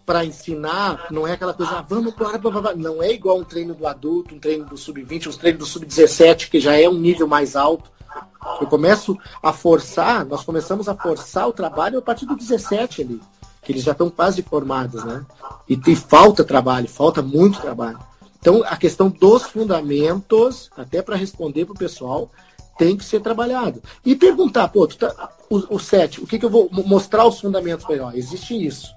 para 0.05 0.25
ensinar, 0.25 1.07
não 1.11 1.27
é 1.27 1.33
aquela 1.33 1.55
coisa, 1.55 1.79
ah, 1.79 1.83
vamos 1.83 2.15
para 2.15 2.39
não 2.75 3.03
é 3.03 3.13
igual 3.13 3.39
um 3.39 3.45
treino 3.45 3.75
do 3.75 3.87
adulto, 3.87 4.35
um 4.35 4.39
treino 4.39 4.65
do 4.65 4.77
sub-20, 4.77 5.29
um 5.29 5.39
treino 5.39 5.59
do 5.59 5.67
sub-17, 5.67 6.51
que 6.51 6.59
já 6.59 6.75
é 6.75 6.89
um 6.89 6.99
nível 6.99 7.29
mais 7.29 7.55
alto. 7.55 7.91
Eu 8.61 8.67
começo 8.67 9.19
a 9.43 9.53
forçar, 9.53 10.25
nós 10.25 10.45
começamos 10.45 10.89
a 10.89 10.95
forçar 10.95 11.49
o 11.49 11.53
trabalho 11.53 11.99
a 11.99 12.03
partir 12.03 12.27
do 12.27 12.37
17 12.37 13.03
ali, 13.03 13.21
que 13.63 13.73
eles 13.73 13.83
já 13.83 13.93
estão 13.93 14.11
quase 14.11 14.43
formados, 14.43 15.05
né? 15.05 15.25
E, 15.69 15.81
e 15.87 15.97
falta 15.97 16.45
trabalho, 16.45 16.89
falta 16.89 17.23
muito 17.23 17.61
trabalho. 17.61 17.99
Então, 18.39 18.63
a 18.67 18.77
questão 18.77 19.09
dos 19.09 19.45
fundamentos, 19.45 20.69
até 20.77 21.01
para 21.01 21.15
responder 21.15 21.65
para 21.65 21.75
o 21.75 21.79
pessoal, 21.79 22.29
tem 22.77 22.97
que 22.97 23.05
ser 23.05 23.21
trabalhado. 23.21 23.81
E 24.05 24.17
perguntar, 24.17 24.69
pô, 24.69 24.87
tá, 24.89 25.31
o, 25.49 25.77
o 25.77 25.79
7, 25.79 26.21
o 26.21 26.27
que, 26.27 26.39
que 26.39 26.45
eu 26.45 26.51
vou 26.51 26.69
mostrar 26.73 27.25
os 27.25 27.41
fundamentos 27.41 27.85
para 27.85 27.95
ele? 27.95 28.19
Existe 28.19 28.55
isso. 28.67 28.93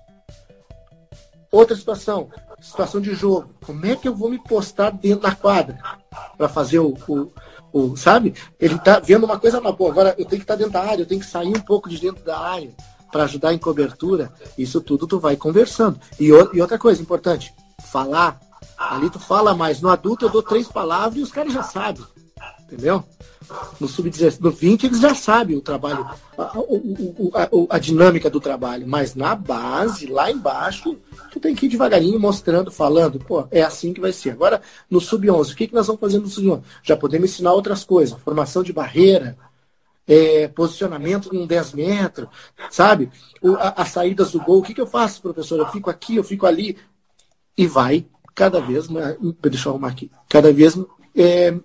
Outra 1.51 1.75
situação, 1.75 2.29
situação 2.59 2.99
de 2.99 3.13
jogo. 3.13 3.49
Como 3.63 3.85
é 3.85 3.95
que 3.95 4.07
eu 4.07 4.15
vou 4.15 4.29
me 4.29 4.39
postar 4.39 4.89
dentro 4.89 5.21
da 5.21 5.35
quadra 5.35 5.77
para 6.37 6.49
fazer 6.49 6.79
o, 6.79 6.97
o, 7.07 7.31
o, 7.75 7.97
sabe? 7.97 8.33
Ele 8.57 8.79
tá 8.79 9.01
vendo 9.01 9.25
uma 9.25 9.37
coisa, 9.37 9.59
mas 9.59 9.75
pô, 9.75 9.89
agora 9.89 10.15
eu 10.17 10.23
tenho 10.23 10.39
que 10.39 10.45
estar 10.45 10.53
tá 10.53 10.57
dentro 10.57 10.71
da 10.71 10.81
área, 10.81 11.01
eu 11.01 11.05
tenho 11.05 11.19
que 11.19 11.27
sair 11.27 11.49
um 11.49 11.59
pouco 11.59 11.89
de 11.89 11.99
dentro 11.99 12.23
da 12.23 12.39
área 12.39 12.71
para 13.11 13.23
ajudar 13.23 13.53
em 13.53 13.57
cobertura. 13.57 14.31
Isso 14.57 14.79
tudo 14.79 15.05
tu 15.05 15.19
vai 15.19 15.35
conversando. 15.35 15.99
E, 16.17 16.27
e 16.27 16.61
outra 16.61 16.79
coisa 16.79 17.01
importante, 17.01 17.53
falar. 17.91 18.39
Ali 18.77 19.09
tu 19.09 19.19
fala 19.19 19.53
mais. 19.53 19.81
No 19.81 19.89
adulto 19.89 20.25
eu 20.25 20.29
dou 20.29 20.41
três 20.41 20.69
palavras 20.69 21.17
e 21.17 21.21
os 21.21 21.31
caras 21.33 21.51
já 21.51 21.63
sabem. 21.63 22.05
Entendeu? 22.63 23.03
No 23.79 23.87
sub-17, 23.87 24.39
no 24.39 24.51
20 24.51 24.85
eles 24.85 24.99
já 24.99 25.13
sabem 25.13 25.57
o 25.57 25.61
trabalho, 25.61 26.05
a, 26.37 26.43
a, 26.43 27.43
a, 27.43 27.75
a, 27.75 27.79
dinâmica 27.79 28.29
do 28.29 28.39
trabalho, 28.39 28.87
mas 28.87 29.15
na 29.15 29.35
base, 29.35 30.07
lá 30.07 30.31
embaixo, 30.31 30.97
tu 31.31 31.39
tem 31.39 31.55
que 31.55 31.65
ir 31.65 31.69
devagarinho 31.69 32.19
mostrando, 32.19 32.71
falando, 32.71 33.19
pô, 33.19 33.47
é 33.51 33.61
assim 33.61 33.93
que 33.93 34.01
vai 34.01 34.11
ser. 34.11 34.31
Agora, 34.31 34.61
no 34.89 34.99
sub-11, 35.01 35.53
o 35.53 35.55
que, 35.55 35.67
que 35.67 35.73
nós 35.73 35.87
vamos 35.87 35.99
fazer 35.99 36.19
no 36.19 36.27
sub-11? 36.27 36.61
Já 36.83 36.97
podemos 36.97 37.29
ensinar 37.29 37.53
outras 37.53 37.83
coisas, 37.83 38.19
formação 38.19 38.63
de 38.63 38.73
barreira, 38.73 39.37
é, 40.07 40.47
posicionamento 40.47 41.35
em 41.35 41.45
10 41.45 41.73
metros, 41.73 42.29
sabe? 42.69 43.09
O, 43.41 43.55
as 43.57 43.89
saídas 43.89 44.31
do 44.31 44.39
gol, 44.39 44.59
o 44.59 44.63
que, 44.63 44.73
que 44.73 44.81
eu 44.81 44.87
faço, 44.87 45.21
professor? 45.21 45.59
Eu 45.59 45.67
fico 45.67 45.89
aqui, 45.89 46.15
eu 46.15 46.23
fico 46.23 46.45
ali, 46.45 46.77
e 47.57 47.67
vai 47.67 48.05
cada 48.33 48.59
vez 48.59 48.87
mais, 48.87 49.15
deixa 49.41 49.69
eu 49.69 49.71
arrumar 49.71 49.87
aqui, 49.87 50.11
cada 50.27 50.51
vez 50.51 50.77
é, 51.15 51.57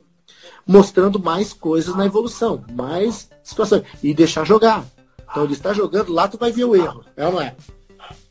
mostrando 0.67 1.19
mais 1.19 1.53
coisas 1.53 1.95
na 1.95 2.07
evolução, 2.07 2.65
mais 2.73 3.29
situações. 3.43 3.83
E 4.03 4.15
deixar 4.15 4.45
jogar. 4.45 4.85
Então 5.31 5.45
ele 5.45 5.53
está 5.53 5.73
jogando, 5.73 6.13
lá 6.13 6.27
tu 6.27 6.37
vai 6.37 6.51
ver 6.51 6.65
o 6.65 6.75
erro, 6.75 7.05
é 7.17 7.27
ou 7.27 7.33
não 7.33 7.41
é? 7.41 7.55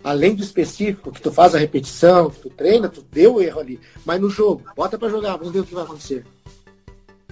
Além 0.04 0.36
do 0.36 0.44
específico, 0.44 1.12
que 1.12 1.22
tu 1.22 1.32
faz 1.32 1.56
a 1.56 1.58
repetição, 1.58 2.30
que 2.30 2.40
tu 2.42 2.50
treina, 2.50 2.90
tu 2.90 3.04
deu 3.12 3.36
o 3.36 3.42
erro 3.42 3.60
ali. 3.60 3.80
Mas 4.06 4.20
no 4.20 4.30
jogo, 4.30 4.64
bota 4.76 4.98
para 4.98 5.10
jogar, 5.10 5.38
vamos 5.38 5.54
ver 5.54 5.60
o 5.60 5.66
que 5.66 5.74
vai 5.74 5.84
acontecer. 5.84 6.26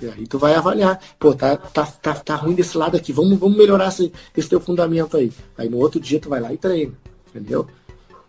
E 0.02 0.08
aí 0.08 0.28
tu 0.28 0.38
vai 0.38 0.54
avaliar. 0.54 1.02
Pô, 1.18 1.34
tá, 1.34 1.58
tá, 1.58 1.86
tá, 1.86 2.14
tá 2.14 2.36
ruim 2.36 2.54
desse 2.54 2.78
lado 2.78 2.95
aqui, 2.95 3.12
vamos, 3.12 3.38
vamos 3.39 3.58
melhorar 3.58 3.88
esse, 3.88 4.12
esse 4.36 4.50
teu 4.50 4.60
fundamento 4.60 5.18
aí. 5.18 5.32
Aí 5.58 5.70
no 5.70 5.78
outro 5.78 6.00
dia 6.00 6.20
tu 6.20 6.30
vai 6.30 6.39
lá 6.39 6.54
e 6.54 6.58
treina, 6.58 6.93
entendeu? 7.30 7.68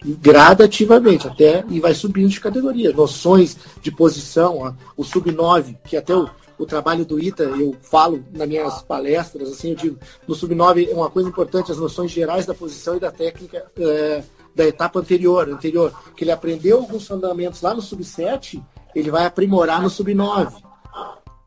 E 0.05 0.13
gradativamente, 0.13 1.27
até 1.27 1.65
e 1.69 1.81
vai 1.81 1.93
subindo 1.93 2.29
de 2.29 2.41
categoria. 2.41 2.93
Noções 2.93 3.57
de 3.83 3.91
posição, 3.91 4.59
ó, 4.59 4.73
o 4.97 5.05
sub-9, 5.05 5.77
que 5.85 5.97
até 5.97 6.15
o, 6.15 6.31
o 6.59 6.67
trabalho 6.67 7.05
do 7.05 7.21
ITA, 7.21 7.45
eu 7.45 7.77
falo 7.81 8.25
nas 8.33 8.49
minhas 8.49 8.83
palestras, 8.83 9.51
assim, 9.51 9.71
eu 9.71 9.77
digo, 9.77 9.99
no 10.27 10.35
sub-9 10.35 10.89
é 10.91 10.95
uma 10.95 11.09
coisa 11.09 11.29
importante, 11.29 11.71
as 11.71 11.79
noções 11.79 12.11
gerais 12.11 12.47
da 12.47 12.55
posição 12.55 12.97
e 12.97 13.01
da 13.01 13.13
técnica 13.13 13.71
é, 13.79 14.23
da 14.55 14.67
etapa 14.67 14.99
anterior, 14.99 15.49
anterior, 15.49 15.93
que 16.17 16.25
ele 16.25 16.33
aprendeu 16.33 16.79
alguns 16.79 17.07
fundamentos 17.07 17.63
lá 17.63 17.73
no 17.73 17.81
sub-7, 17.81 18.63
ele 18.95 19.11
vai 19.11 19.25
aprimorar 19.25 19.81
no 19.81 19.89
sub-9. 19.89 20.53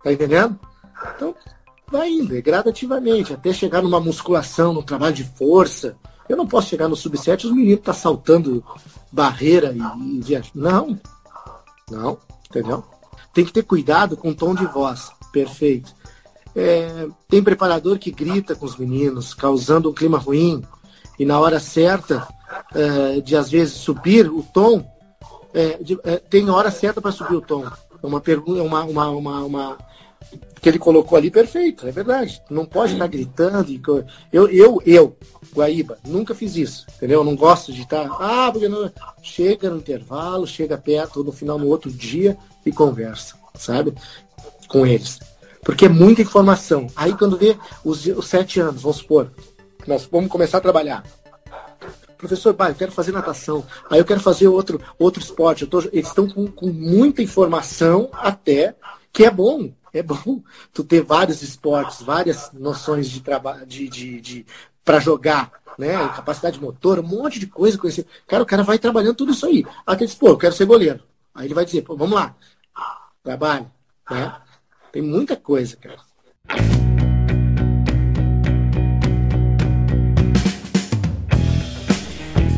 Tá 0.04 0.14
entendendo? 0.14 0.58
Então, 1.16 1.36
vai 1.92 2.10
indo, 2.10 2.36
é 2.36 2.42
gradativamente, 2.42 3.34
até 3.34 3.52
chegar 3.52 3.82
numa 3.82 4.00
musculação, 4.00 4.74
num 4.74 4.82
trabalho 4.82 5.14
de 5.14 5.26
força. 5.26 5.98
Eu 6.30 6.38
não 6.38 6.48
posso 6.48 6.70
chegar 6.70 6.88
no 6.88 6.96
sub-7 6.96 7.46
os 7.46 7.52
meninos 7.52 7.80
estão 7.80 7.94
tá 7.94 8.00
saltando 8.00 8.64
barreira 9.12 9.76
e, 9.76 10.18
e 10.18 10.22
viajar. 10.22 10.52
Não. 10.56 10.98
Não, 11.90 12.18
entendeu? 12.50 12.84
Tem 13.34 13.46
que 13.46 13.54
ter 13.54 13.64
cuidado 13.64 14.18
com 14.18 14.30
o 14.30 14.36
tom 14.36 14.54
de 14.54 14.66
voz. 14.66 15.12
Perfeito. 15.32 15.96
É, 16.56 17.08
tem 17.30 17.42
preparador 17.42 17.98
que 17.98 18.12
grita 18.12 18.56
com 18.56 18.66
os 18.66 18.76
meninos, 18.76 19.34
causando 19.34 19.90
um 19.90 19.94
clima 19.94 20.18
ruim, 20.18 20.62
e 21.18 21.26
na 21.26 21.40
hora 21.40 21.60
certa 21.60 22.28
é, 22.74 23.22
de 23.22 23.36
às 23.36 23.50
vezes 23.50 23.76
subir 23.76 24.30
o 24.30 24.44
tom, 24.44 24.86
é, 25.54 25.78
de, 25.82 25.98
é, 26.04 26.18
tem 26.18 26.50
hora 26.50 26.72
certa 26.72 27.02
para 27.02 27.12
subir 27.12 27.36
o 27.36 27.42
tom. 27.42 27.66
É 27.66 28.06
uma 28.06 28.20
pergunta, 28.20 28.62
uma, 28.64 28.84
uma, 28.84 29.10
uma, 29.10 29.44
uma, 29.44 29.78
que 30.62 30.70
ele 30.70 30.80
colocou 30.80 31.18
ali 31.18 31.32
perfeito, 31.32 31.88
é 31.88 31.92
verdade. 31.92 32.42
Não 32.50 32.66
pode 32.66 32.94
estar 32.94 33.08
gritando. 33.08 33.68
Eu, 34.32 34.50
eu, 34.50 34.82
eu, 34.86 35.16
Guaíba, 35.54 35.98
nunca 36.06 36.36
fiz 36.36 36.56
isso, 36.56 36.86
entendeu? 36.96 37.20
Eu 37.20 37.26
não 37.26 37.36
gosto 37.36 37.72
de 37.72 37.82
estar. 37.82 38.08
Ah, 38.20 38.50
porque 38.52 38.68
não. 38.68 38.92
Chega 39.22 39.70
no 39.70 39.78
intervalo, 39.78 40.48
chega 40.48 40.78
perto, 40.78 41.24
no 41.24 41.32
final, 41.32 41.58
no 41.58 41.68
outro 41.68 41.92
dia, 41.92 42.38
e 42.66 42.72
conversa, 42.72 43.36
sabe? 43.56 43.94
Com 44.68 44.86
eles. 44.86 45.20
Porque 45.64 45.86
é 45.86 45.90
muita 45.90 46.22
informação. 46.22 46.88
Aí 46.96 47.14
quando 47.14 47.38
vê 47.38 47.58
os, 47.84 48.06
os 48.06 48.28
sete 48.28 48.60
anos, 48.60 48.82
vamos 48.82 48.98
supor, 48.98 49.32
nós 49.88 50.08
vamos 50.12 50.32
começar 50.32 50.58
a 50.58 50.62
trabalhar. 50.62 51.04
Professor, 52.18 52.54
pai, 52.54 52.72
eu 52.72 52.76
quero 52.76 52.92
fazer 52.92 53.12
natação, 53.12 53.66
aí 53.90 54.00
eu 54.00 54.06
quero 54.06 54.20
fazer 54.20 54.48
outro, 54.48 54.80
outro 55.00 55.22
esporte. 55.22 55.66
Tô, 55.66 55.80
eles 55.92 56.08
estão 56.08 56.30
com, 56.30 56.46
com 56.48 56.68
muita 56.68 57.24
informação 57.24 58.10
até, 58.14 58.76
que 59.12 59.26
é 59.26 59.32
bom, 59.32 59.72
é 59.92 60.04
bom 60.04 60.42
tu 60.72 60.84
ter 60.84 61.02
vários 61.02 61.42
esportes, 61.42 62.02
várias 62.02 62.52
noções 62.54 63.10
de 63.10 63.22
trabalho, 63.22 63.66
de, 63.66 63.90
de, 63.90 64.22
de 64.22 64.46
para 64.86 65.00
jogar, 65.00 65.52
né? 65.78 65.94
Capacidade 66.16 66.62
motor, 66.62 67.00
um 67.00 67.04
monte 67.04 67.40
de 67.40 67.48
coisa 67.48 67.78
conhecer. 67.78 68.06
Cara, 68.28 68.44
o 68.44 68.46
cara 68.46 68.64
vai 68.64 68.78
trabalhando 68.78 69.16
tudo 69.16 69.32
isso 69.32 69.46
aí. 69.46 69.66
Até 69.86 70.06
diz, 70.06 70.14
pô, 70.14 70.30
eu 70.30 70.38
quero 70.38 70.54
ser 70.54 70.66
goleiro. 70.66 71.02
Aí 71.34 71.48
ele 71.48 71.54
vai 71.54 71.66
dizer, 71.66 71.82
pô, 71.82 71.96
vamos 71.96 72.16
lá, 72.16 72.36
trabalho, 73.24 73.70
né? 74.10 74.36
Tem 74.92 75.02
muita 75.02 75.36
coisa, 75.36 75.78
cara. 75.78 76.00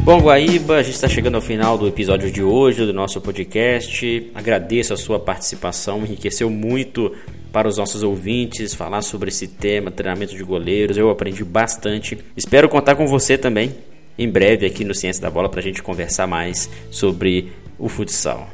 Bom, 0.03 0.19
Guaíba, 0.19 0.75
a 0.75 0.83
gente 0.83 0.95
está 0.95 1.07
chegando 1.07 1.35
ao 1.35 1.41
final 1.41 1.77
do 1.77 1.87
episódio 1.87 2.29
de 2.29 2.43
hoje 2.43 2.85
do 2.85 2.91
nosso 2.91 3.21
podcast. 3.21 4.31
Agradeço 4.35 4.93
a 4.93 4.97
sua 4.97 5.17
participação, 5.17 5.99
enriqueceu 5.99 6.49
muito 6.49 7.15
para 7.53 7.69
os 7.69 7.77
nossos 7.77 8.03
ouvintes 8.03 8.73
falar 8.73 9.01
sobre 9.01 9.29
esse 9.29 9.47
tema, 9.47 9.91
treinamento 9.91 10.35
de 10.35 10.43
goleiros. 10.43 10.97
Eu 10.97 11.09
aprendi 11.09 11.45
bastante. 11.45 12.17
Espero 12.35 12.67
contar 12.67 12.95
com 12.95 13.07
você 13.07 13.37
também 13.37 13.73
em 14.17 14.29
breve 14.29 14.65
aqui 14.65 14.83
no 14.83 14.93
Ciência 14.93 15.21
da 15.21 15.29
Bola 15.29 15.47
para 15.47 15.61
a 15.61 15.63
gente 15.63 15.81
conversar 15.81 16.27
mais 16.27 16.69
sobre 16.91 17.53
o 17.79 17.87
futsal. 17.87 18.49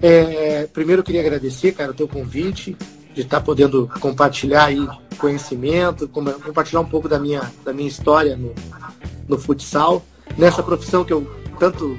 É, 0.00 0.68
primeiro 0.72 1.00
eu 1.00 1.04
queria 1.04 1.20
agradecer, 1.20 1.72
cara, 1.72 1.90
o 1.90 1.94
teu 1.94 2.08
convite, 2.08 2.76
de 3.14 3.22
estar 3.22 3.40
tá 3.40 3.44
podendo 3.44 3.90
compartilhar 4.00 4.66
aí 4.66 4.86
conhecimento, 5.18 6.06
compartilhar 6.08 6.80
um 6.80 6.88
pouco 6.88 7.08
da 7.08 7.18
minha, 7.18 7.42
da 7.64 7.72
minha 7.72 7.88
história 7.88 8.36
no, 8.36 8.54
no 9.26 9.38
futsal, 9.38 10.04
nessa 10.36 10.62
profissão 10.62 11.04
que 11.04 11.12
eu 11.12 11.28
tanto 11.58 11.98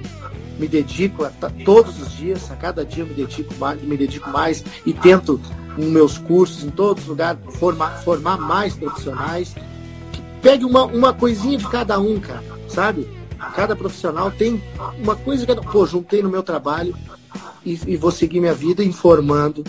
me 0.58 0.68
dedico 0.68 1.24
a, 1.24 1.30
todos 1.64 2.02
os 2.02 2.12
dias, 2.12 2.52
a 2.52 2.56
cada 2.56 2.86
dia 2.86 3.04
eu 3.04 3.08
me 3.08 3.14
dedico 3.14 3.54
mais, 3.56 3.82
me 3.82 3.98
dedico 3.98 4.30
mais 4.30 4.64
e 4.86 4.94
tento 4.94 5.40
nos 5.78 5.88
meus 5.88 6.18
cursos, 6.18 6.64
em 6.64 6.70
todos 6.70 7.04
os 7.04 7.10
lugares, 7.10 7.40
formar, 7.58 8.02
formar 8.04 8.38
mais 8.38 8.76
profissionais. 8.76 9.56
Que 10.12 10.22
pegue 10.42 10.66
uma, 10.66 10.84
uma 10.84 11.14
coisinha 11.14 11.58
de 11.58 11.68
cada 11.68 12.00
um, 12.00 12.20
cara, 12.20 12.44
sabe? 12.68 13.08
Cada 13.56 13.76
profissional 13.76 14.30
tem 14.30 14.62
uma 14.98 15.16
coisa 15.16 15.46
que 15.46 15.56
pô, 15.56 15.86
juntei 15.86 16.22
no 16.22 16.30
meu 16.30 16.44
trabalho, 16.44 16.94
e, 17.66 17.80
e 17.88 17.98
vou 17.98 18.12
seguir 18.12 18.40
minha 18.40 18.54
vida 18.54 18.84
informando 18.84 19.64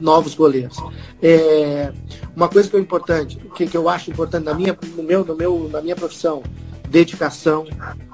novos 0.00 0.34
goleiros. 0.34 0.76
É, 1.22 1.92
uma 2.36 2.48
coisa 2.48 2.68
que 2.68 2.76
é 2.76 2.80
importante, 2.80 3.38
que, 3.54 3.66
que 3.66 3.76
eu 3.76 3.88
acho 3.88 4.10
importante 4.10 4.44
na 4.44 4.54
minha, 4.54 4.76
no 4.96 5.02
meu, 5.02 5.24
no 5.24 5.34
meu, 5.34 5.68
na 5.72 5.80
minha 5.80 5.96
profissão, 5.96 6.42
dedicação, 6.88 7.66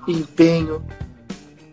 empenho, 0.06 0.82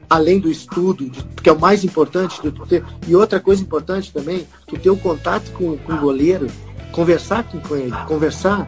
além 0.10 0.40
do 0.40 0.50
estudo, 0.50 1.10
de, 1.10 1.24
que 1.42 1.50
é 1.50 1.54
o 1.54 1.60
mais 1.60 1.84
importante 1.84 2.42
de 2.42 2.52
ter. 2.66 2.84
E 3.08 3.16
outra 3.16 3.40
coisa 3.40 3.62
importante 3.62 4.12
também, 4.12 4.48
tu 4.68 4.78
ter 4.78 4.90
o 4.90 4.98
contato 4.98 5.52
com, 5.52 5.78
com 5.78 5.94
o 5.94 5.98
goleiro, 5.98 6.48
conversar 6.92 7.44
com, 7.44 7.60
com 7.60 7.76
ele, 7.76 7.96
conversar. 8.08 8.68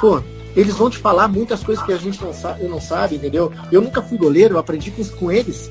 Pô, 0.00 0.20
eles 0.54 0.74
vão 0.74 0.90
te 0.90 0.98
falar 0.98 1.28
muitas 1.28 1.62
coisas 1.62 1.84
que 1.84 1.92
a 1.92 1.96
gente 1.96 2.22
não 2.22 2.34
sabe, 2.34 2.64
não 2.64 2.80
sabe 2.80 3.14
entendeu? 3.14 3.52
Eu 3.70 3.80
nunca 3.80 4.02
fui 4.02 4.18
goleiro, 4.18 4.54
eu 4.54 4.58
aprendi 4.58 4.90
com, 4.90 5.04
com 5.04 5.32
eles. 5.32 5.70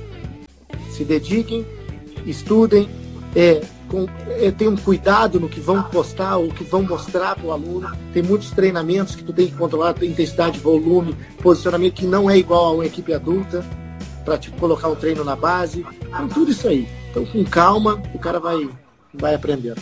Se 0.92 1.04
dediquem, 1.04 1.66
estudem, 2.26 2.90
é, 3.36 3.62
com, 3.88 4.08
é, 4.28 4.52
tenham 4.52 4.76
cuidado 4.76 5.40
no 5.40 5.50
que 5.50 5.60
vão 5.60 5.84
postar 5.84 6.38
ou 6.38 6.50
que 6.50 6.64
vão 6.64 6.84
mostrar 6.84 7.36
para 7.36 7.46
o 7.46 7.52
aluno. 7.52 7.92
Tem 8.14 8.24
muitos 8.24 8.52
treinamentos 8.52 9.16
que 9.16 9.24
tu 9.24 9.34
tem 9.34 9.48
que 9.48 9.56
controlar, 9.56 9.96
intensidade, 10.04 10.60
volume, 10.60 11.16
posicionamento 11.42 11.94
que 11.94 12.06
não 12.06 12.30
é 12.30 12.38
igual 12.38 12.66
a 12.66 12.72
uma 12.72 12.86
equipe 12.86 13.14
adulta 13.14 13.64
para 14.24 14.38
tipo, 14.38 14.58
colocar 14.58 14.88
um 14.88 14.96
treino 14.96 15.24
na 15.24 15.36
base. 15.36 15.86
Então, 16.08 16.28
tudo 16.28 16.52
isso 16.52 16.68
aí. 16.68 16.88
Então, 17.10 17.26
com 17.26 17.44
calma, 17.44 18.02
o 18.14 18.20
cara 18.20 18.40
vai, 18.40 18.70
vai 19.14 19.36
aprendendo. 19.36 19.82